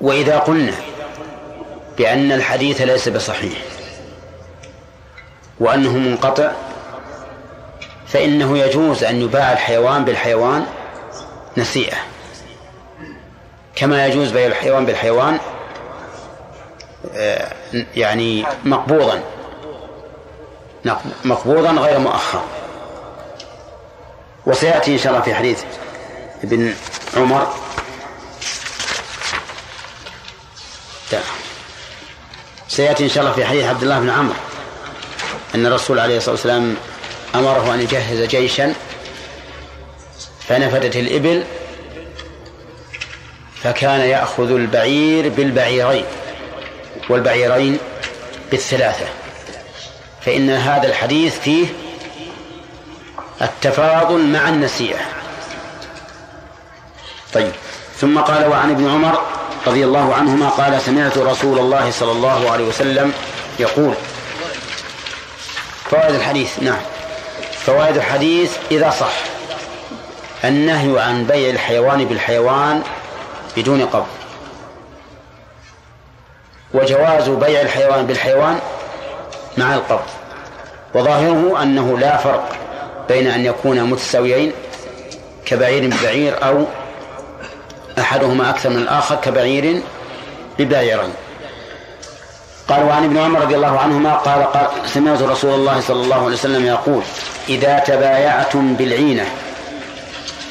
وإذا 0.01 0.39
قلنا 0.39 0.73
بأن 1.97 2.31
الحديث 2.31 2.81
ليس 2.81 3.09
بصحيح 3.09 3.53
وأنه 5.59 5.97
منقطع 5.97 6.51
فإنه 8.07 8.57
يجوز 8.57 9.03
أن 9.03 9.21
يباع 9.21 9.51
الحيوان 9.51 10.05
بالحيوان 10.05 10.65
نسيئة. 11.57 11.97
كما 13.75 14.07
يجوز 14.07 14.31
بيع 14.31 14.45
الحيوان 14.45 14.85
بالحيوان 14.85 15.39
آه، 17.15 17.53
يعني 17.95 18.45
مقبوضا. 18.65 19.21
مقبوضا 21.25 21.71
غير 21.71 21.99
مؤخر. 21.99 22.43
وسيأتي 24.45 24.93
إن 24.93 24.97
شاء 24.97 25.11
الله 25.11 25.23
في 25.23 25.35
حديث 25.35 25.59
بن 26.43 26.73
عمر. 27.17 27.53
سيأتي 32.67 33.03
إن 33.03 33.09
شاء 33.09 33.23
الله 33.23 33.33
في 33.35 33.45
حديث 33.45 33.65
عبد 33.65 33.83
الله 33.83 33.99
بن 33.99 34.09
عمرو 34.09 34.35
أن 35.55 35.65
الرسول 35.65 35.99
عليه 35.99 36.17
الصلاة 36.17 36.35
والسلام 36.35 36.75
أمره 37.35 37.73
أن 37.73 37.81
يجهز 37.81 38.27
جيشا 38.27 38.73
فنفدت 40.47 40.95
الإبل 40.95 41.43
فكان 43.63 43.99
يأخذ 43.99 44.51
البعير 44.51 45.29
بالبعيرين 45.29 46.05
والبعيرين 47.09 47.77
بالثلاثة 48.51 49.05
فإن 50.21 50.49
هذا 50.49 50.87
الحديث 50.87 51.39
فيه 51.39 51.65
التفاضل 53.41 54.27
مع 54.27 54.49
النسيئة 54.49 54.99
طيب 57.33 57.51
ثم 57.97 58.19
قال 58.19 58.47
وعن 58.47 58.69
ابن 58.71 58.89
عمر 58.89 59.21
رضي 59.67 59.85
الله 59.85 60.15
عنهما 60.15 60.49
قال 60.49 60.81
سمعت 60.81 61.17
رسول 61.17 61.59
الله 61.59 61.91
صلى 61.91 62.11
الله 62.11 62.51
عليه 62.51 62.67
وسلم 62.67 63.13
يقول 63.59 63.93
فوائد 65.91 66.15
الحديث 66.15 66.59
نعم. 66.59 66.79
فوائد 67.65 67.95
الحديث 67.95 68.57
إذا 68.71 68.89
صح 68.89 69.13
النهي 70.45 71.01
عن 71.01 71.25
بيع 71.25 71.49
الحيوان 71.49 72.05
بالحيوان 72.05 72.83
بدون 73.57 73.85
قبض. 73.85 74.07
وجواز 76.73 77.29
بيع 77.29 77.61
الحيوان 77.61 78.05
بالحيوان 78.05 78.59
مع 79.57 79.73
القبض. 79.73 80.09
وظاهره 80.93 81.63
أنه 81.63 81.97
لا 81.97 82.17
فرق. 82.17 82.62
بين 83.09 83.27
أن 83.27 83.45
يكونا 83.45 83.83
متساويين 83.83 84.51
كبعير 85.45 85.87
ببعير 85.89 86.45
أو 86.45 86.65
أحدهما 87.99 88.49
أكثر 88.49 88.69
من 88.69 88.77
الآخر 88.77 89.15
كبعير 89.15 89.81
ببعيرين. 90.59 91.13
قال 92.67 92.83
وعن 92.83 93.03
ابن 93.03 93.17
عمر 93.17 93.41
رضي 93.41 93.55
الله 93.55 93.79
عنهما 93.79 94.13
قال, 94.13 94.43
قال 94.43 94.67
سمعت 94.85 95.21
رسول 95.21 95.53
الله 95.53 95.81
صلى 95.81 96.03
الله 96.03 96.15
عليه 96.15 96.33
وسلم 96.33 96.65
يقول 96.65 97.01
إذا 97.49 97.79
تبايعتم 97.79 98.73
بالعينة 98.73 99.25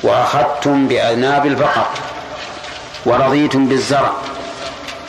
وأخذتم 0.03 0.89
بأذناب 0.89 1.47
البقر 1.47 1.87
ورضيتم 3.07 3.69
بالزرع 3.69 4.13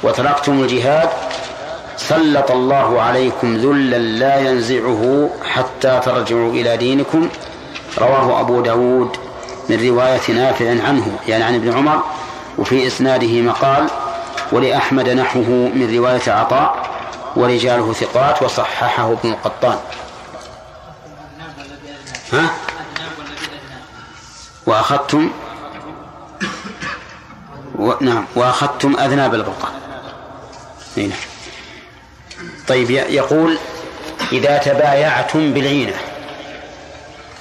وتركتم 0.04 0.62
الجهاد 0.64 1.10
سلط 2.10 2.52
الله 2.52 3.02
عليكم 3.02 3.58
ذلا 3.58 3.98
لا 3.98 4.40
ينزعه 4.40 5.30
حتى 5.44 6.02
ترجعوا 6.06 6.52
إلى 6.52 6.78
دينكم. 6.78 7.30
رواه 7.98 8.40
أبو 8.40 8.62
داود 8.62 9.18
من 9.70 9.88
رواية 9.88 10.32
نافع 10.32 10.70
عنه 10.70 11.18
يعني 11.28 11.44
عن 11.44 11.56
ابن 11.56 11.74
عمر 11.74 12.04
وفي 12.58 12.88
إسناده 12.88 13.42
مقال 13.42 13.88
ولأحمد 14.52 15.10
نحوه 15.10 15.50
من 15.50 15.96
رواية 15.98 16.32
عطاء 16.32 16.90
ورجاله 17.36 17.94
ثقات 17.94 18.44
وصححه 18.44 19.12
ابن 19.12 19.30
القطان. 19.30 19.78
ها؟ 22.34 22.50
وأخذتم؟ 24.66 25.32
و... 27.80 27.92
نعم 28.02 28.26
وأخذتم 28.36 28.96
أذناب 29.00 29.34
البقر 29.34 29.70
نعم. 30.98 31.33
طيب 32.68 32.90
يقول 32.92 33.58
إذا 34.32 34.58
تبايعتم 34.58 35.54
بالعينة 35.54 35.94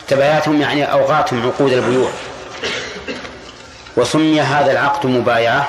تبايعتم 0.08 0.60
يعني 0.60 0.92
أوغاتم 0.92 1.46
عقود 1.46 1.72
البيوع. 1.72 2.10
وسمي 3.96 4.40
هذا 4.40 4.72
العقد 4.72 5.06
مبايعة 5.06 5.68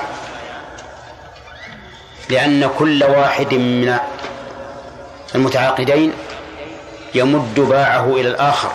لأن 2.30 2.70
كل 2.78 3.04
واحد 3.04 3.54
من 3.54 3.96
المتعاقدين 5.34 6.12
يمد 7.14 7.54
باعه 7.60 8.06
إلى 8.06 8.28
الآخر 8.28 8.72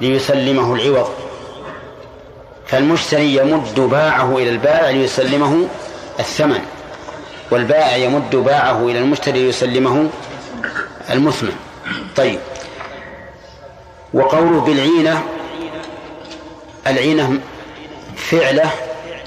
ليسلمه 0.00 0.74
العوض. 0.74 1.10
فالمشتري 2.66 3.34
يمد 3.36 3.80
باعه 3.80 4.38
إلى 4.38 4.50
البائع 4.50 4.90
ليسلمه 4.90 5.68
الثمن. 6.20 6.60
والبائع 7.54 7.96
يمد 7.96 8.36
باعه 8.36 8.88
إلى 8.88 8.98
المشتري 8.98 9.42
ليسلمه 9.42 10.10
المثمن. 11.10 11.56
طيب. 12.16 12.38
وقوله 14.14 14.60
بالعينة 14.60 15.22
العينة 16.86 17.40
فعلة 18.16 18.70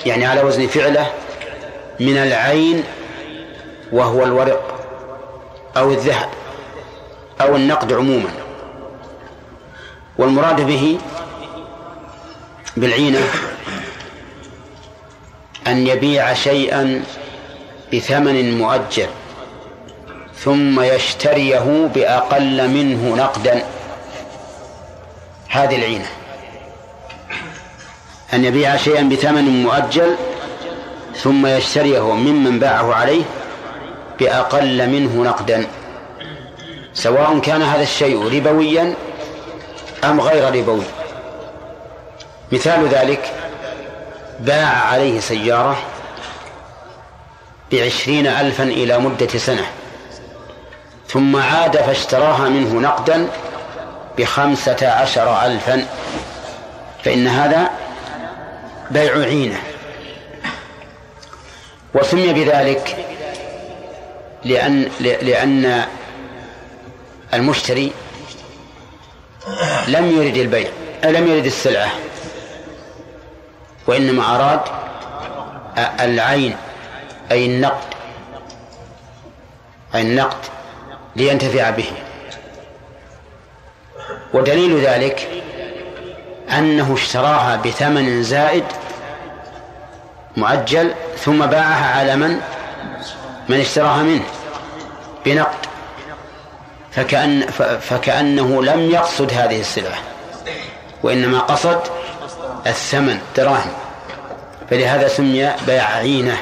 يعني 0.06 0.26
على 0.26 0.42
وزن 0.42 0.68
فعلة 0.68 1.12
من 2.00 2.18
العين 2.18 2.84
وهو 3.92 4.24
الورق 4.24 4.80
أو 5.78 5.92
الذهب 5.92 6.30
أو 7.42 7.56
النقد 7.56 7.94
عموما. 7.94 8.30
والمراد 10.18 10.62
به 10.62 10.98
بالعينة 12.78 13.20
أن 15.68 15.88
يبيع 15.88 16.34
شيئا 16.34 17.04
بثمن 17.94 18.58
مؤجل 18.58 19.08
ثم 20.36 20.82
يشتريه 20.82 21.90
بأقل 21.96 22.68
منه 22.68 23.16
نقدا. 23.16 23.64
هذه 25.50 25.76
العينة. 25.76 26.06
أن 28.34 28.46
يبيع 28.46 28.78
شيئا 28.78 29.02
بثمن 29.02 29.64
مؤجل 29.64 30.16
ثم 31.16 31.48
يشتريه 31.48 32.14
ممن 32.14 32.60
باعه 32.60 32.94
عليه 32.94 33.24
بأقل 34.20 34.90
منه 34.90 35.24
نقدا. 35.24 35.68
سواء 36.94 37.40
كان 37.40 37.62
هذا 37.62 37.84
الشيء 37.84 38.36
ربويا 38.36 38.94
أم 40.04 40.22
غير 40.22 40.56
ربوي. 40.56 40.84
مثال 42.52 42.88
ذلك 42.88 43.34
باع 44.40 44.68
عليه 44.68 45.20
سيارة 45.20 45.78
بعشرين 47.72 48.28
ألفا 48.28 48.64
إلى 48.64 48.98
مدة 48.98 49.28
سنة. 49.28 49.66
ثم 51.08 51.36
عاد 51.36 51.78
فاشتراها 51.78 52.50
منه 52.50 52.74
نقدا 52.74 53.28
بخمسة 54.18 54.88
عشر 54.90 55.46
ألفا. 55.46 55.86
فإن 57.04 57.28
هذا 57.28 57.70
بيع 58.92 59.14
عينة. 59.14 59.60
وسمي 61.94 62.34
بذلك 62.34 63.06
لأن 64.44 64.90
لأن 65.02 65.86
المشتري 67.34 67.92
لم 69.88 70.12
يرد 70.12 70.38
البيع 70.38 70.70
لم 71.04 71.28
يرد 71.28 71.46
السلعة 71.46 71.92
وإنما 73.88 74.36
أراد 74.36 74.60
العين. 76.00 76.56
أي 77.32 77.46
النقد 77.46 77.94
أي 79.96 80.02
النقد 80.02 80.38
لينتفع 81.16 81.70
به. 81.70 81.92
ودليل 84.34 84.80
ذلك 84.86 85.44
أنه 86.58 86.94
اشتراها 86.94 87.56
بثمن 87.56 88.24
زائد 88.24 88.64
مؤجل 90.38 90.94
ثم 91.18 91.46
باعها 91.46 92.00
على 92.00 92.16
من؟ 92.16 92.42
من 93.50 93.60
اشتراها 93.60 94.04
منه 94.04 94.26
بنقد. 95.26 95.58
فكأن 96.92 97.42
فكأنه 97.82 98.64
لم 98.64 98.92
يقصد 98.92 99.34
هذه 99.34 99.60
السلعة 99.60 99.98
وإنما 101.04 101.40
قصد 101.40 101.80
الثمن 102.68 103.20
دراهم. 103.38 103.74
فلهذا 104.70 105.08
سمي 105.08 105.52
بيع 105.68 105.84
عينة. 105.84 106.38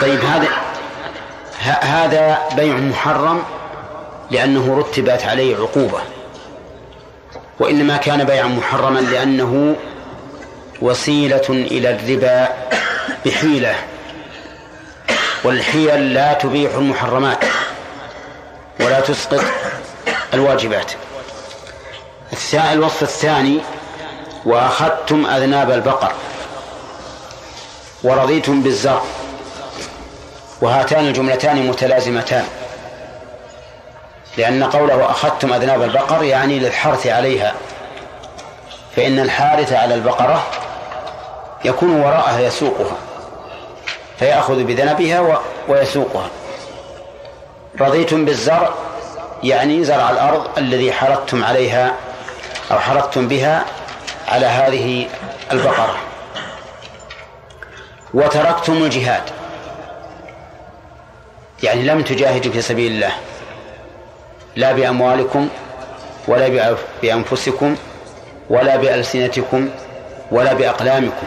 طيب 0.00 0.20
هذا 0.20 0.48
هذا 1.80 2.38
بيع 2.56 2.76
محرم 2.76 3.42
لأنه 4.30 4.78
رتبت 4.78 5.22
عليه 5.22 5.56
عقوبة 5.56 5.98
وإنما 7.60 7.96
كان 7.96 8.24
بيعا 8.24 8.46
محرما 8.46 9.00
لأنه 9.00 9.76
وسيلة 10.82 11.48
إلى 11.48 11.90
الربا 11.90 12.48
بحيلة 13.26 13.74
والحيل 15.44 16.14
لا 16.14 16.32
تبيح 16.32 16.74
المحرمات 16.74 17.44
ولا 18.80 19.00
تسقط 19.00 19.44
الواجبات. 20.34 20.92
الوصف 22.54 23.02
الثاني 23.02 23.58
وأخذتم 24.44 25.26
أذناب 25.26 25.70
البقر 25.70 26.12
ورضيتم 28.02 28.62
بالزرع. 28.62 29.02
وهاتان 30.62 31.06
الجملتان 31.06 31.66
متلازمتان. 31.66 32.44
لأن 34.36 34.64
قوله 34.64 35.10
أخذتم 35.10 35.52
أذناب 35.52 35.82
البقر 35.82 36.24
يعني 36.24 36.58
للحرث 36.58 37.06
عليها. 37.06 37.54
فإن 38.96 39.18
الحارث 39.18 39.72
على 39.72 39.94
البقرة 39.94 40.42
يكون 41.64 42.00
وراءها 42.00 42.40
يسوقها. 42.40 42.96
فيأخذ 44.18 44.62
بذنبها 44.62 45.40
ويسوقها. 45.68 46.28
رضيتم 47.80 48.24
بالزرع 48.24 48.70
يعني 49.42 49.84
زرع 49.84 50.10
الأرض 50.10 50.58
الذي 50.58 50.92
حرثتم 50.92 51.44
عليها 51.44 51.94
أو 52.70 52.78
حرثتم 52.78 53.28
بها 53.28 53.64
على 54.28 54.46
هذه 54.46 55.06
البقرة. 55.52 55.96
وتركتم 58.14 58.72
الجهاد. 58.72 59.22
يعني 61.62 61.82
لم 61.82 62.02
تجاهدوا 62.02 62.52
في 62.52 62.62
سبيل 62.62 62.92
الله 62.92 63.12
لا 64.56 64.72
بأموالكم 64.72 65.48
ولا 66.28 66.76
بأنفسكم 67.02 67.76
ولا 68.50 68.76
بألسنتكم 68.76 69.70
ولا 70.30 70.52
بأقلامكم. 70.52 71.26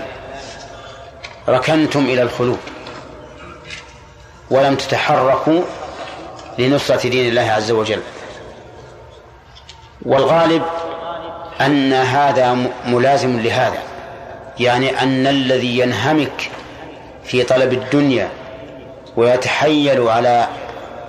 ركنتم 1.49 1.99
إلى 1.99 2.21
الخلود 2.21 2.59
ولم 4.51 4.75
تتحركوا 4.75 5.61
لنصرة 6.59 7.09
دين 7.09 7.29
الله 7.29 7.51
عز 7.51 7.71
وجل. 7.71 8.01
والغالب 10.01 10.63
أن 11.61 11.93
هذا 11.93 12.57
ملازم 12.85 13.39
لهذا 13.39 13.79
يعني 14.59 15.01
أن 15.01 15.27
الذي 15.27 15.79
ينهمك 15.79 16.51
في 17.23 17.43
طلب 17.43 17.73
الدنيا 17.73 18.29
ويتحيل 19.17 20.07
على 20.07 20.47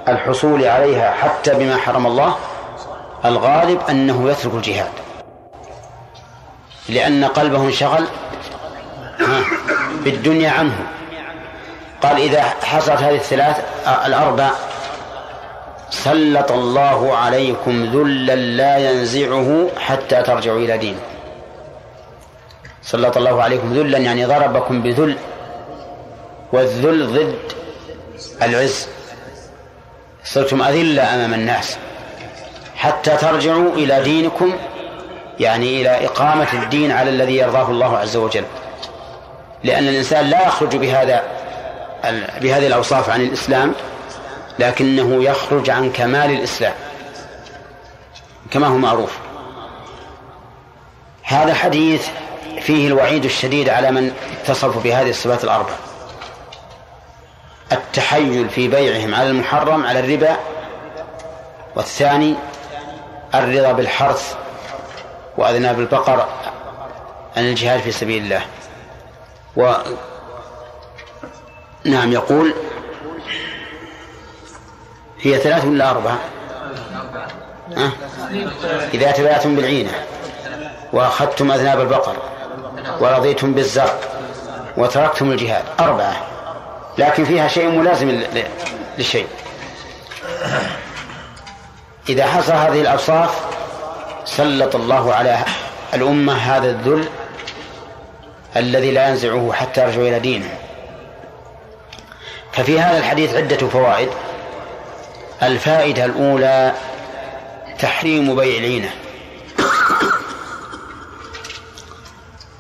الحصول 0.09 0.65
عليها 0.65 1.11
حتى 1.11 1.55
بما 1.55 1.77
حرم 1.77 2.07
الله 2.07 2.35
الغالب 3.25 3.81
أنه 3.91 4.31
يترك 4.31 4.55
الجهاد. 4.55 4.93
لأن 6.89 7.25
قلبه 7.25 7.63
انشغل 7.63 8.07
بالدنيا 10.05 10.51
عنه. 10.51 10.87
قال 12.03 12.17
إذا 12.17 12.43
حصلت 12.43 13.03
هذه 13.03 13.15
الثلاث 13.15 13.65
الأربع 14.07 14.51
سلط 15.91 16.53
الله 16.53 17.17
عليكم 17.17 17.85
ذلا 17.85 18.35
لا 18.35 18.77
ينزعه 18.77 19.69
حتى 19.79 20.23
ترجعوا 20.23 20.59
إلى 20.59 20.79
دينه 20.79 20.99
سلط 22.83 23.17
الله 23.17 23.43
عليكم 23.43 23.73
ذلا 23.73 23.99
يعني 23.99 24.25
ضربكم 24.25 24.83
بذل 24.83 25.17
والذل 26.53 27.13
ضد. 27.13 27.64
العز. 28.43 28.87
صرتم 30.25 30.63
أذلة 30.63 31.15
أمام 31.15 31.35
الناس. 31.35 31.77
حتى 32.77 33.17
ترجعوا 33.17 33.73
إلى 33.73 34.03
دينكم 34.03 34.53
يعني 35.41 35.81
إلى 35.81 36.07
إقامة 36.07 36.53
الدين 36.53 36.93
على 36.93 37.11
الذي 37.11 37.37
يرضاه 37.37 37.71
الله 37.71 37.99
عز 37.99 38.17
وجل. 38.17 38.45
لأن 39.65 39.89
الإنسان 39.89 40.27
لا 40.27 40.47
يخرج 40.47 40.77
بهذا 40.77 41.23
بهذه 42.41 42.67
الأوصاف 42.67 43.11
عن 43.11 43.21
الإسلام 43.21 43.75
لكنه 44.59 45.25
يخرج 45.25 45.71
عن 45.71 45.93
كمال 45.93 46.31
الإسلام. 46.31 46.75
كما 48.51 48.67
هو 48.67 48.77
معروف. 48.77 49.19
هذا 51.23 51.55
حديث 51.55 52.09
فيه 52.61 52.87
الوعيد 52.87 53.25
الشديد 53.25 53.69
على 53.69 53.91
من 53.91 54.13
اتصفوا 54.43 54.83
بهذه 54.83 55.11
الصفات 55.11 55.45
الأربع. 55.45 55.73
التحيل 57.75 58.49
في 58.49 58.69
بيعهم 58.69 59.15
على 59.15 59.31
المحرم 59.31 59.87
على 59.87 60.01
الربا 60.01 60.37
والثاني 61.77 62.35
الرضا 63.35 63.73
بالحرث 63.73 64.35
وأذناب 65.39 65.81
البقر 65.81 66.29
عن 67.37 67.45
الجهاد 67.45 67.81
في 67.81 67.93
سبيل 67.93 68.23
الله. 68.23 68.43
و 69.57 69.73
نعم 71.85 72.13
يقول 72.13 72.55
هي 75.21 75.39
ثلاث 75.39 75.65
ولا 75.65 75.91
أربعة؟ 75.91 76.19
أه؟ 77.77 77.91
إذا 78.95 79.11
تبعتم 79.11 79.57
بالعينة 79.57 79.93
وأخذتم 80.93 81.53
أذناب 81.53 81.81
البقر 81.81 82.17
ورضيتم 83.01 83.53
بالزرع 83.53 83.95
وتركتم 84.77 85.31
الجهاد 85.31 85.65
أربعة. 85.81 86.34
لكن 86.99 87.25
فيها 87.25 87.49
شيء 87.49 87.69
ملازم 87.69 88.23
للشيء. 88.99 89.27
إذا 92.09 92.27
حصل 92.27 92.53
هذه 92.53 92.81
الأوصاف 92.81 93.41
سلط 94.25 94.77
الله 94.77 95.15
على 95.15 95.39
الأمة 95.95 96.33
هذا 96.33 96.71
الذل 96.71 97.09
الذي 98.57 98.91
لا 98.91 99.09
ينزعه 99.09 99.53
حتى 99.53 99.83
يرجع 99.83 100.01
إلى 100.01 100.19
دينه. 100.19 100.59
ففي 102.53 102.81
هذا 102.81 102.99
الحديث 102.99 103.35
عدة 103.35 103.69
فوائد. 103.69 104.09
الفائدة 105.43 106.05
الأولى 106.05 106.75
تحريم 107.79 108.37
بيع 108.37 108.59
العينة. 108.59 108.91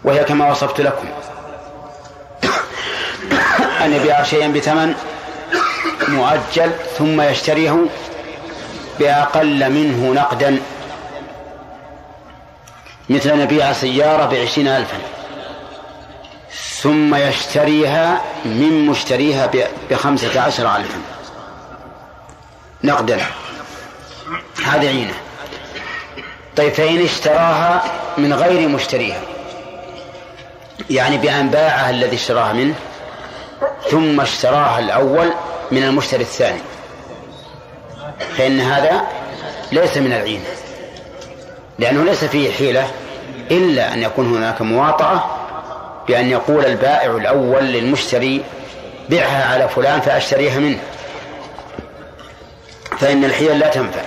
وهي 0.04 0.24
كما 0.24 0.50
وصفت 0.50 0.80
لكم. 0.80 1.08
أن 3.80 3.92
يبيع 3.92 4.22
شيئا 4.22 4.48
بثمن 4.48 4.94
مؤجل 6.08 6.72
ثم 6.98 7.20
يشتريه 7.20 7.86
بأقل 8.98 9.70
منه 9.70 10.12
نقدا. 10.12 10.58
مثل 13.08 13.30
أن 13.30 13.40
يبيع 13.40 13.72
سيارة 13.72 14.26
بعشرين 14.26 14.68
ألفا 14.68 14.98
ثم 16.82 17.14
يشتريها 17.14 18.20
من 18.44 18.86
مشتريها 18.86 19.50
بخمسة 19.90 20.40
عشر 20.40 20.76
ألفا 20.76 20.98
نقدا. 22.84 23.20
هذه 24.66 24.86
عينة. 24.86 25.14
طيب 26.56 26.72
فإن 26.72 27.04
اشتراها 27.04 27.82
من 28.18 28.32
غير 28.32 28.68
مشتريها 28.68 29.20
يعني 30.90 31.18
بأن 31.18 31.48
باعها 31.48 31.90
الذي 31.90 32.16
اشتراها 32.16 32.52
منه 32.52 32.74
ثم 33.94 34.20
اشتراها 34.20 34.78
الأول 34.78 35.30
من 35.70 35.82
المشتري 35.82 36.22
الثاني. 36.22 36.60
فإن 38.36 38.60
هذا 38.60 39.02
ليس 39.72 39.96
من 39.96 40.12
العين. 40.12 40.40
لأنه 41.78 42.04
ليس 42.04 42.24
فيه 42.24 42.52
حيلة 42.52 42.90
إلا 43.50 43.94
أن 43.94 44.02
يكون 44.02 44.36
هناك 44.36 44.62
مواطأة 44.62 45.24
بأن 46.08 46.30
يقول 46.30 46.64
البائع 46.64 47.16
الأول 47.16 47.64
للمشتري 47.64 48.42
بعها 49.08 49.52
على 49.54 49.68
فلان 49.68 50.00
فأشتريها 50.00 50.58
منه. 50.58 50.78
فإن 52.98 53.24
الحيل 53.24 53.58
لا 53.58 53.68
تنفع. 53.68 54.02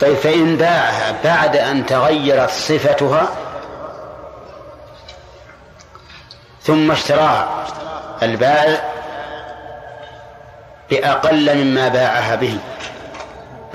طيب 0.00 0.16
فإن 0.16 0.56
باعها 0.56 1.14
بعد 1.24 1.56
أن 1.56 1.86
تغيرت 1.86 2.50
صفتها 2.50 3.28
ثم 6.64 6.90
اشتراها 6.90 7.64
البائع 8.22 8.92
بأقل 10.90 11.56
مما 11.64 11.88
باعها 11.88 12.34
به 12.34 12.58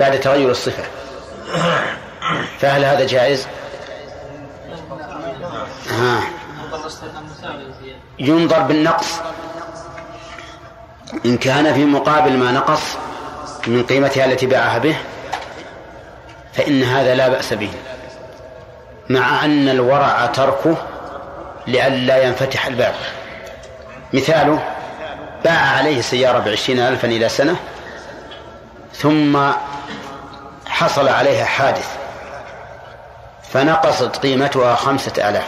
بعد 0.00 0.20
تغير 0.20 0.50
الصفة 0.50 0.82
فهل 2.58 2.84
هذا 2.84 3.06
جائز؟ 3.06 3.46
ها. 5.90 6.20
ينظر 8.18 8.60
بالنقص 8.60 9.20
إن 11.26 11.36
كان 11.36 11.74
في 11.74 11.84
مقابل 11.84 12.36
ما 12.36 12.52
نقص 12.52 12.82
من 13.66 13.82
قيمتها 13.82 14.24
التي 14.24 14.46
باعها 14.46 14.78
به 14.78 14.96
فإن 16.52 16.82
هذا 16.82 17.14
لا 17.14 17.28
بأس 17.28 17.52
به 17.54 17.70
مع 19.08 19.44
أن 19.44 19.68
الورع 19.68 20.26
تركه 20.26 20.76
لئلا 21.70 22.22
ينفتح 22.22 22.66
الباب. 22.66 22.94
مثاله 24.12 24.62
باع 25.44 25.76
عليه 25.76 26.00
سيارة 26.00 26.38
بعشرين 26.38 26.80
ألفا 26.80 27.08
إلى 27.08 27.28
سنة 27.28 27.56
ثم 28.94 29.38
حصل 30.66 31.08
عليها 31.08 31.44
حادث 31.44 31.96
فنقصت 33.52 34.16
قيمتها 34.16 34.74
خمسة 34.74 35.28
آلاف. 35.28 35.46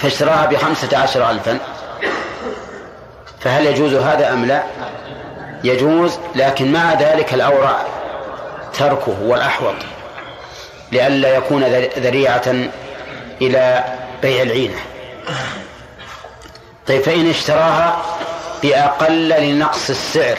فاشتراها 0.00 0.46
بخمسة 0.46 0.98
عشر 0.98 1.30
ألفا. 1.30 1.58
فهل 3.40 3.66
يجوز 3.66 3.94
هذا 3.94 4.32
أم 4.32 4.44
لا؟ 4.44 4.62
يجوز 5.64 6.18
لكن 6.34 6.72
مع 6.72 6.94
ذلك 6.94 7.34
الأورع 7.34 7.76
تركه 8.74 9.22
والأحوط 9.22 9.74
لئلا 10.92 11.36
يكون 11.36 11.64
ذريعة 11.98 12.42
إلى 13.46 13.84
بيع 14.22 14.42
العينة. 14.42 14.78
طيب 16.88 17.02
فإن 17.02 17.30
اشتراها 17.30 18.02
بأقل 18.62 19.28
لنقص 19.28 19.90
السعر 19.90 20.38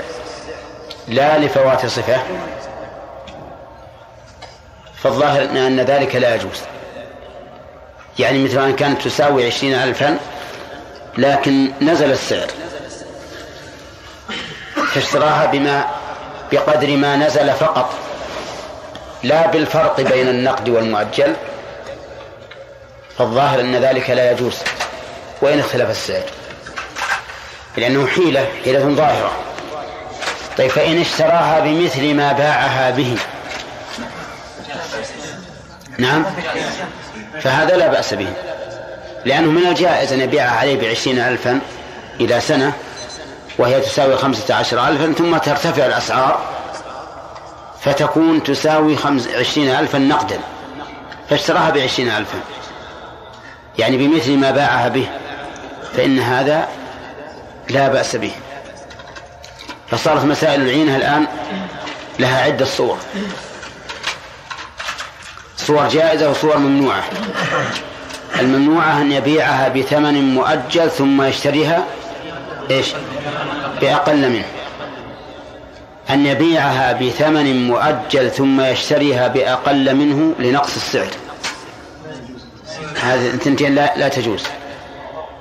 لا 1.07 1.37
لفوات 1.37 1.85
صفة. 1.85 2.23
فالظاهر 5.03 5.43
أن 5.43 5.79
ذلك 5.79 6.15
لا 6.15 6.35
يجوز. 6.35 6.61
يعني 8.19 8.43
مثل 8.43 8.63
أن 8.63 8.75
كانت 8.75 9.01
تساوي 9.01 9.47
عشرين 9.47 9.73
ألفا 9.73 10.17
لكن 11.17 11.71
نزل 11.81 12.11
السعر. 12.11 12.47
فاشتراها 14.93 15.45
بما 15.45 15.87
بقدر 16.51 16.97
ما 16.97 17.15
نزل 17.15 17.51
فقط. 17.51 17.93
لا 19.23 19.47
بالفرق 19.47 20.01
بين 20.01 20.27
النقد 20.27 20.69
والمؤجل. 20.69 21.35
فالظاهر 23.17 23.59
أن 23.59 23.75
ذلك 23.75 24.09
لا 24.09 24.31
يجوز 24.31 24.55
وإن 25.41 25.59
اختلف 25.59 25.89
السعر 25.89 26.23
لأنه 27.77 28.07
حيلة 28.07 28.47
حيلة 28.63 28.79
ظاهرة. 28.79 29.31
طيب 30.57 30.69
فإن 30.71 31.01
اشتراها 31.01 31.59
بمثل 31.59 32.13
ما 32.13 32.31
باعها 32.31 32.91
به. 32.91 33.17
نعم. 35.97 36.25
فهذا 37.41 37.77
لا 37.77 37.87
بأس 37.87 38.13
به. 38.13 38.33
لأنه 39.25 39.51
من 39.51 39.67
الجائز 39.67 40.13
أن 40.13 40.21
يبيعها 40.21 40.59
عليه 40.59 40.81
بعشرين 40.81 41.19
ألفا 41.19 41.59
إلى 42.19 42.41
سنة 42.41 42.73
وهي 43.57 43.81
تساوي 43.81 44.17
خمسة 44.17 44.55
عشر 44.55 44.87
ألفا 44.87 45.13
ثم 45.13 45.37
ترتفع 45.37 45.85
الأسعار 45.85 46.39
فتكون 47.81 48.43
تساوي 48.43 48.97
خمس 48.97 49.27
عشرين 49.27 49.69
ألفا 49.69 49.97
نقدا. 49.97 50.39
فاشتراها 51.29 51.69
بعشرين 51.69 52.09
ألفا. 52.09 52.39
يعني 53.79 53.97
بمثل 53.97 54.37
ما 54.37 54.51
باعها 54.51 54.87
به 54.87 55.07
فإن 55.97 56.19
هذا 56.19 56.67
لا 57.69 57.87
بأس 57.87 58.15
به. 58.15 58.31
فصارت 59.87 60.25
مسائل 60.25 60.61
العينة 60.61 60.95
الآن 60.95 61.25
لها 62.19 62.43
عدة 62.43 62.65
صور. 62.65 62.97
صور 65.57 65.87
جائزة 65.87 66.29
وصور 66.29 66.57
ممنوعة. 66.57 67.03
الممنوعة 68.39 69.01
أن 69.01 69.11
يبيعها 69.11 69.69
بثمن 69.69 70.33
مؤجل 70.33 70.91
ثم 70.91 71.21
يشتريها 71.21 71.83
إيش؟ 72.71 72.87
بأقل 73.81 74.29
منه. 74.29 74.45
أن 76.09 76.25
يبيعها 76.25 76.93
بثمن 76.93 77.67
مؤجل 77.67 78.31
ثم 78.31 78.61
يشتريها 78.61 79.27
بأقل 79.27 79.95
منه 79.95 80.33
لنقص 80.39 80.75
السعر. 80.75 81.07
هذه 83.03 83.27
الثنتين 83.27 83.75
لا, 83.75 83.93
لا 83.97 84.07
تجوز. 84.07 84.43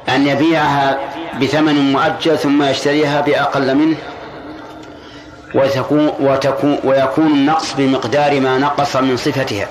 أن 0.08 0.26
يبيعها 0.26 0.98
بثمن 1.40 1.92
مؤجل 1.92 2.38
ثم 2.38 2.62
يشتريها 2.62 3.20
بأقل 3.20 3.74
منه 3.74 3.96
وتكون 6.20 6.78
ويكون 6.84 7.26
النقص 7.26 7.72
بمقدار 7.72 8.40
ما 8.40 8.58
نقص 8.58 8.96
من 8.96 9.16
صفتها 9.16 9.68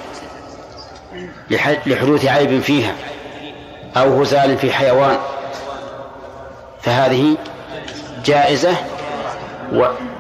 لحدوث 1.86 2.26
عيب 2.26 2.62
فيها 2.62 2.94
أو 3.98 4.22
هزال 4.22 4.58
في 4.58 4.72
حيوان. 4.72 5.18
فهذه 6.82 7.38
جائزة 8.26 8.76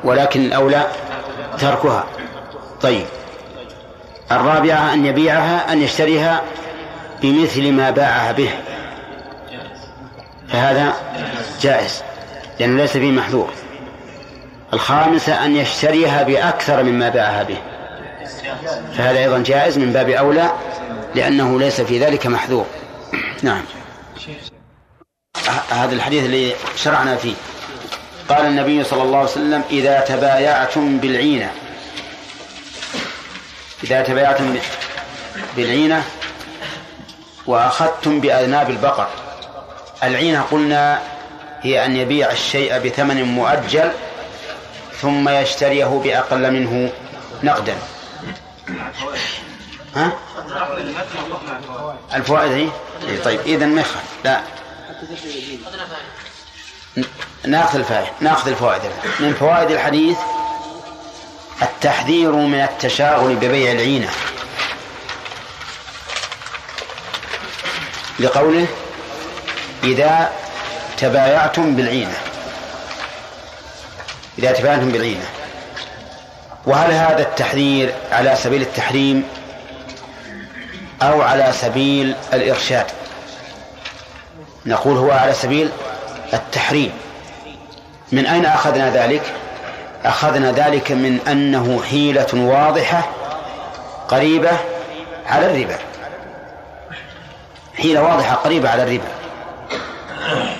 ولكن 0.03 0.41
الأولى 0.41 0.87
تركها. 1.59 2.03
طيب. 2.81 3.05
الرابعة 4.31 4.93
أن 4.93 5.05
يبيعها 5.05 5.73
أن 5.73 5.81
يشتريها 5.81 6.41
بمثل 7.21 7.71
ما 7.71 7.89
باعها 7.89 8.31
به. 8.31 8.49
فهذا 10.49 10.93
جائز 11.61 12.03
لأنه 12.59 12.81
ليس 12.81 12.91
فيه 12.91 13.11
محذور. 13.11 13.53
الخامسة 14.73 15.45
أن 15.45 15.55
يشتريها 15.55 16.23
بأكثر 16.23 16.83
مما 16.83 17.09
باعها 17.09 17.43
به. 17.43 17.57
فهذا 18.97 19.19
أيضا 19.19 19.39
جائز 19.39 19.77
من 19.77 19.93
باب 19.93 20.09
أولى 20.09 20.51
لأنه 21.15 21.59
ليس 21.59 21.81
في 21.81 21.99
ذلك 21.99 22.27
محذور. 22.27 22.65
نعم. 23.43 23.61
هذا 25.69 25.93
الحديث 25.95 26.25
اللي 26.25 26.53
شرعنا 26.75 27.15
فيه. 27.15 27.33
قال 28.29 28.45
النبي 28.45 28.83
صلى 28.83 29.03
الله 29.03 29.17
عليه 29.17 29.29
وسلم 29.29 29.63
إذا 29.71 29.99
تبايعتم 29.99 30.97
بالعينة. 30.97 31.51
إذا 33.83 34.01
تبايعتم 34.01 34.55
بالعينة 35.57 36.03
وأخذتم 37.47 38.19
بأذناب 38.19 38.69
البقر. 38.69 39.07
العينة 40.03 40.41
قلنا 40.51 41.01
هي 41.61 41.85
أن 41.85 41.95
يبيع 41.95 42.31
الشيء 42.31 42.77
بثمن 42.77 43.23
مؤجل 43.23 43.91
ثم 45.01 45.29
يشتريه 45.29 46.01
بأقل 46.03 46.51
منه 46.51 46.91
نقدا. 47.43 47.75
ها؟ 49.95 50.11
الفوائد 52.13 52.51
هي؟ 52.51 52.67
إيه، 53.07 53.23
طيب 53.23 53.39
إذا 53.39 53.65
ما 53.65 53.83
لا. 54.23 54.41
ناخذ 57.45 57.79
الفائدة 57.79 58.09
ناخذ 58.19 58.49
الفوائد. 58.49 58.81
من 59.19 59.33
فوائد 59.33 59.71
الحديث 59.71 60.17
التحذير 61.61 62.31
من 62.31 62.61
التشاغل 62.61 63.35
ببيع 63.35 63.71
العينة. 63.71 64.09
لقوله 68.19 68.65
إذا 69.83 70.29
تبايعتم 70.97 71.75
بالعينة. 71.75 72.17
إذا 74.39 74.51
تبايعتم 74.51 74.89
بالعينة. 74.89 75.25
وهل 76.65 76.91
هذا 76.91 77.21
التحذير 77.21 77.93
على 78.11 78.35
سبيل 78.35 78.61
التحريم 78.61 79.23
أو 81.01 81.21
على 81.21 81.53
سبيل 81.61 82.15
الإرشاد؟ 82.33 82.85
نقول 84.65 84.97
هو 84.97 85.11
على 85.11 85.33
سبيل 85.33 85.69
التحريم. 86.33 86.91
من 88.11 88.25
أين 88.25 88.45
أخذنا 88.45 88.89
ذلك؟ 88.89 89.21
أخذنا 90.05 90.51
ذلك 90.51 90.91
من 90.91 91.19
أنه 91.27 91.83
حيلة 91.89 92.27
واضحة 92.33 93.09
قريبة 94.07 94.51
على 95.27 95.45
الربا. 95.45 95.77
حيلة 97.81 98.01
واضحة 98.01 98.35
قريبة 98.35 98.69
على 98.69 98.83
الربا. 98.83 99.11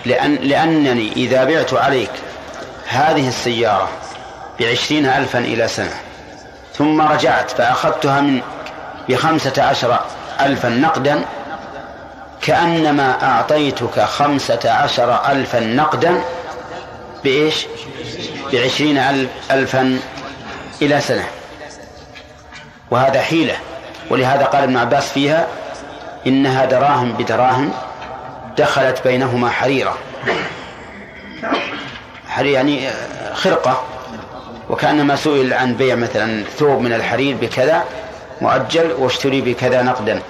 لأن 0.05 0.35
لأنني 0.35 1.11
إذا 1.11 1.43
بعت 1.43 1.73
عليك 1.73 2.11
هذه 2.87 3.27
السيارة 3.27 3.89
بعشرين 4.59 5.05
ألفا 5.05 5.39
إلى 5.39 5.67
سنة 5.67 5.93
ثم 6.73 7.01
رجعت 7.01 7.51
فأخذتها 7.51 8.21
من 8.21 8.41
بخمسة 9.09 9.63
عشر 9.63 9.99
ألفا 10.41 10.69
نقدا 10.69 11.25
كأنما 12.41 13.23
أعطيتك 13.23 13.99
خمسة 13.99 14.71
عشر 14.71 15.31
ألفا 15.31 15.59
نقدا 15.59 16.21
بإيش؟ 17.23 17.65
بعشرين 18.53 18.97
ألف 18.97 19.29
ألفا 19.51 19.99
إلى 20.81 21.01
سنة. 21.01 21.25
وهذا 22.91 23.21
حيلة 23.21 23.55
ولهذا 24.09 24.45
قال 24.45 24.63
ابن 24.63 24.77
عباس 24.77 25.11
فيها 25.11 25.47
إنها 26.27 26.65
دراهم 26.65 27.11
بدراهم 27.11 27.72
دخلت 28.57 29.03
بينهما 29.03 29.49
حريرة. 29.49 29.98
حرير 32.27 32.53
يعني 32.53 32.89
خرقة. 33.34 33.84
وكأنما 34.69 35.15
سئل 35.15 35.53
عن 35.53 35.76
بيع 35.76 35.95
مثلا 35.95 36.43
ثوب 36.43 36.81
من 36.81 36.93
الحرير 36.93 37.38
بكذا 37.41 37.84
مؤجل 38.41 38.91
واشتري 38.91 39.41
بكذا 39.41 39.81
نقدا. 39.81 40.22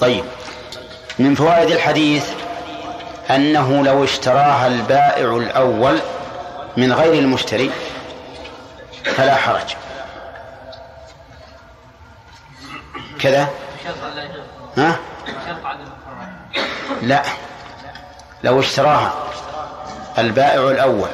طيب 0.00 0.24
من 1.18 1.34
فوائد 1.34 1.70
الحديث 1.70 2.30
أنه 3.30 3.84
لو 3.84 4.04
اشتراها 4.04 4.66
البائع 4.66 5.36
الأول 5.36 5.98
من 6.76 6.92
غير 6.92 7.12
المشتري 7.12 7.70
فلا 9.04 9.34
حرج. 9.34 9.74
كذا؟ 13.20 13.48
ها؟ 14.76 14.96
لا. 17.02 17.22
لو 18.44 18.60
اشتراها. 18.60 19.12
البائع 20.18 20.70
الأول. 20.70 21.08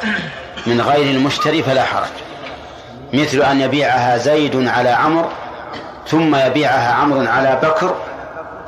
من 0.66 0.80
غير 0.80 1.10
المشتري 1.10 1.62
فلا 1.62 1.84
حرج. 1.84 2.08
مثل 3.12 3.42
أن 3.42 3.60
يبيعها 3.60 4.16
زيد 4.16 4.68
على 4.68 4.88
عمرو 4.88 5.28
ثم 6.08 6.36
يبيعها 6.36 6.92
عمرو 6.92 7.26
على 7.26 7.60
بكر 7.62 7.96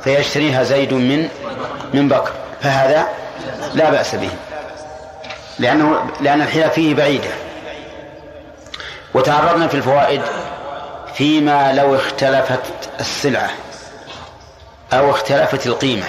فيشتريها 0.01 0.63
زيد 0.63 0.93
من 0.93 1.29
من 1.93 2.09
بكر. 2.09 2.31
فهذا 2.61 3.07
لا 3.73 3.89
بأس 3.89 4.15
به. 4.15 4.29
لأنه 5.59 6.09
لأن 6.21 6.41
الحيلة 6.41 6.67
فيه 6.67 6.95
بعيدة. 6.95 7.29
وتعرضنا 9.13 9.67
في 9.67 9.73
الفوائد 9.73 10.21
فيما 11.13 11.73
لو 11.73 11.95
اختلفت 11.95 12.89
السلعة. 12.99 13.49
أو 14.93 15.11
اختلفت 15.11 15.67
القيمة. 15.67 16.05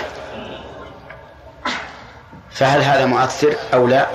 فهل 2.51 2.83
هذا 2.83 3.07
مؤثر 3.07 3.57
أو 3.75 3.87
لا؟ 3.87 4.07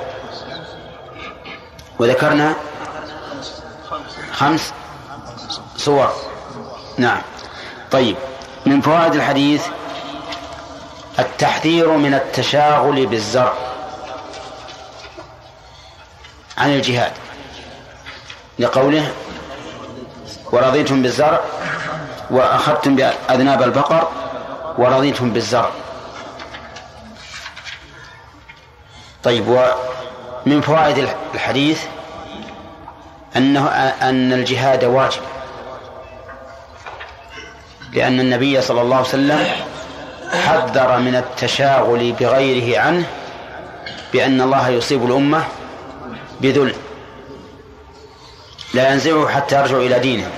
وذكرنا 1.99 2.53
خمس 4.31 4.73
صور. 5.77 6.13
نعم. 6.97 7.21
طيب. 7.91 8.15
من 8.65 8.81
فوائد 8.81 9.15
الحديث 9.15 9.67
التحذير 11.19 11.91
من 11.91 12.13
التشاغل 12.13 13.05
بالزرع 13.05 13.53
عن 16.57 16.69
الجهاد. 16.69 17.11
لقوله 18.59 19.13
ورضيتم 20.51 21.01
بالزرع 21.01 21.41
وأخذتم 22.29 22.95
بأذناب 22.95 23.63
البقر 23.63 24.24
ورضيتم 24.77 25.33
بالزرع. 25.33 25.69
طيب 29.23 29.47
ومن 29.47 30.61
فوائد 30.61 31.07
الحديث 31.33 31.83
أنه 33.35 33.67
أن 34.01 34.33
الجهاد 34.33 34.83
واجب. 34.83 35.21
لأن 37.93 38.19
النبي 38.19 38.61
صلى 38.61 38.81
الله 38.81 38.95
عليه 38.95 39.07
وسلم 39.07 39.47
حذر 40.45 40.97
من 40.97 41.15
التشاغل 41.15 42.11
بغيره 42.11 42.79
عنه 42.79 43.05
بأن 44.13 44.41
الله 44.41 44.69
يصيب 44.69 45.05
الأمة 45.05 45.43
بذل. 46.41 46.75
لا 48.73 48.91
ينزعه 48.91 49.27
حتى 49.27 49.55
يرجعوا 49.59 49.81
إلى 49.81 49.99
دينهم. 49.99 50.31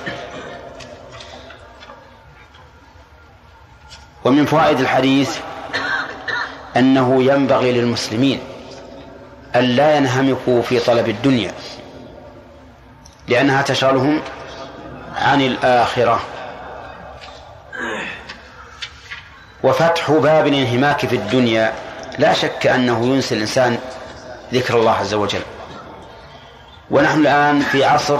ومن 4.28 4.45
فوائد 4.45 4.80
الحديث 4.80 5.38
أنه 6.78 7.24
ينبغي 7.24 7.72
للمسلمين 7.72 8.40
أن 9.56 9.62
لا 9.62 9.98
ينهمكوا 9.98 10.62
في 10.62 10.80
طلب 10.80 11.10
الدنيا 11.10 11.52
لأنها 13.28 13.62
تشغلهم 13.62 14.22
عن 15.16 15.41
الآخرة. 15.41 16.20
وفتح 19.64 20.12
باب 20.12 20.48
الانهماك 20.48 21.06
في 21.06 21.16
الدنيا 21.16 21.74
لا 22.18 22.34
شك 22.34 22.68
أنه 22.68 23.06
ينسي 23.06 23.36
الإنسان 23.36 23.78
ذكر 24.54 24.80
الله 24.80 24.91
عز 24.91 25.14
وجل. 25.14 25.41
ونحن 26.91 27.20
الآن 27.20 27.60
في 27.60 27.86
عصر 27.86 28.18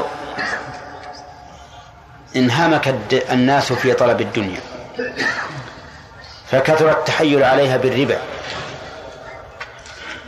انهمك 2.36 2.96
الناس 3.32 3.74
في 3.74 3.94
طلب 3.94 4.22
الدنيا. 4.22 4.60
فكثر 6.52 6.92
التحيل 6.92 7.44
عليها 7.44 7.78
بالربا 7.78 8.18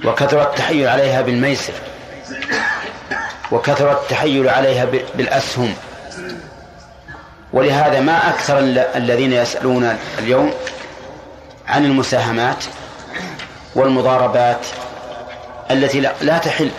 وكثر 0.06 0.42
التحيل 0.42 0.88
عليها 0.88 1.22
بالميسر. 1.22 1.74
وكثر 3.52 3.92
التحيل 3.92 4.50
عليها 4.50 4.86
بالأسهم. 5.16 5.76
ولهذا 7.54 8.00
ما 8.00 8.30
أكثر 8.30 8.58
الذين 8.96 9.34
يسألون 9.34 9.98
اليوم 10.20 10.54
عن 11.68 11.86
المساهمات 11.86 12.64
والمضاربات 13.76 14.66
التي 15.72 16.00
لا 16.22 16.38
تحل. 16.38 16.72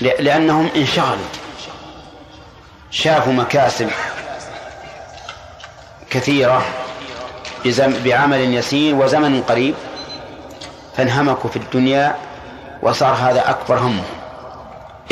لأنهم 0.00 0.70
انشغلوا. 0.76 1.28
شافوا 2.90 3.32
مكاسب 3.32 3.90
كثيرة. 6.10 6.87
بعمل 8.04 8.54
يسير 8.54 8.94
وزمن 8.94 9.42
قريب 9.42 9.74
فانهمكوا 10.96 11.50
في 11.50 11.56
الدنيا 11.56 12.16
وصار 12.82 13.14
هذا 13.14 13.50
أكبر 13.50 13.78
همه. 13.78 14.02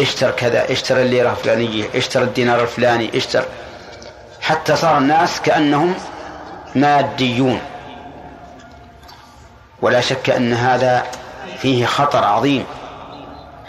اشتر 0.00 0.30
كذا 0.30 0.72
اشتر 0.72 1.00
الليرة 1.00 1.30
الفلانية 1.30 1.84
اشتر 1.94 2.22
الدينار 2.22 2.60
الفلاني 2.60 3.16
اشتر. 3.16 3.44
حتى 4.40 4.76
صار 4.76 4.98
الناس 4.98 5.40
كأنهم 5.40 5.94
ماديون. 6.74 7.60
ولا 9.82 10.00
شك 10.00 10.30
أن 10.30 10.52
هذا 10.52 11.06
فيه 11.58 11.86
خطر 11.86 12.24
عظيم 12.24 12.64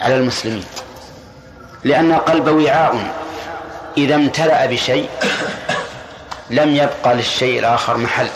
على 0.00 0.16
المسلمين. 0.16 0.64
لأن 1.84 2.12
القلب 2.12 2.48
وعاء. 2.48 3.14
إذا 3.96 4.14
امتلأ 4.14 4.66
بشيء 4.66 5.08
لم 6.50 6.76
يبقى 6.76 7.14
للشيء 7.14 7.58
الآخر 7.58 7.96
محل. 7.96 8.28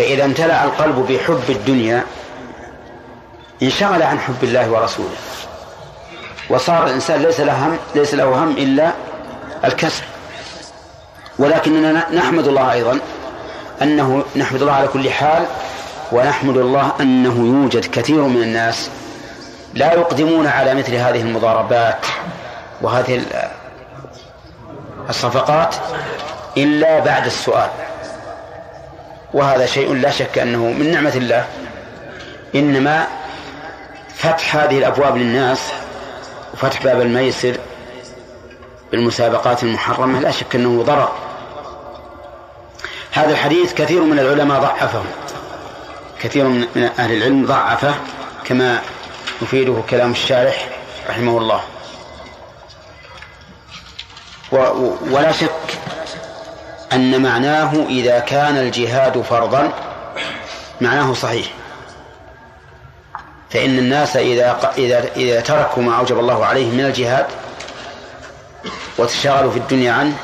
فإذا 0.00 0.24
امتلأ 0.24 0.64
القلب 0.64 1.06
بحب 1.12 1.42
الدنيا 1.48 2.04
انشغل 3.62 4.02
عن 4.02 4.18
حب 4.18 4.34
الله 4.42 4.70
ورسوله. 4.70 5.16
وصار 6.50 6.86
الإنسان 6.86 7.22
ليس 7.22 7.40
له 7.40 7.66
هم 7.66 7.78
ليس 7.94 8.14
له 8.14 8.24
هم 8.24 8.50
إلا 8.50 8.92
الكسب 9.64 10.02
ولكننا 11.38 12.10
نحمد 12.12 12.46
الله 12.46 12.72
أيضا 12.72 12.98
أنه 13.82 14.24
نحمد 14.36 14.60
الله 14.60 14.72
على 14.72 14.88
كل 14.88 15.10
حال 15.10 15.46
ونحمد 16.12 16.56
الله 16.56 16.92
أنه 17.00 17.62
يوجد 17.62 17.84
كثير 17.84 18.22
من 18.22 18.42
الناس 18.42 18.90
لا 19.74 19.92
يقدمون 19.92 20.46
على 20.46 20.74
مثل 20.74 20.94
هذه 20.94 21.20
المضاربات 21.20 22.06
وهذه 22.82 23.22
الصفقات 25.08 25.74
إلا 26.56 26.98
بعد 26.98 27.26
السؤال. 27.26 27.89
وهذا 29.34 29.66
شيء 29.66 29.94
لا 29.94 30.10
شك 30.10 30.38
أنه 30.38 30.58
من 30.58 30.92
نعمة 30.92 31.14
الله. 31.16 31.46
إنما 32.54 33.06
فتح 34.14 34.56
هذه 34.56 34.78
الأبواب 34.78 35.16
للناس 35.16 35.72
وفتح 36.54 36.84
باب 36.84 37.00
الميسر 37.00 37.56
بالمسابقات 38.92 39.62
المحرمة 39.62 40.20
لا 40.20 40.30
شك 40.30 40.54
أنه 40.54 40.82
ضرر. 40.82 41.12
هذا 43.12 43.30
الحديث 43.30 43.74
كثير 43.74 44.02
من 44.02 44.18
العلماء 44.18 44.60
ضعفه. 44.60 45.02
كثير 46.22 46.44
من 46.44 46.90
أهل 46.98 47.12
العلم 47.12 47.46
ضعفه 47.46 47.94
كما 48.44 48.78
يفيده 49.42 49.82
كلام 49.90 50.10
الشارح 50.10 50.68
رحمه 51.08 51.38
الله. 51.38 51.60
ولا 55.10 55.32
شك 55.32 55.50
أن 56.92 57.22
معناه 57.22 57.86
إذا 57.88 58.18
كان 58.18 58.56
الجهاد 58.56 59.20
فرضا 59.22 59.72
معناه 60.80 61.14
صحيح. 61.14 61.46
فإن 63.50 63.78
الناس 63.78 64.16
إذا 64.16 64.72
إذا 64.78 65.04
إذا 65.16 65.40
تركوا 65.40 65.82
ما 65.82 65.98
أوجب 65.98 66.18
الله 66.18 66.46
عليهم 66.46 66.74
من 66.74 66.84
الجهاد 66.84 67.26
وتشاغلوا 68.98 69.50
في 69.50 69.58
الدنيا 69.58 69.92
عنه 69.92 70.16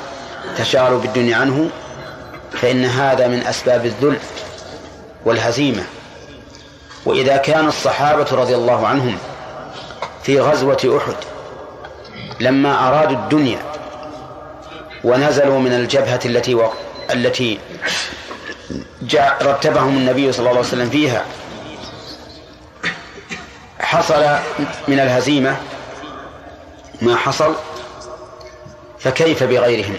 تشاغلوا 0.58 1.00
بالدنيا 1.00 1.36
عنه 1.36 1.70
فإن 2.52 2.84
هذا 2.84 3.28
من 3.28 3.46
أسباب 3.46 3.86
الذل 3.86 4.18
والهزيمة. 5.24 5.82
وإذا 7.06 7.36
كان 7.36 7.66
الصحابة 7.66 8.26
رضي 8.32 8.54
الله 8.54 8.86
عنهم 8.86 9.18
في 10.22 10.40
غزوة 10.40 10.98
أحد 10.98 11.16
لما 12.40 12.88
أرادوا 12.88 13.16
الدنيا 13.16 13.58
ونزلوا 15.06 15.58
من 15.58 15.72
الجبهة 15.72 16.20
التي 16.24 16.54
و... 16.54 16.72
التي 17.10 17.60
جاء 19.02 19.38
رتبهم 19.42 19.96
النبي 19.96 20.32
صلى 20.32 20.38
الله 20.38 20.50
عليه 20.50 20.60
وسلم 20.60 20.90
فيها. 20.90 21.24
حصل 23.80 24.38
من 24.88 25.00
الهزيمة 25.00 25.56
ما 27.02 27.16
حصل 27.16 27.54
فكيف 28.98 29.42
بغيرهم؟ 29.42 29.96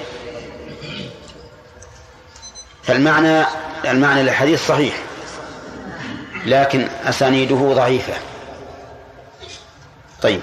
فالمعنى 2.84 3.46
المعنى 3.86 4.24
للحديث 4.24 4.68
صحيح 4.68 4.96
لكن 6.46 6.88
أسانيده 7.06 7.74
ضعيفة. 7.74 8.14
طيب. 10.22 10.42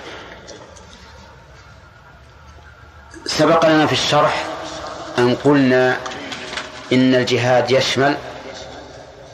سبق 3.26 3.66
لنا 3.66 3.86
في 3.86 3.92
الشرح 3.92 4.53
أن 5.18 5.34
قلنا 5.34 5.96
إن 6.92 7.14
الجهاد 7.14 7.70
يشمل 7.70 8.16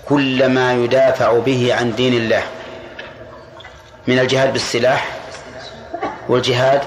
كل 0.08 0.46
ما 0.46 0.74
يدافع 0.74 1.38
به 1.38 1.74
عن 1.74 1.94
دين 1.94 2.14
الله. 2.14 2.42
من 4.06 4.18
الجهاد 4.18 4.52
بالسلاح 4.52 5.16
والجهاد 6.28 6.80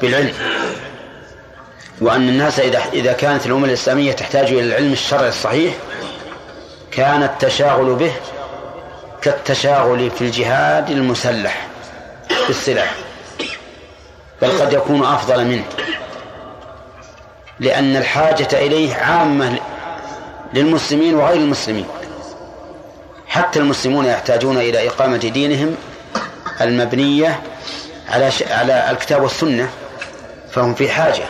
بالعلم. 0.00 0.32
وأن 2.00 2.28
الناس 2.28 2.60
إذا 2.60 2.82
إذا 2.92 3.12
كانت 3.12 3.46
الأمة 3.46 3.66
الإسلامية 3.66 4.12
تحتاج 4.12 4.46
إلى 4.46 4.60
العلم 4.60 4.92
الشرعي 4.92 5.28
الصحيح 5.28 5.74
كان 6.90 7.22
التشاغل 7.22 7.94
به 7.94 8.12
كالتشاغل 9.22 10.10
في 10.10 10.22
الجهاد 10.22 10.90
المسلح 10.90 11.66
بالسلاح 12.46 12.94
بل 14.42 14.58
قد 14.60 14.72
يكون 14.72 15.04
أفضل 15.04 15.44
منه. 15.44 15.64
لأن 17.60 17.96
الحاجة 17.96 18.48
إليه 18.52 18.94
عامة 18.94 19.58
للمسلمين 20.54 21.14
وغير 21.14 21.36
المسلمين. 21.36 21.86
حتى 23.28 23.58
المسلمون 23.58 24.04
يحتاجون 24.04 24.56
إلى 24.56 24.88
إقامة 24.88 25.16
دينهم 25.16 25.74
المبنية 26.60 27.40
على 28.08 28.30
على 28.50 28.90
الكتاب 28.90 29.22
والسنة 29.22 29.70
فهم 30.50 30.74
في 30.74 30.88
حاجة 30.88 31.24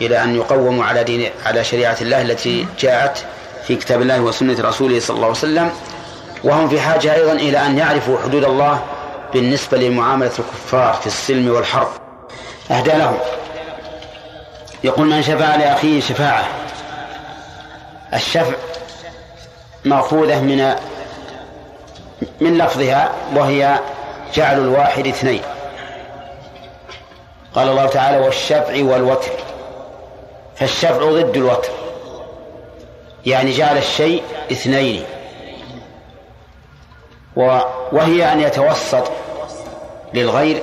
إلى 0.00 0.22
أن 0.24 0.36
يقوموا 0.36 0.84
على 0.84 1.04
دين 1.04 1.30
على 1.46 1.64
شريعة 1.64 1.96
الله 2.00 2.22
التي 2.22 2.66
جاءت 2.80 3.24
في 3.66 3.76
كتاب 3.76 4.02
الله 4.02 4.20
وسنة 4.20 4.56
رسوله 4.60 5.00
صلى 5.00 5.14
الله 5.14 5.26
عليه 5.26 5.38
وسلم. 5.38 5.70
وهم 6.44 6.68
في 6.68 6.80
حاجة 6.80 7.14
أيضا 7.14 7.32
إلى 7.32 7.66
أن 7.66 7.78
يعرفوا 7.78 8.18
حدود 8.24 8.44
الله 8.44 8.82
بالنسبة 9.32 9.78
لمعاملة 9.78 10.32
الكفار 10.38 10.94
في 11.00 11.06
السلم 11.06 11.50
والحرب. 11.50 11.88
أهدى 12.70 12.90
لهم. 12.90 13.18
يقول 14.84 15.06
من 15.06 15.22
شفع 15.22 15.56
لأخيه 15.56 16.00
شفاعة. 16.00 16.44
الشفع 18.14 18.54
مأخوذة 19.84 20.40
من 20.40 20.74
من 22.40 22.58
لفظها 22.58 23.12
وهي 23.36 23.78
جعل 24.34 24.58
الواحد 24.58 25.06
اثنين. 25.06 25.42
قال 27.54 27.68
الله 27.68 27.86
تعالى 27.86 28.18
والشفع 28.18 28.84
والوتر. 28.84 29.30
فالشفع 30.56 31.10
ضد 31.10 31.36
الوتر. 31.36 31.70
يعني 33.26 33.52
جعل 33.52 33.78
الشيء 33.78 34.22
اثنين. 34.52 35.04
وهي 37.92 38.32
أن 38.32 38.40
يتوسط 38.40 39.10
للغير 40.14 40.62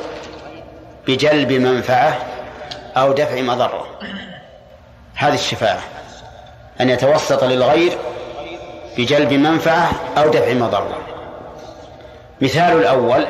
بجلب 1.08 1.52
منفعة 1.52 2.18
أو 2.98 3.12
دفع 3.12 3.42
مضرة. 3.42 3.87
هذه 5.18 5.34
الشفاعة 5.34 5.84
أن 6.82 6.90
يتوسط 6.90 7.44
للغير 7.44 7.98
بجلب 8.98 9.34
منفعة 9.34 9.92
أو 10.18 10.30
دفع 10.30 10.54
مضرة. 10.54 10.98
مثال 12.42 12.78
الأول 12.78 13.28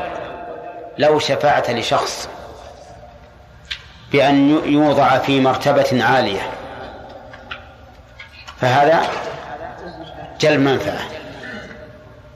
لو 0.97 1.19
شفعت 1.19 1.69
لشخص 1.69 2.29
بأن 4.11 4.61
يوضع 4.65 5.17
في 5.17 5.41
مرتبة 5.41 6.03
عالية 6.03 6.49
فهذا 8.61 9.01
جلب 10.39 10.59
منفعة. 10.59 10.99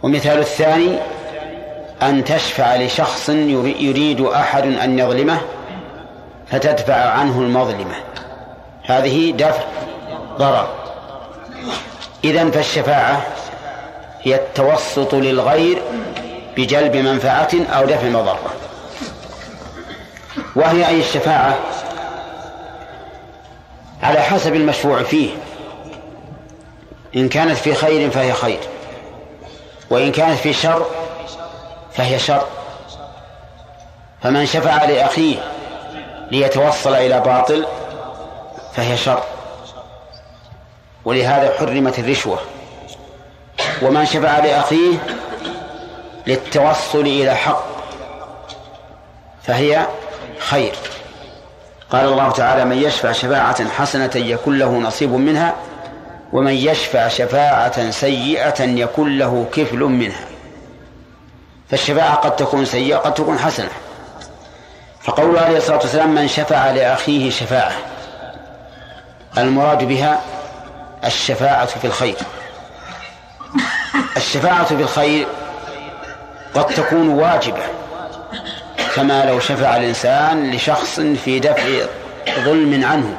ومثال 0.03 0.39
الثاني 0.39 0.97
أن 2.01 2.23
تشفع 2.23 2.75
لشخص 2.75 3.29
يريد 3.29 4.21
أحد 4.21 4.63
أن 4.63 4.99
يظلمه 4.99 5.41
فتدفع 6.47 6.95
عنه 6.95 7.39
المظلمة. 7.39 7.95
هذه 8.83 9.31
دفع 9.31 9.63
ضرر. 10.37 10.69
إذن 12.23 12.51
فالشفاعة 12.51 13.21
هي 14.21 14.35
التوسط 14.35 15.15
للغير 15.15 15.81
بجلب 16.57 16.95
منفعة 16.95 17.49
أو 17.69 17.85
دفع 17.85 18.07
مضرة. 18.07 18.53
وهي 20.55 20.87
أي 20.87 20.99
الشفاعة 20.99 21.59
على 24.03 24.21
حسب 24.21 24.55
المشروع 24.55 25.03
فيه. 25.03 25.29
إن 27.15 27.29
كانت 27.29 27.57
في 27.57 27.73
خير 27.73 28.09
فهي 28.09 28.33
خير 28.33 28.59
وإن 29.89 30.11
كانت 30.11 30.39
في 30.39 30.53
شر 30.53 30.85
فهي 31.93 32.19
شر. 32.19 32.47
فمن 34.23 34.45
شفع 34.45 34.85
لأخيه 34.85 35.37
ليتوصل 36.31 36.93
إلى 36.93 37.19
باطل 37.19 37.65
فهي 38.75 38.97
شر. 38.97 39.23
ولهذا 41.05 41.53
حرمت 41.59 41.99
الرشوة. 41.99 42.39
ومن 43.81 44.05
شفع 44.05 44.39
لأخيه 44.39 44.97
للتوصل 46.27 46.99
إلى 46.99 47.35
حق 47.35 47.65
فهي 49.43 49.85
خير. 50.39 50.75
قال 51.91 52.05
الله 52.05 52.31
تعالى 52.31 52.65
من 52.65 52.77
يشفع 52.77 53.11
شفاعة 53.11 53.69
حسنة 53.69 54.11
يكون 54.15 54.59
له 54.59 54.71
نصيب 54.71 55.11
منها 55.11 55.55
ومن 56.33 56.53
يشفع 56.53 57.07
شفاعة 57.07 57.91
سيئة 57.91 58.63
يكون 58.63 59.17
له 59.17 59.45
كفل 59.53 59.79
منها. 59.79 60.25
فالشفاعة 61.69 62.15
قد 62.15 62.35
تكون 62.35 62.65
سيئة 62.65 62.97
قد 62.97 63.13
تكون 63.13 63.39
حسنة. 63.39 63.69
فقوله 65.01 65.41
عليه 65.41 65.57
الصلاة 65.57 65.77
والسلام 65.77 66.15
من 66.15 66.27
شفع 66.27 66.71
لأخيه 66.71 67.29
شفاعة. 67.29 67.90
المراد 69.37 69.83
بها 69.83 70.21
الشفاعة 71.05 71.65
في 71.65 71.87
الخير. 71.87 72.15
الشفاعة 74.17 74.63
في 74.63 74.73
الخير 74.73 75.27
قد 76.53 76.65
تكون 76.65 77.07
واجبة 77.07 77.63
كما 78.95 79.25
لو 79.25 79.39
شفع 79.39 79.77
الإنسان 79.77 80.51
لشخص 80.51 80.99
في 80.99 81.39
دفع 81.39 81.85
ظلم 82.29 82.85
عنه. 82.85 83.17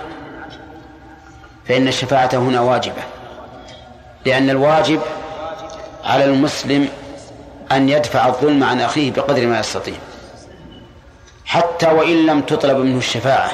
فإن 1.69 1.89
الشفاعة 1.89 2.31
هنا 2.35 2.61
واجبة 2.61 3.03
لأن 4.27 4.51
الواجب 4.51 5.01
على 6.05 6.25
المسلم 6.25 6.89
أن 7.73 7.89
يدفع 7.89 8.27
الظلم 8.27 8.65
عن 8.65 8.81
أخيه 8.81 9.13
بقدر 9.13 9.47
ما 9.47 9.61
يستطيع 9.61 9.95
حتى 11.45 11.87
وإن 11.87 12.27
لم 12.27 12.41
تطلب 12.41 12.77
منه 12.77 12.99
الشفاعة. 12.99 13.51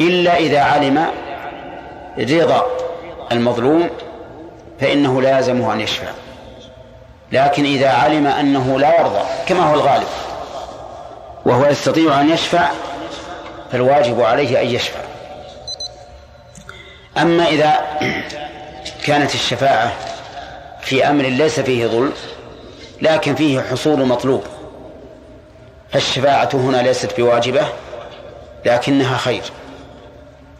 إلا 0.00 0.36
إذا 0.36 0.60
علم 0.60 1.06
رضا 2.18 2.66
المظلوم 3.32 3.90
فإنه 4.80 5.22
لازمه 5.22 5.72
أن 5.72 5.80
يشفع. 5.80 6.08
لكن 7.32 7.64
إذا 7.64 7.88
علم 7.88 8.26
أنه 8.26 8.78
لا 8.78 9.00
يرضى 9.00 9.20
كما 9.48 9.70
هو 9.70 9.74
الغالب 9.74 10.06
وهو 11.46 11.66
يستطيع 11.66 12.20
أن 12.20 12.30
يشفع 12.30 12.68
فالواجب 13.72 14.20
عليه 14.20 14.62
أن 14.62 14.66
يشفع. 14.66 15.00
أما 17.18 17.48
إذا 17.48 17.74
كانت 19.04 19.34
الشفاعة 19.34 19.92
في 20.80 21.08
أمر 21.08 21.24
ليس 21.24 21.60
فيه 21.60 21.86
ظلم 21.86 22.12
لكن 23.02 23.34
فيه 23.34 23.60
حصول 23.60 24.06
مطلوب 24.06 24.44
فالشفاعة 25.90 26.48
هنا 26.54 26.76
ليست 26.76 27.20
بواجبة 27.20 27.66
لكنها 28.64 29.16
خير. 29.16 29.42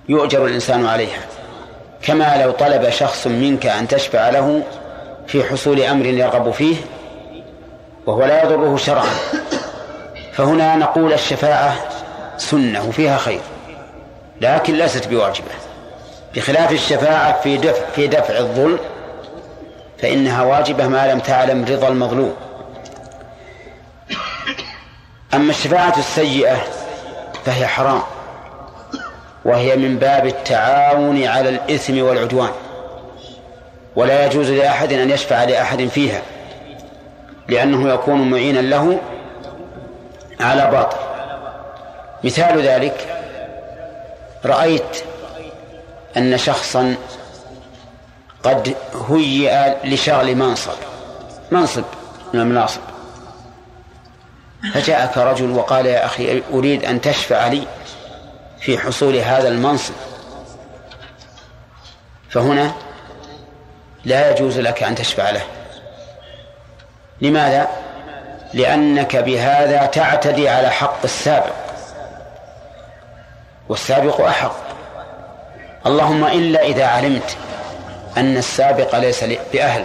يؤجر 0.08 0.46
الإنسان 0.46 0.86
عليها. 0.86 1.20
كما 2.02 2.42
لو 2.42 2.50
طلب 2.50 2.90
شخص 2.90 3.26
منك 3.26 3.66
أن 3.66 3.88
تشفع 3.88 4.30
له 4.30 4.62
في 5.26 5.44
حصول 5.44 5.82
أمر 5.82 6.06
يرغب 6.06 6.50
فيه 6.50 6.76
وهو 8.06 8.24
لا 8.24 8.44
يضره 8.44 8.76
شرعا. 8.76 9.10
فهنا 10.32 10.76
نقول 10.76 11.12
الشفاعة 11.12 11.76
سنة 12.36 12.88
وفيها 12.88 13.16
خير 13.16 13.40
لكن 14.40 14.74
ليست 14.74 15.08
بواجبة. 15.08 15.50
بخلاف 16.34 16.72
الشفاعة 16.72 17.40
في 17.40 17.56
دفع 17.56 17.86
في 17.94 18.06
دفع 18.06 18.38
الظلم 18.38 18.78
فإنها 19.98 20.42
واجبة 20.42 20.88
ما 20.88 21.12
لم 21.12 21.18
تعلم 21.18 21.64
رضا 21.64 21.88
المظلوم. 21.88 22.34
أما 25.34 25.50
الشفاعة 25.50 25.98
السيئة 25.98 26.56
فهي 27.44 27.66
حرام. 27.66 28.02
وهي 29.46 29.76
من 29.76 29.98
باب 29.98 30.26
التعاون 30.26 31.24
على 31.24 31.48
الإثم 31.48 32.02
والعدوان. 32.02 32.50
ولا 33.96 34.26
يجوز 34.26 34.50
لأحد 34.50 34.92
أن 34.92 35.10
يشفع 35.10 35.44
لأحد 35.44 35.86
فيها 35.86 36.22
لأنه 37.48 37.94
يكون 37.94 38.30
معينا 38.30 38.58
له 38.58 39.00
على 40.40 40.70
باطل. 40.70 40.96
مثال 42.24 42.62
ذلك 42.62 43.22
رأيت 44.44 45.02
أن 46.16 46.38
شخصا 46.38 46.94
قد 48.42 48.74
هيئ 49.08 49.74
لشغل 49.84 50.34
منصب 50.34 50.72
منصب 51.50 51.84
من 52.34 52.40
المناصب. 52.40 52.80
فجاءك 54.74 55.18
رجل 55.18 55.50
وقال 55.50 55.86
يا 55.86 56.04
أخي 56.04 56.42
أريد 56.52 56.84
أن 56.84 57.00
تشفع 57.00 57.46
لي. 57.46 57.66
في 58.66 58.78
حصول 58.78 59.16
هذا 59.16 59.48
المنصب. 59.48 59.94
فهنا 62.30 62.72
لا 64.04 64.30
يجوز 64.30 64.58
لك 64.58 64.82
أن 64.82 64.94
تشفع 64.94 65.30
له. 65.30 65.42
لماذا؟ 67.20 67.68
لأنك 68.54 69.16
بهذا 69.16 69.86
تعتدي 69.86 70.48
على 70.48 70.70
حق 70.70 70.98
السابق. 71.04 71.54
والسابق 73.68 74.20
أحق. 74.20 74.56
اللهم 75.86 76.24
إلا 76.24 76.62
إذا 76.62 76.86
علمت 76.86 77.36
أن 78.16 78.36
السابق 78.36 78.98
ليس 78.98 79.24
بأهل 79.52 79.84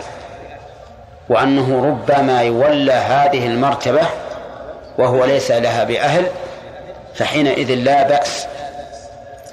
وأنه 1.29 1.85
ربما 1.85 2.41
يولى 2.41 2.93
هذه 2.93 3.47
المرتبة 3.47 4.05
وهو 4.97 5.25
ليس 5.25 5.51
لها 5.51 5.83
بأهل 5.83 6.25
فحينئذ 7.15 7.73
لا 7.73 8.03
بأس 8.03 8.47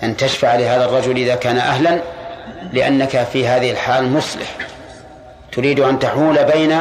أن 0.03 0.16
تشفع 0.16 0.55
لهذا 0.55 0.85
الرجل 0.85 1.16
إذا 1.16 1.35
كان 1.35 1.59
أهلا 1.59 2.01
لأنك 2.73 3.27
في 3.33 3.49
هذه 3.49 3.70
الحال 3.70 4.12
مصلح. 4.12 4.57
تريد 5.53 5.81
أن 5.81 5.99
تحول 5.99 6.45
بين 6.45 6.81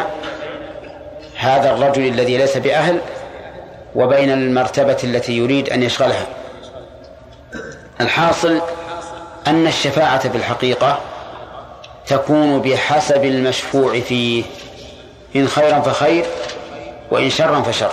هذا 1.38 1.74
الرجل 1.74 2.08
الذي 2.08 2.38
ليس 2.38 2.58
بأهل 2.58 3.00
وبين 3.96 4.32
المرتبة 4.32 4.98
التي 5.04 5.38
يريد 5.38 5.70
أن 5.70 5.84
يشغلها. 5.84 6.28
الحاصل 8.02 8.62
أن 9.48 9.68
الشفاعة 9.68 10.30
في 10.30 10.38
الحقيقة 10.38 11.00
تكون 12.08 12.62
بحسب 12.62 13.26
المشفوع 13.26 14.00
فيه 14.00 14.44
إن 15.36 15.48
خيرا 15.48 15.80
فخير 15.80 16.26
وإن 17.12 17.30
شرا 17.30 17.62
فشر. 17.62 17.92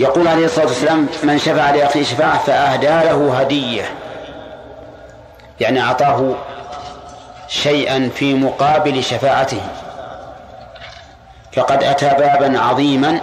يقول 0.00 0.28
عليه 0.28 0.44
الصلاة 0.44 0.66
والسلام 0.66 1.06
من 1.22 1.38
شفع 1.38 1.70
لأخيه 1.70 2.02
شفاعة 2.02 2.38
فأهدى 2.38 2.86
له 2.86 3.38
هدية. 3.38 3.84
يعني 5.60 5.80
أعطاه 5.80 6.34
شيئا 7.48 8.10
في 8.14 8.34
مقابل 8.34 9.04
شفاعته. 9.04 9.60
فقد 11.52 11.82
أتى 11.82 12.08
بابا 12.08 12.60
عظيما 12.60 13.20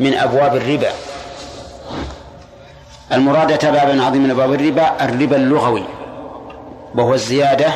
من 0.00 0.14
أبواب 0.14 0.56
الربا. 0.56 0.90
المراد 3.12 3.52
أتى 3.52 3.70
بابا 3.70 4.04
عظيما 4.04 4.24
من 4.24 4.30
أبواب 4.30 4.52
الربا 4.52 5.04
الربا 5.04 5.36
اللغوي 5.36 5.84
وهو 6.94 7.14
الزيادة 7.14 7.72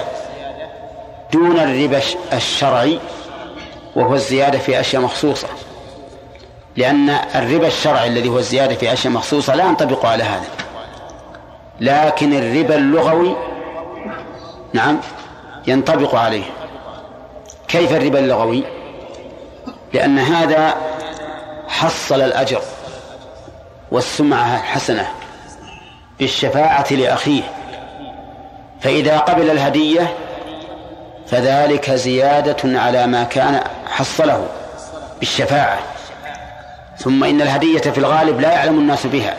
دون 1.33 1.59
الربا 1.59 2.01
الشرعي 2.33 2.99
وهو 3.97 4.15
الزيادة 4.15 4.59
في 4.59 4.81
أشياء 4.81 5.03
مخصوصة. 5.03 5.49
لأن 6.77 7.11
الربا 7.11 7.67
الشرعي 7.67 8.09
الذي 8.09 8.29
هو 8.29 8.39
الزيادة 8.39 8.75
في 8.75 8.93
أشياء 8.93 9.13
مخصوصة 9.13 9.55
لا 9.55 9.65
ينطبق 9.65 10.07
على 10.07 10.25
هذا. 10.25 10.49
لكن 11.81 12.33
الربا 12.33 12.77
اللغوي 12.77 13.37
نعم 14.73 15.01
ينطبق 15.67 16.15
عليه. 16.15 16.45
كيف 17.69 17.93
الربا 17.93 18.19
اللغوي؟ 18.19 18.65
لأن 19.93 20.19
هذا 20.19 20.75
حصل 21.69 22.21
الأجر 22.21 22.63
والسمعة 23.91 24.57
الحسنة 24.57 25.09
بالشفاعة 26.19 26.93
لأخيه. 26.93 27.43
فإذا 28.81 29.19
قبل 29.19 29.51
الهدية 29.51 30.15
فذلك 31.27 31.91
زيادة 31.91 32.81
على 32.81 33.07
ما 33.07 33.25
كان 33.25 33.61
حصله 33.91 34.49
بالشفاعة. 35.21 35.96
ثم 36.99 37.25
إن 37.25 37.43
الهدية 37.43 37.79
في 37.79 37.99
الغالب 37.99 38.41
لا 38.41 38.53
يعلم 38.53 38.79
الناس 38.79 39.07
بها. 39.07 39.37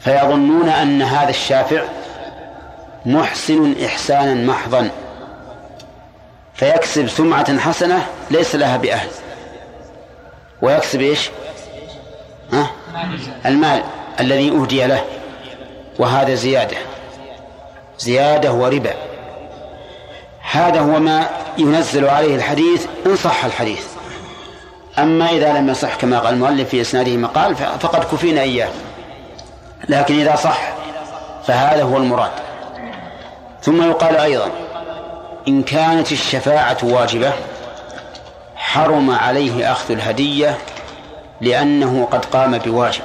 فيظنون 0.00 0.68
أن 0.68 1.02
هذا 1.02 1.28
الشافع 1.28 1.82
محسن 3.06 3.74
إحسانا 3.84 4.34
محضا. 4.34 4.90
فيكسب 6.54 7.08
سمعة 7.08 7.58
حسنة 7.58 8.06
ليس 8.30 8.54
لها 8.54 8.76
بأهل. 8.76 9.08
ويكسب 10.62 11.00
إيش؟ 11.00 11.30
ها؟ 12.52 12.70
المال 13.46 13.82
الذي 14.20 14.50
أهدي 14.50 14.86
له. 14.86 15.04
وهذا 15.98 16.34
زيادة. 16.34 16.76
زيادة 17.98 18.52
وربا. 18.52 18.94
هذا 20.50 20.80
هو 20.80 21.00
ما 21.00 21.28
ينزل 21.58 22.08
عليه 22.08 22.36
الحديث 22.36 22.86
إن 23.06 23.16
صح 23.16 23.44
الحديث. 23.44 23.93
أما 24.98 25.30
إذا 25.30 25.52
لم 25.52 25.68
يصح 25.68 25.94
كما 25.94 26.18
قال 26.18 26.34
المؤلف 26.34 26.68
في 26.68 26.80
إسناده 26.80 27.16
مقال 27.16 27.56
فقد 27.56 28.04
كفينا 28.04 28.40
إياه. 28.40 28.68
لكن 29.88 30.20
إذا 30.20 30.36
صح 30.36 30.72
فهذا 31.46 31.82
هو 31.82 31.96
المراد. 31.96 32.30
ثم 33.62 33.82
يقال 33.82 34.16
أيضا 34.16 34.50
إن 35.48 35.62
كانت 35.62 36.12
الشفاعة 36.12 36.76
واجبة 36.82 37.32
حرم 38.56 39.10
عليه 39.10 39.72
أخذ 39.72 39.92
الهدية 39.92 40.58
لأنه 41.40 42.08
قد 42.10 42.24
قام 42.24 42.58
بواجب. 42.58 43.02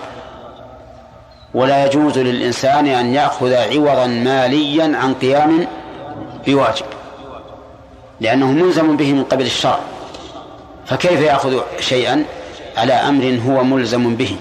ولا 1.54 1.86
يجوز 1.86 2.18
للإنسان 2.18 2.88
أن 2.88 3.14
يأخذ 3.14 3.54
عوضا 3.54 4.08
ماليا 4.08 4.98
عن 4.98 5.14
قيام 5.14 5.68
بواجب 6.48 6.86
لأنه 8.20 8.52
ملزم 8.52 8.98
به 8.98 9.14
من 9.14 9.24
قبل 9.24 9.46
الشرع. 9.46 9.80
فكيف 10.90 11.22
يأخذ 11.22 11.62
شيئا 11.80 12.26
على 12.78 12.94
أمر 12.94 13.40
هو 13.48 13.64
ملزم 13.64 14.16
به؟ 14.16 14.36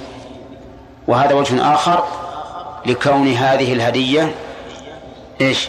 وهذا 1.08 1.34
وجه 1.34 1.74
آخر 1.74 2.04
لكون 2.86 3.32
هذه 3.32 3.72
الهدية 3.72 4.34
إيش؟ 5.40 5.68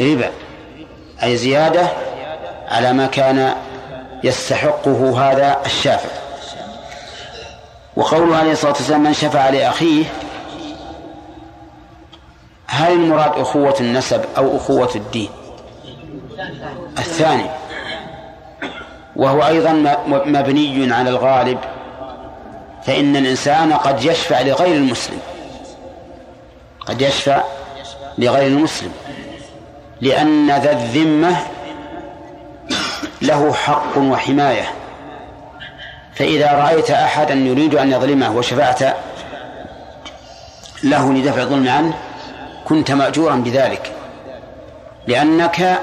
ربا 0.00 0.30
أي 1.22 1.36
زيادة 1.36 1.88
على 2.68 2.92
ما 2.92 3.06
كان 3.06 3.54
يستحقه 4.24 5.30
هذا 5.30 5.56
الشافع 5.66 6.08
وقوله 7.96 8.36
عليه 8.36 8.52
الصلاة 8.52 8.72
والسلام 8.72 9.02
من 9.02 9.12
شفع 9.12 9.48
لأخيه 9.48 10.04
هل 12.66 12.92
المراد 12.92 13.32
أخوة 13.38 13.74
النسب 13.80 14.24
أو 14.36 14.56
أخوة 14.56 14.90
الدين؟ 14.94 15.28
الثاني. 16.98 17.50
وهو 19.16 19.46
أيضا 19.46 19.96
مبني 20.06 20.94
على 20.94 21.10
الغالب 21.10 21.58
فإن 22.86 23.16
الإنسان 23.16 23.72
قد 23.72 24.04
يشفع 24.04 24.40
لغير 24.40 24.74
المسلم. 24.76 25.18
قد 26.86 27.02
يشفع 27.02 27.42
لغير 28.18 28.46
المسلم 28.46 28.92
لأن 30.00 30.50
ذا 30.50 30.72
الذمة 30.72 31.36
له 33.22 33.52
حق 33.52 33.98
وحماية. 33.98 34.68
فإذا 36.14 36.52
رأيت 36.52 36.90
أحدا 36.90 37.34
يريد 37.34 37.74
أن 37.74 37.92
يظلمه 37.92 38.36
وشفعت 38.36 38.82
له 40.82 41.12
لدفع 41.12 41.42
الظلم 41.42 41.68
عنه 41.68 41.94
كنت 42.64 42.90
مأجورا 42.90 43.36
بذلك 43.36 43.92
لأنك 45.06 45.78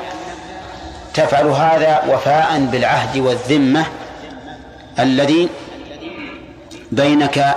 تفعل 1.18 1.45
هذا 1.45 2.03
وفاء 2.10 2.60
بالعهد 2.72 3.18
والذمة 3.18 3.85
الذي 4.99 5.49
بينك 6.91 7.56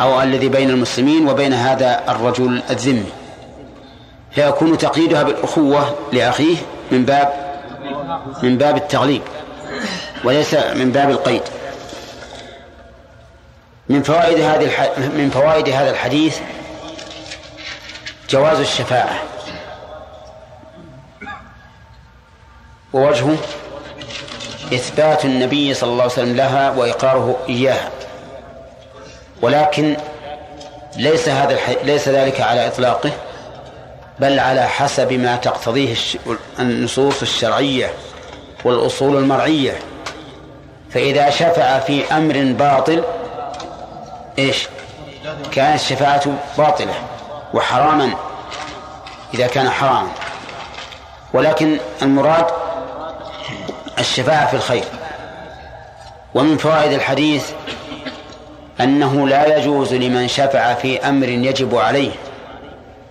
أو 0.00 0.22
الذي 0.22 0.48
بين 0.48 0.70
المسلمين 0.70 1.28
وبين 1.28 1.52
هذا 1.52 2.02
الرجل 2.08 2.62
الذمي. 2.70 3.12
فيكون 4.30 4.78
تقييدها 4.78 5.22
بالأخوة 5.22 5.96
لأخيه 6.12 6.56
من 6.90 7.04
باب 7.04 7.32
من 8.42 8.58
باب 8.58 8.76
التغليب 8.76 9.22
وليس 10.24 10.54
من 10.54 10.92
باب 10.92 11.10
القيد. 11.10 11.42
من 13.88 14.02
فوائد 14.02 14.40
هذه 14.40 14.70
من 14.98 15.30
فوائد 15.34 15.68
هذا 15.68 15.90
الحديث 15.90 16.38
جواز 18.30 18.60
الشفاعة. 18.60 19.22
ووجهه 22.92 23.36
إثبات 24.74 25.24
النبي 25.24 25.74
صلى 25.74 25.90
الله 25.90 26.02
عليه 26.02 26.12
وسلم 26.12 26.36
لها 26.36 26.70
وإقراره 26.70 27.36
إياها. 27.48 27.90
ولكن 29.42 29.96
ليس 30.96 31.28
هذا 31.28 31.58
ليس 31.84 32.08
ذلك 32.08 32.40
على 32.40 32.66
إطلاقه 32.66 33.10
بل 34.18 34.38
على 34.38 34.68
حسب 34.68 35.12
ما 35.12 35.36
تقتضيه 35.36 35.94
النصوص 36.58 37.22
الشرعية 37.22 37.92
والأصول 38.64 39.16
المرعية. 39.16 39.78
فإذا 40.90 41.30
شفع 41.30 41.78
في 41.78 42.12
أمر 42.12 42.52
باطل 42.58 43.04
إيش؟ 44.38 44.68
كانت 45.52 45.80
الشفاعة 45.80 46.22
باطلة 46.58 46.94
وحراما 47.54 48.10
إذا 49.34 49.46
كان 49.46 49.70
حراما. 49.70 50.08
ولكن 51.34 51.78
المراد 52.02 52.61
الشفاعة 53.98 54.46
في 54.46 54.54
الخير. 54.54 54.84
ومن 56.34 56.56
فوائد 56.56 56.92
الحديث 56.92 57.50
أنه 58.80 59.28
لا 59.28 59.56
يجوز 59.56 59.94
لمن 59.94 60.28
شفع 60.28 60.74
في 60.74 61.08
أمر 61.08 61.28
يجب 61.28 61.76
عليه 61.76 62.10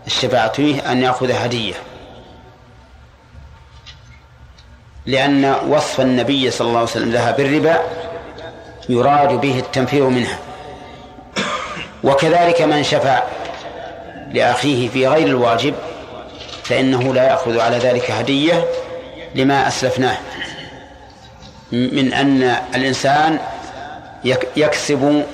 الشفاعة 0.08 0.52
فيه 0.52 0.91
أن 0.91 1.02
يأخذ 1.02 1.32
هدية. 1.32 1.74
لأن 5.06 5.56
وصف 5.68 6.02
النبي 6.02 6.52
صلى 6.52 6.68
الله 6.68 6.80
عليه 6.80 6.90
وسلم 6.90 7.12
لها 7.12 7.32
بالربا 7.32 7.82
يراد 8.90 9.41
به 9.41 9.60
التنفير 9.60 10.03
منها. 10.03 10.38
وكذلك 12.03 12.62
من 12.62 12.84
شفع 12.84 13.24
لأخيه 14.34 14.90
في 14.90 15.08
غير 15.08 15.28
الواجب 15.28 15.74
فإنه 16.64 17.14
لا 17.14 17.24
يأخذ 17.24 17.60
على 17.60 17.78
ذلك 17.78 18.12
هدية 18.12 18.66
لما 19.36 19.68
أسلفناه. 19.68 20.18
من 21.72 22.14
أن 22.14 22.43
الإنسان 22.76 23.39
يكسب 24.56 25.26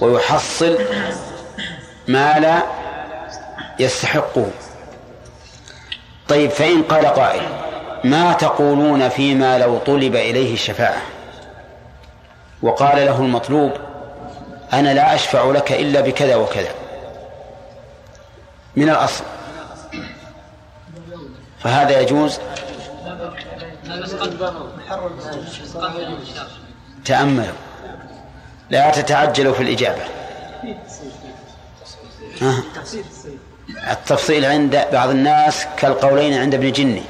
ويحصل 0.00 0.78
ما 2.08 2.38
لا 2.38 2.62
يستحقه. 3.78 4.46
طيب 6.28 6.50
فإن 6.50 6.82
قال 6.82 7.06
قائل 7.06 7.42
ما 8.04 8.32
تقولون 8.32 9.08
فيما 9.08 9.58
لو 9.58 9.78
طلب 9.78 10.16
إليه 10.16 10.54
الشفاعة؟ 10.54 11.02
وقال 12.62 13.06
له 13.06 13.20
المطلوب 13.20 13.72
أنا 14.72 14.94
لا 14.94 15.14
أشفع 15.14 15.44
لك 15.44 15.72
إلا 15.72 16.00
بكذا 16.00 16.36
وكذا. 16.36 16.70
من 18.76 18.88
الأصل. 18.88 19.24
فهذا 21.60 22.00
يجوز 22.00 22.38
تأملوا 27.04 27.54
لا 28.70 28.90
تتعجلوا 28.90 29.54
في 29.54 29.62
الإجابة. 29.62 30.02
التفصيل 33.90 34.44
عند 34.44 34.86
بعض 34.92 35.10
الناس 35.10 35.66
كالقولين 35.76 36.40
عند 36.40 36.54
ابن 36.54 36.72
جني. 36.72 37.02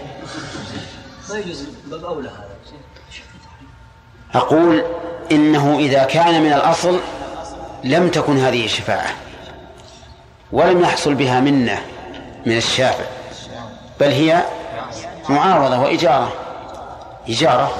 ما 1.31 1.39
يجوز 1.39 1.65
أقول 4.35 4.85
إنه 5.33 5.79
إذا 5.79 6.05
كان 6.05 6.43
من 6.43 6.53
الأصل 6.53 7.01
لم 7.85 8.09
تكن 8.09 8.39
هذه 8.39 8.65
الشفاعة 8.65 9.11
ولم 10.53 10.81
يحصل 10.81 11.15
بها 11.15 11.41
منة 11.41 11.83
من 12.47 12.57
الشافع 12.57 13.05
بل 14.01 14.07
هي 14.07 14.45
معاوضة 15.29 15.81
وإجارة. 15.81 16.44
إجارة 17.29 17.73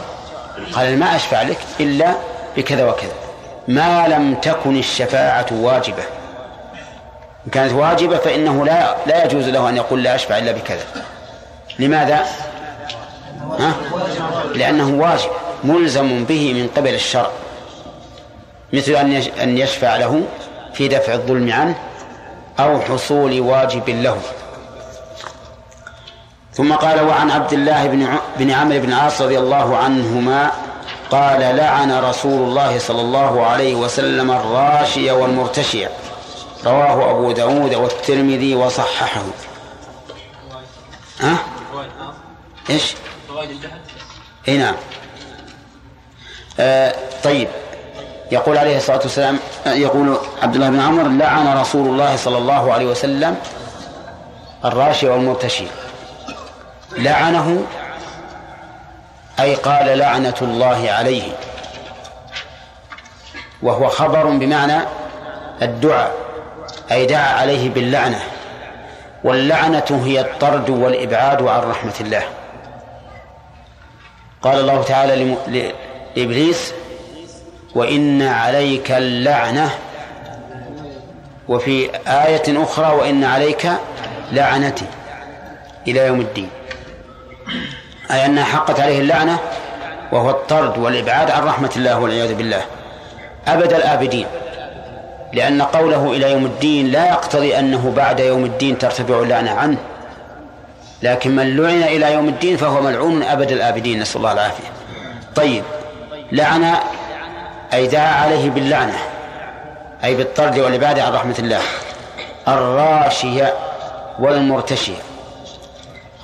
قال 0.73 0.99
ما 0.99 1.17
أشفع 1.17 1.43
لك 1.43 1.59
إلا 1.81 2.15
بكذا 2.57 2.85
وكذا. 2.85 3.13
ما 3.69 4.09
لم 4.09 4.35
تكن 4.35 4.79
الشفاعة 4.79 5.47
واجبة. 5.53 6.03
إن 7.47 7.51
كانت 7.53 7.73
واجبة 7.73 8.19
فإنه 8.19 8.65
لا 8.65 8.97
لا 9.07 9.25
يجوز 9.25 9.49
له 9.49 9.69
أن 9.69 9.77
يقول 9.77 10.03
لا 10.03 10.15
أشفع 10.15 10.39
إلا 10.39 10.53
بكذا. 10.53 10.85
لماذا؟ 11.79 12.27
ها؟ 13.59 13.73
لأنه 14.55 15.03
واجب 15.03 15.31
ملزم 15.65 16.25
به 16.25 16.53
من 16.55 16.69
قبل 16.77 16.95
الشرع. 16.95 17.31
مثل 18.73 18.93
أن 18.93 19.23
أن 19.43 19.59
يشفع 19.59 19.97
له 19.97 20.23
في 20.75 20.89
دفع 20.89 21.13
الظلم 21.13 21.53
عنه 21.53 21.75
أو 22.61 22.81
حصول 22.81 23.41
واجب 23.41 23.89
له. 23.89 24.19
ثم 26.55 26.73
قال 26.73 27.07
وعن 27.07 27.31
عبد 27.31 27.53
الله 27.53 27.87
بن 27.87 28.19
بن 28.39 28.51
عمرو 28.51 28.79
بن 28.79 28.89
العاص 28.89 29.23
رضي 29.23 29.39
الله 29.39 29.77
عنهما 29.77 30.51
قال 31.11 31.41
لعن 31.41 31.93
رسول 31.93 32.49
الله 32.49 32.79
صلى 32.79 33.01
الله 33.01 33.47
عليه 33.47 33.75
وسلم 33.75 34.31
الراشي 34.31 35.11
والمرتشي 35.11 35.87
رواه 36.65 37.11
أبو 37.11 37.33
داود 37.33 37.75
والترمذي 37.75 38.55
وصححه. 38.55 39.23
ها؟ 41.21 41.37
إيش؟ 42.71 42.95
إي 44.49 44.59
نعم. 44.59 44.75
آه 46.61 46.95
طيب. 47.25 47.49
يقول 48.33 48.59
عليه 48.59 48.77
الصلاة 48.77 48.99
والسلام 48.99 49.39
يقول 49.67 50.17
عبد 50.43 50.55
الله 50.55 50.71
بن 50.71 50.81
عمر 50.81 51.09
لعن 51.09 51.59
رسول 51.61 51.87
الله 51.87 52.17
صلى 52.17 52.39
الله 52.39 52.73
عليه 52.73 52.87
وسلم 52.87 53.37
الراشي 54.65 55.09
والمرتشي 55.09 55.67
لعنه 56.99 57.67
أي 59.41 59.55
قال 59.55 59.99
لعنة 59.99 60.35
الله 60.43 60.91
عليه. 60.91 61.33
وهو 63.63 63.89
خبر 63.89 64.27
بمعنى 64.27 64.79
الدعاء 65.63 66.15
أي 66.93 67.07
دعا 67.07 67.41
عليه 67.41 67.71
باللعنة. 67.71 68.21
واللعنة 69.25 70.03
هي 70.05 70.21
الطرد 70.21 70.71
والإبعاد 70.71 71.43
عن 71.43 71.61
رحمة 71.71 71.95
الله. 72.01 72.23
قال 74.43 74.61
الله 74.61 74.83
تعالى 74.83 75.37
لإبليس 76.17 76.73
وإن 77.75 78.23
عليك 78.23 78.93
اللعنة. 78.93 79.71
وفي 81.49 81.91
آية 82.07 82.63
أخرى 82.63 82.95
وإن 82.95 83.25
عليك 83.25 83.71
لعنتي 84.33 84.87
إلى 85.89 86.07
يوم 86.07 86.21
الدين. 86.21 86.51
أي 88.11 88.27
أنها 88.27 88.45
حقت 88.45 88.81
عليه 88.81 89.01
اللعنة 89.01 89.39
وهو 90.13 90.31
الطرد 90.31 90.79
والإبعاد 90.79 91.31
عن 91.31 91.43
رحمة 91.43 91.71
الله 91.77 91.99
والعياذ 91.99 92.35
بالله. 92.35 92.61
أبد 93.49 93.73
الآبدين. 93.73 94.27
لأن 95.33 95.63
قوله 95.63 96.13
إلى 96.13 96.33
يوم 96.33 96.45
الدين 96.45 96.87
لا 96.87 97.09
يقتضي 97.09 97.59
أنه 97.59 97.93
بعد 97.97 98.21
يوم 98.21 98.45
الدين 98.45 98.79
ترتفع 98.79 99.21
اللعنة 99.21 99.51
عنه. 99.51 99.77
لكن 101.03 101.37
من 101.37 101.57
لعن 101.57 101.83
إلى 101.83 102.13
يوم 102.13 102.29
الدين 102.29 102.57
فهو 102.57 102.83
ملعون 102.83 103.23
أبد 103.23 103.53
الآبدين. 103.53 104.01
نسأل 104.01 104.17
الله 104.17 104.33
العافية. 104.33 104.69
طيب. 105.37 105.65
لعن 106.33 106.75
أي 107.75 107.87
دعا 107.87 108.23
عليه 108.23 108.51
باللعنة. 108.51 108.99
أي 110.05 110.15
بالطرد 110.15 110.59
والعبادة 110.59 111.05
عن 111.05 111.13
رحمة 111.13 111.35
الله. 111.39 111.61
الراشية 112.49 113.55
والمرتشية. 114.19 115.14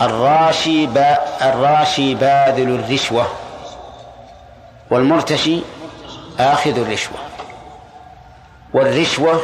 الراشي 0.01 0.86
با 0.86 1.18
الراشي 1.43 2.14
باذل 2.14 2.74
الرشوة 2.74 3.27
والمرتشي 4.90 5.62
آخذ 6.39 6.78
الرشوة 6.78 7.18
والرشوة 8.74 9.40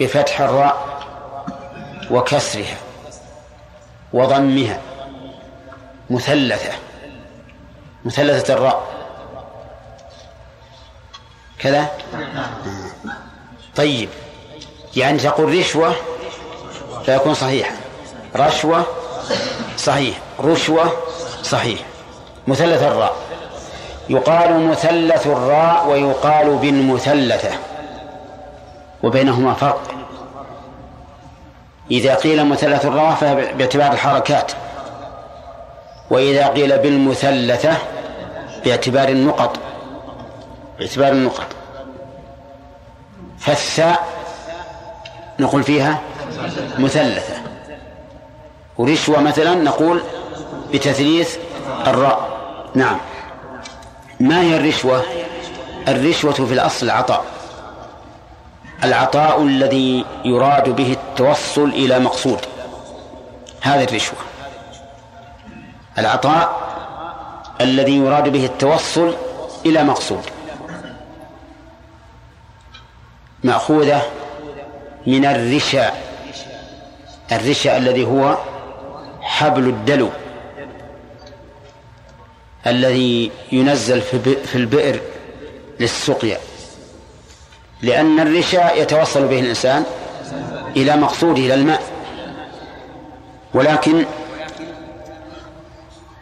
بفتح 0.00 0.40
الراء 0.40 1.00
وكسرها 2.10 2.76
وضمها 4.12 4.80
مثلثة 6.10 6.72
مثلثة 8.04 8.54
الراء. 8.54 8.82
كذا؟ 11.58 11.88
طيب 13.76 14.08
يعني 14.96 15.18
تقول 15.18 15.58
رشوة 15.58 15.94
فيكون 17.04 17.34
صحيحا. 17.34 17.74
رشوة 18.36 18.84
صحيح. 19.76 20.18
رشوة 20.40 20.92
صحيح. 21.42 21.80
مثلث 22.46 22.82
الراء. 22.82 23.16
يقال 24.08 24.66
مثلث 24.66 25.26
الراء 25.26 25.88
ويقال 25.88 26.56
بالمثلثة. 26.56 27.50
وبينهما 29.02 29.54
فرق. 29.54 29.82
إذا 31.90 32.14
قيل 32.14 32.46
مثلث 32.46 32.86
الراء 32.86 33.14
فهي 33.14 33.34
باعتبار 33.34 33.92
الحركات. 33.92 34.52
وإذا 36.10 36.46
قيل 36.48 36.78
بالمثلثة 36.78 37.74
باعتبار 38.64 39.08
النقط. 39.08 39.56
باعتبار 40.78 41.12
النقط. 41.12 41.46
فالثاء 43.38 44.08
نقول 45.38 45.62
فيها 45.62 46.00
مثلثة. 46.78 47.39
ورشوة 48.80 49.20
مثلا 49.20 49.54
نقول 49.54 50.02
بتثليث 50.72 51.36
الراء. 51.86 52.40
نعم. 52.74 52.98
ما 54.20 54.40
هي 54.40 54.56
الرشوة؟ 54.56 55.02
الرشوة 55.88 56.32
في 56.32 56.54
الأصل 56.54 56.86
العطاء 56.86 57.24
العطاء 58.84 59.42
الذي 59.42 60.04
يراد 60.24 60.68
به 60.68 60.92
التوصل 60.92 61.68
إلى 61.68 61.98
مقصود. 61.98 62.40
هذه 63.60 63.84
الرشوة. 63.84 64.18
العطاء 65.98 66.60
الذي 67.60 67.96
يراد 67.96 68.28
به 68.28 68.44
التوصل 68.44 69.14
إلى 69.66 69.84
مقصود. 69.84 70.24
مأخوذة 73.44 74.02
من 75.06 75.24
الرشا. 75.24 75.92
الرشا 77.32 77.76
الذي 77.76 78.04
هو 78.04 78.36
حبل 79.20 79.68
الدلو 79.68 80.08
الذي 82.66 83.30
ينزل 83.52 84.00
في 84.46 84.54
البئر 84.54 85.00
للسقيا. 85.80 86.38
لأن 87.82 88.20
الرشا 88.20 88.72
يتوصل 88.72 89.28
به 89.28 89.40
الإنسان 89.40 89.84
إلى 90.76 90.96
مقصوده 90.96 91.40
إلى 91.40 91.54
الماء. 91.54 91.82
ولكن 93.54 94.04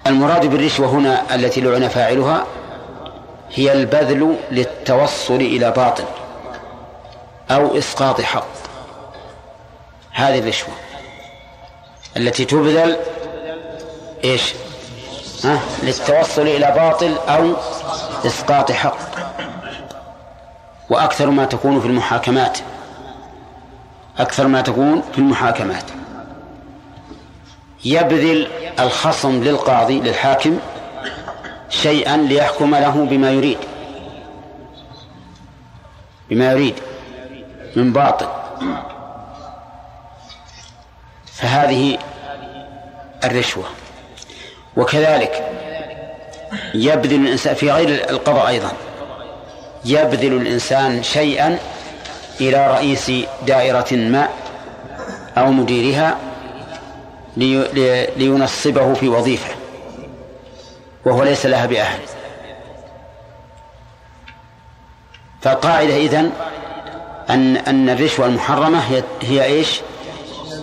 المراد 0.07 0.47
بالرشوة 0.47 0.87
هنا 0.87 1.35
التي 1.35 1.61
لعن 1.61 1.89
فاعلها 1.89 2.47
هي 3.55 3.73
البذل 3.73 4.37
للتوصل 4.51 5.35
إلى 5.35 5.71
باطل 5.71 6.05
أو 7.51 7.79
إسقاط 7.79 8.21
حق. 8.21 8.49
هذه 10.13 10.39
الرشوة. 10.39 10.75
التي 12.17 12.45
تبذل 12.45 12.97
إيش؟ 14.25 14.55
ها؟ 15.45 15.61
للتوصل 15.83 16.43
إلى 16.43 16.73
باطل 16.77 17.15
أو 17.29 17.53
إسقاط 18.27 18.73
حق. 18.73 18.99
وأكثر 20.91 21.31
ما 21.31 21.45
تكون 21.45 21.81
في 21.81 21.87
المحاكمات. 21.87 22.59
أكثر 24.19 24.47
ما 24.47 24.61
تكون 24.61 25.03
في 25.13 25.19
المحاكمات. 25.19 25.85
يبذل 27.85 28.49
الخصم 28.81 29.45
للقاضي 29.45 30.01
للحاكم 30.01 30.59
شيئا 31.71 32.17
ليحكم 32.17 32.75
له 32.75 33.07
بما 33.11 33.31
يريد. 33.31 33.59
بما 36.31 36.53
يريد. 36.53 36.75
من 37.77 37.93
باطل. 37.93 38.29
فهذه 41.39 41.99
الرشوة 43.25 43.65
وكذلك 44.77 45.51
يبذل 46.75 47.27
الإنسان 47.27 47.55
في 47.55 47.71
غير 47.71 48.11
القضاء 48.11 48.49
أيضا 48.49 48.73
يبذل 49.85 50.33
الإنسان 50.33 51.03
شيئا 51.03 51.59
إلى 52.41 52.71
رئيس 52.71 53.13
دائرة 53.47 53.93
ما 53.93 54.29
أو 55.39 55.53
مديرها 55.53 56.17
لينصبه 58.17 58.95
في 58.95 59.09
وظيفة 59.09 59.55
وهو 61.05 61.23
ليس 61.23 61.47
لها 61.47 61.67
بأهل 61.67 62.01
فالقاعدة 65.43 65.97
إذن 65.97 66.33
أن 67.31 67.57
أن 67.57 67.89
الرشوة 67.89 68.27
المحرمة 68.27 68.79
هي 68.79 69.03
هي 69.23 69.45
إيش؟ 69.45 69.81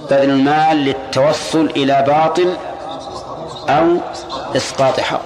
بذل 0.09 0.29
المال 0.29 0.77
للتوصل 0.77 1.65
إلى 1.65 2.03
باطل 2.07 2.57
أو 3.69 3.97
إسقاط 4.55 4.99
حق. 4.99 5.25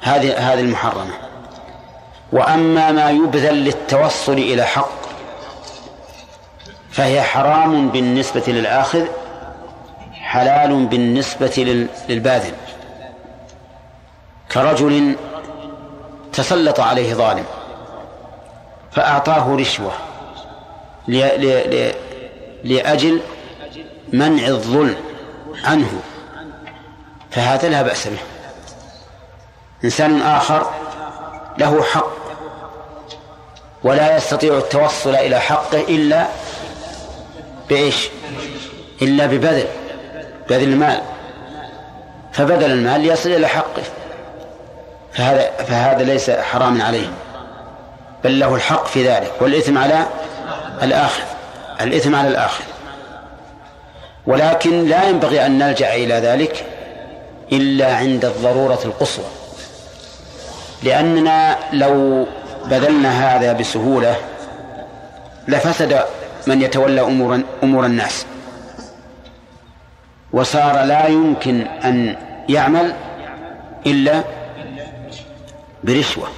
هذه 0.00 0.52
هذه 0.52 0.60
المحرمة. 0.60 1.14
وأما 2.32 2.92
ما 2.92 3.10
يبذل 3.10 3.64
للتوصل 3.64 4.32
إلى 4.32 4.64
حق 4.64 4.98
فهي 6.90 7.22
حرام 7.22 7.88
بالنسبة 7.88 8.42
للآخذ 8.48 9.04
حلال 10.12 10.86
بالنسبة 10.86 11.86
للباذل. 12.08 12.54
كرجل 14.52 15.16
تسلط 16.32 16.80
عليه 16.80 17.14
ظالم 17.14 17.44
فأعطاه 18.92 19.56
رشوة 19.56 19.92
لأجل 22.64 23.20
منع 24.12 24.46
الظلم 24.46 24.96
عنه 25.64 26.00
فهذا 27.30 27.68
لا 27.68 27.82
بأس 27.82 28.08
به. 28.08 28.18
إنسان 29.84 30.22
آخر 30.22 30.70
له 31.58 31.82
حق 31.82 32.12
ولا 33.84 34.16
يستطيع 34.16 34.58
التوصل 34.58 35.14
إلى 35.14 35.40
حقه 35.40 35.80
إلا 35.80 36.26
بإيش؟ 37.68 38.08
إلا 39.02 39.26
ببذل 39.26 39.66
بذل 40.48 40.62
المال. 40.62 41.02
فبذل 42.32 42.70
المال 42.72 43.00
ليصل 43.00 43.30
إلى 43.30 43.46
حقه. 43.46 43.82
فهذا 45.12 45.50
فهذا 45.50 46.02
ليس 46.02 46.30
حراما 46.30 46.84
عليه. 46.84 47.10
بل 48.24 48.40
له 48.40 48.54
الحق 48.54 48.86
في 48.86 49.08
ذلك 49.08 49.32
والإثم 49.40 49.78
على 49.78 50.06
الآخر 50.82 51.22
الإثم 51.80 52.14
على 52.14 52.28
الآخر. 52.28 52.64
ولكن 54.28 54.88
لا 54.88 55.08
ينبغي 55.08 55.46
أن 55.46 55.58
نلجأ 55.58 55.94
إلى 55.94 56.14
ذلك 56.14 56.64
إلا 57.52 57.96
عند 57.96 58.24
الضرورة 58.24 58.78
القصوى. 58.84 59.24
لأننا 60.82 61.58
لو 61.72 62.26
بذلنا 62.64 63.10
هذا 63.36 63.52
بسهولة 63.52 64.16
لفسد 65.48 66.00
من 66.46 66.62
يتولى 66.62 67.00
أمور 67.00 67.40
أمور 67.62 67.86
الناس. 67.86 68.26
وصار 70.32 70.82
لا 70.84 71.06
يمكن 71.06 71.60
أن 71.60 72.16
يعمل 72.48 72.92
إلا 73.86 74.24
برشوة. 75.84 76.28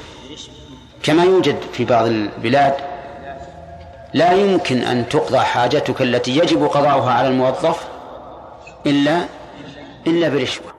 كما 1.03 1.25
يوجد 1.25 1.57
في 1.73 1.85
بعض 1.85 2.07
البلاد 2.07 2.75
لا 4.15 4.33
يمكن 4.33 4.79
أن 4.79 5.09
تقضى 5.09 5.39
حاجتك 5.39 6.03
التي 6.03 6.39
يجب 6.39 6.65
قضاؤها 6.65 7.13
على 7.13 7.29
الموظف 7.29 7.89
إلا 8.87 9.25
إلا 10.07 10.29
برشوة. 10.29 10.70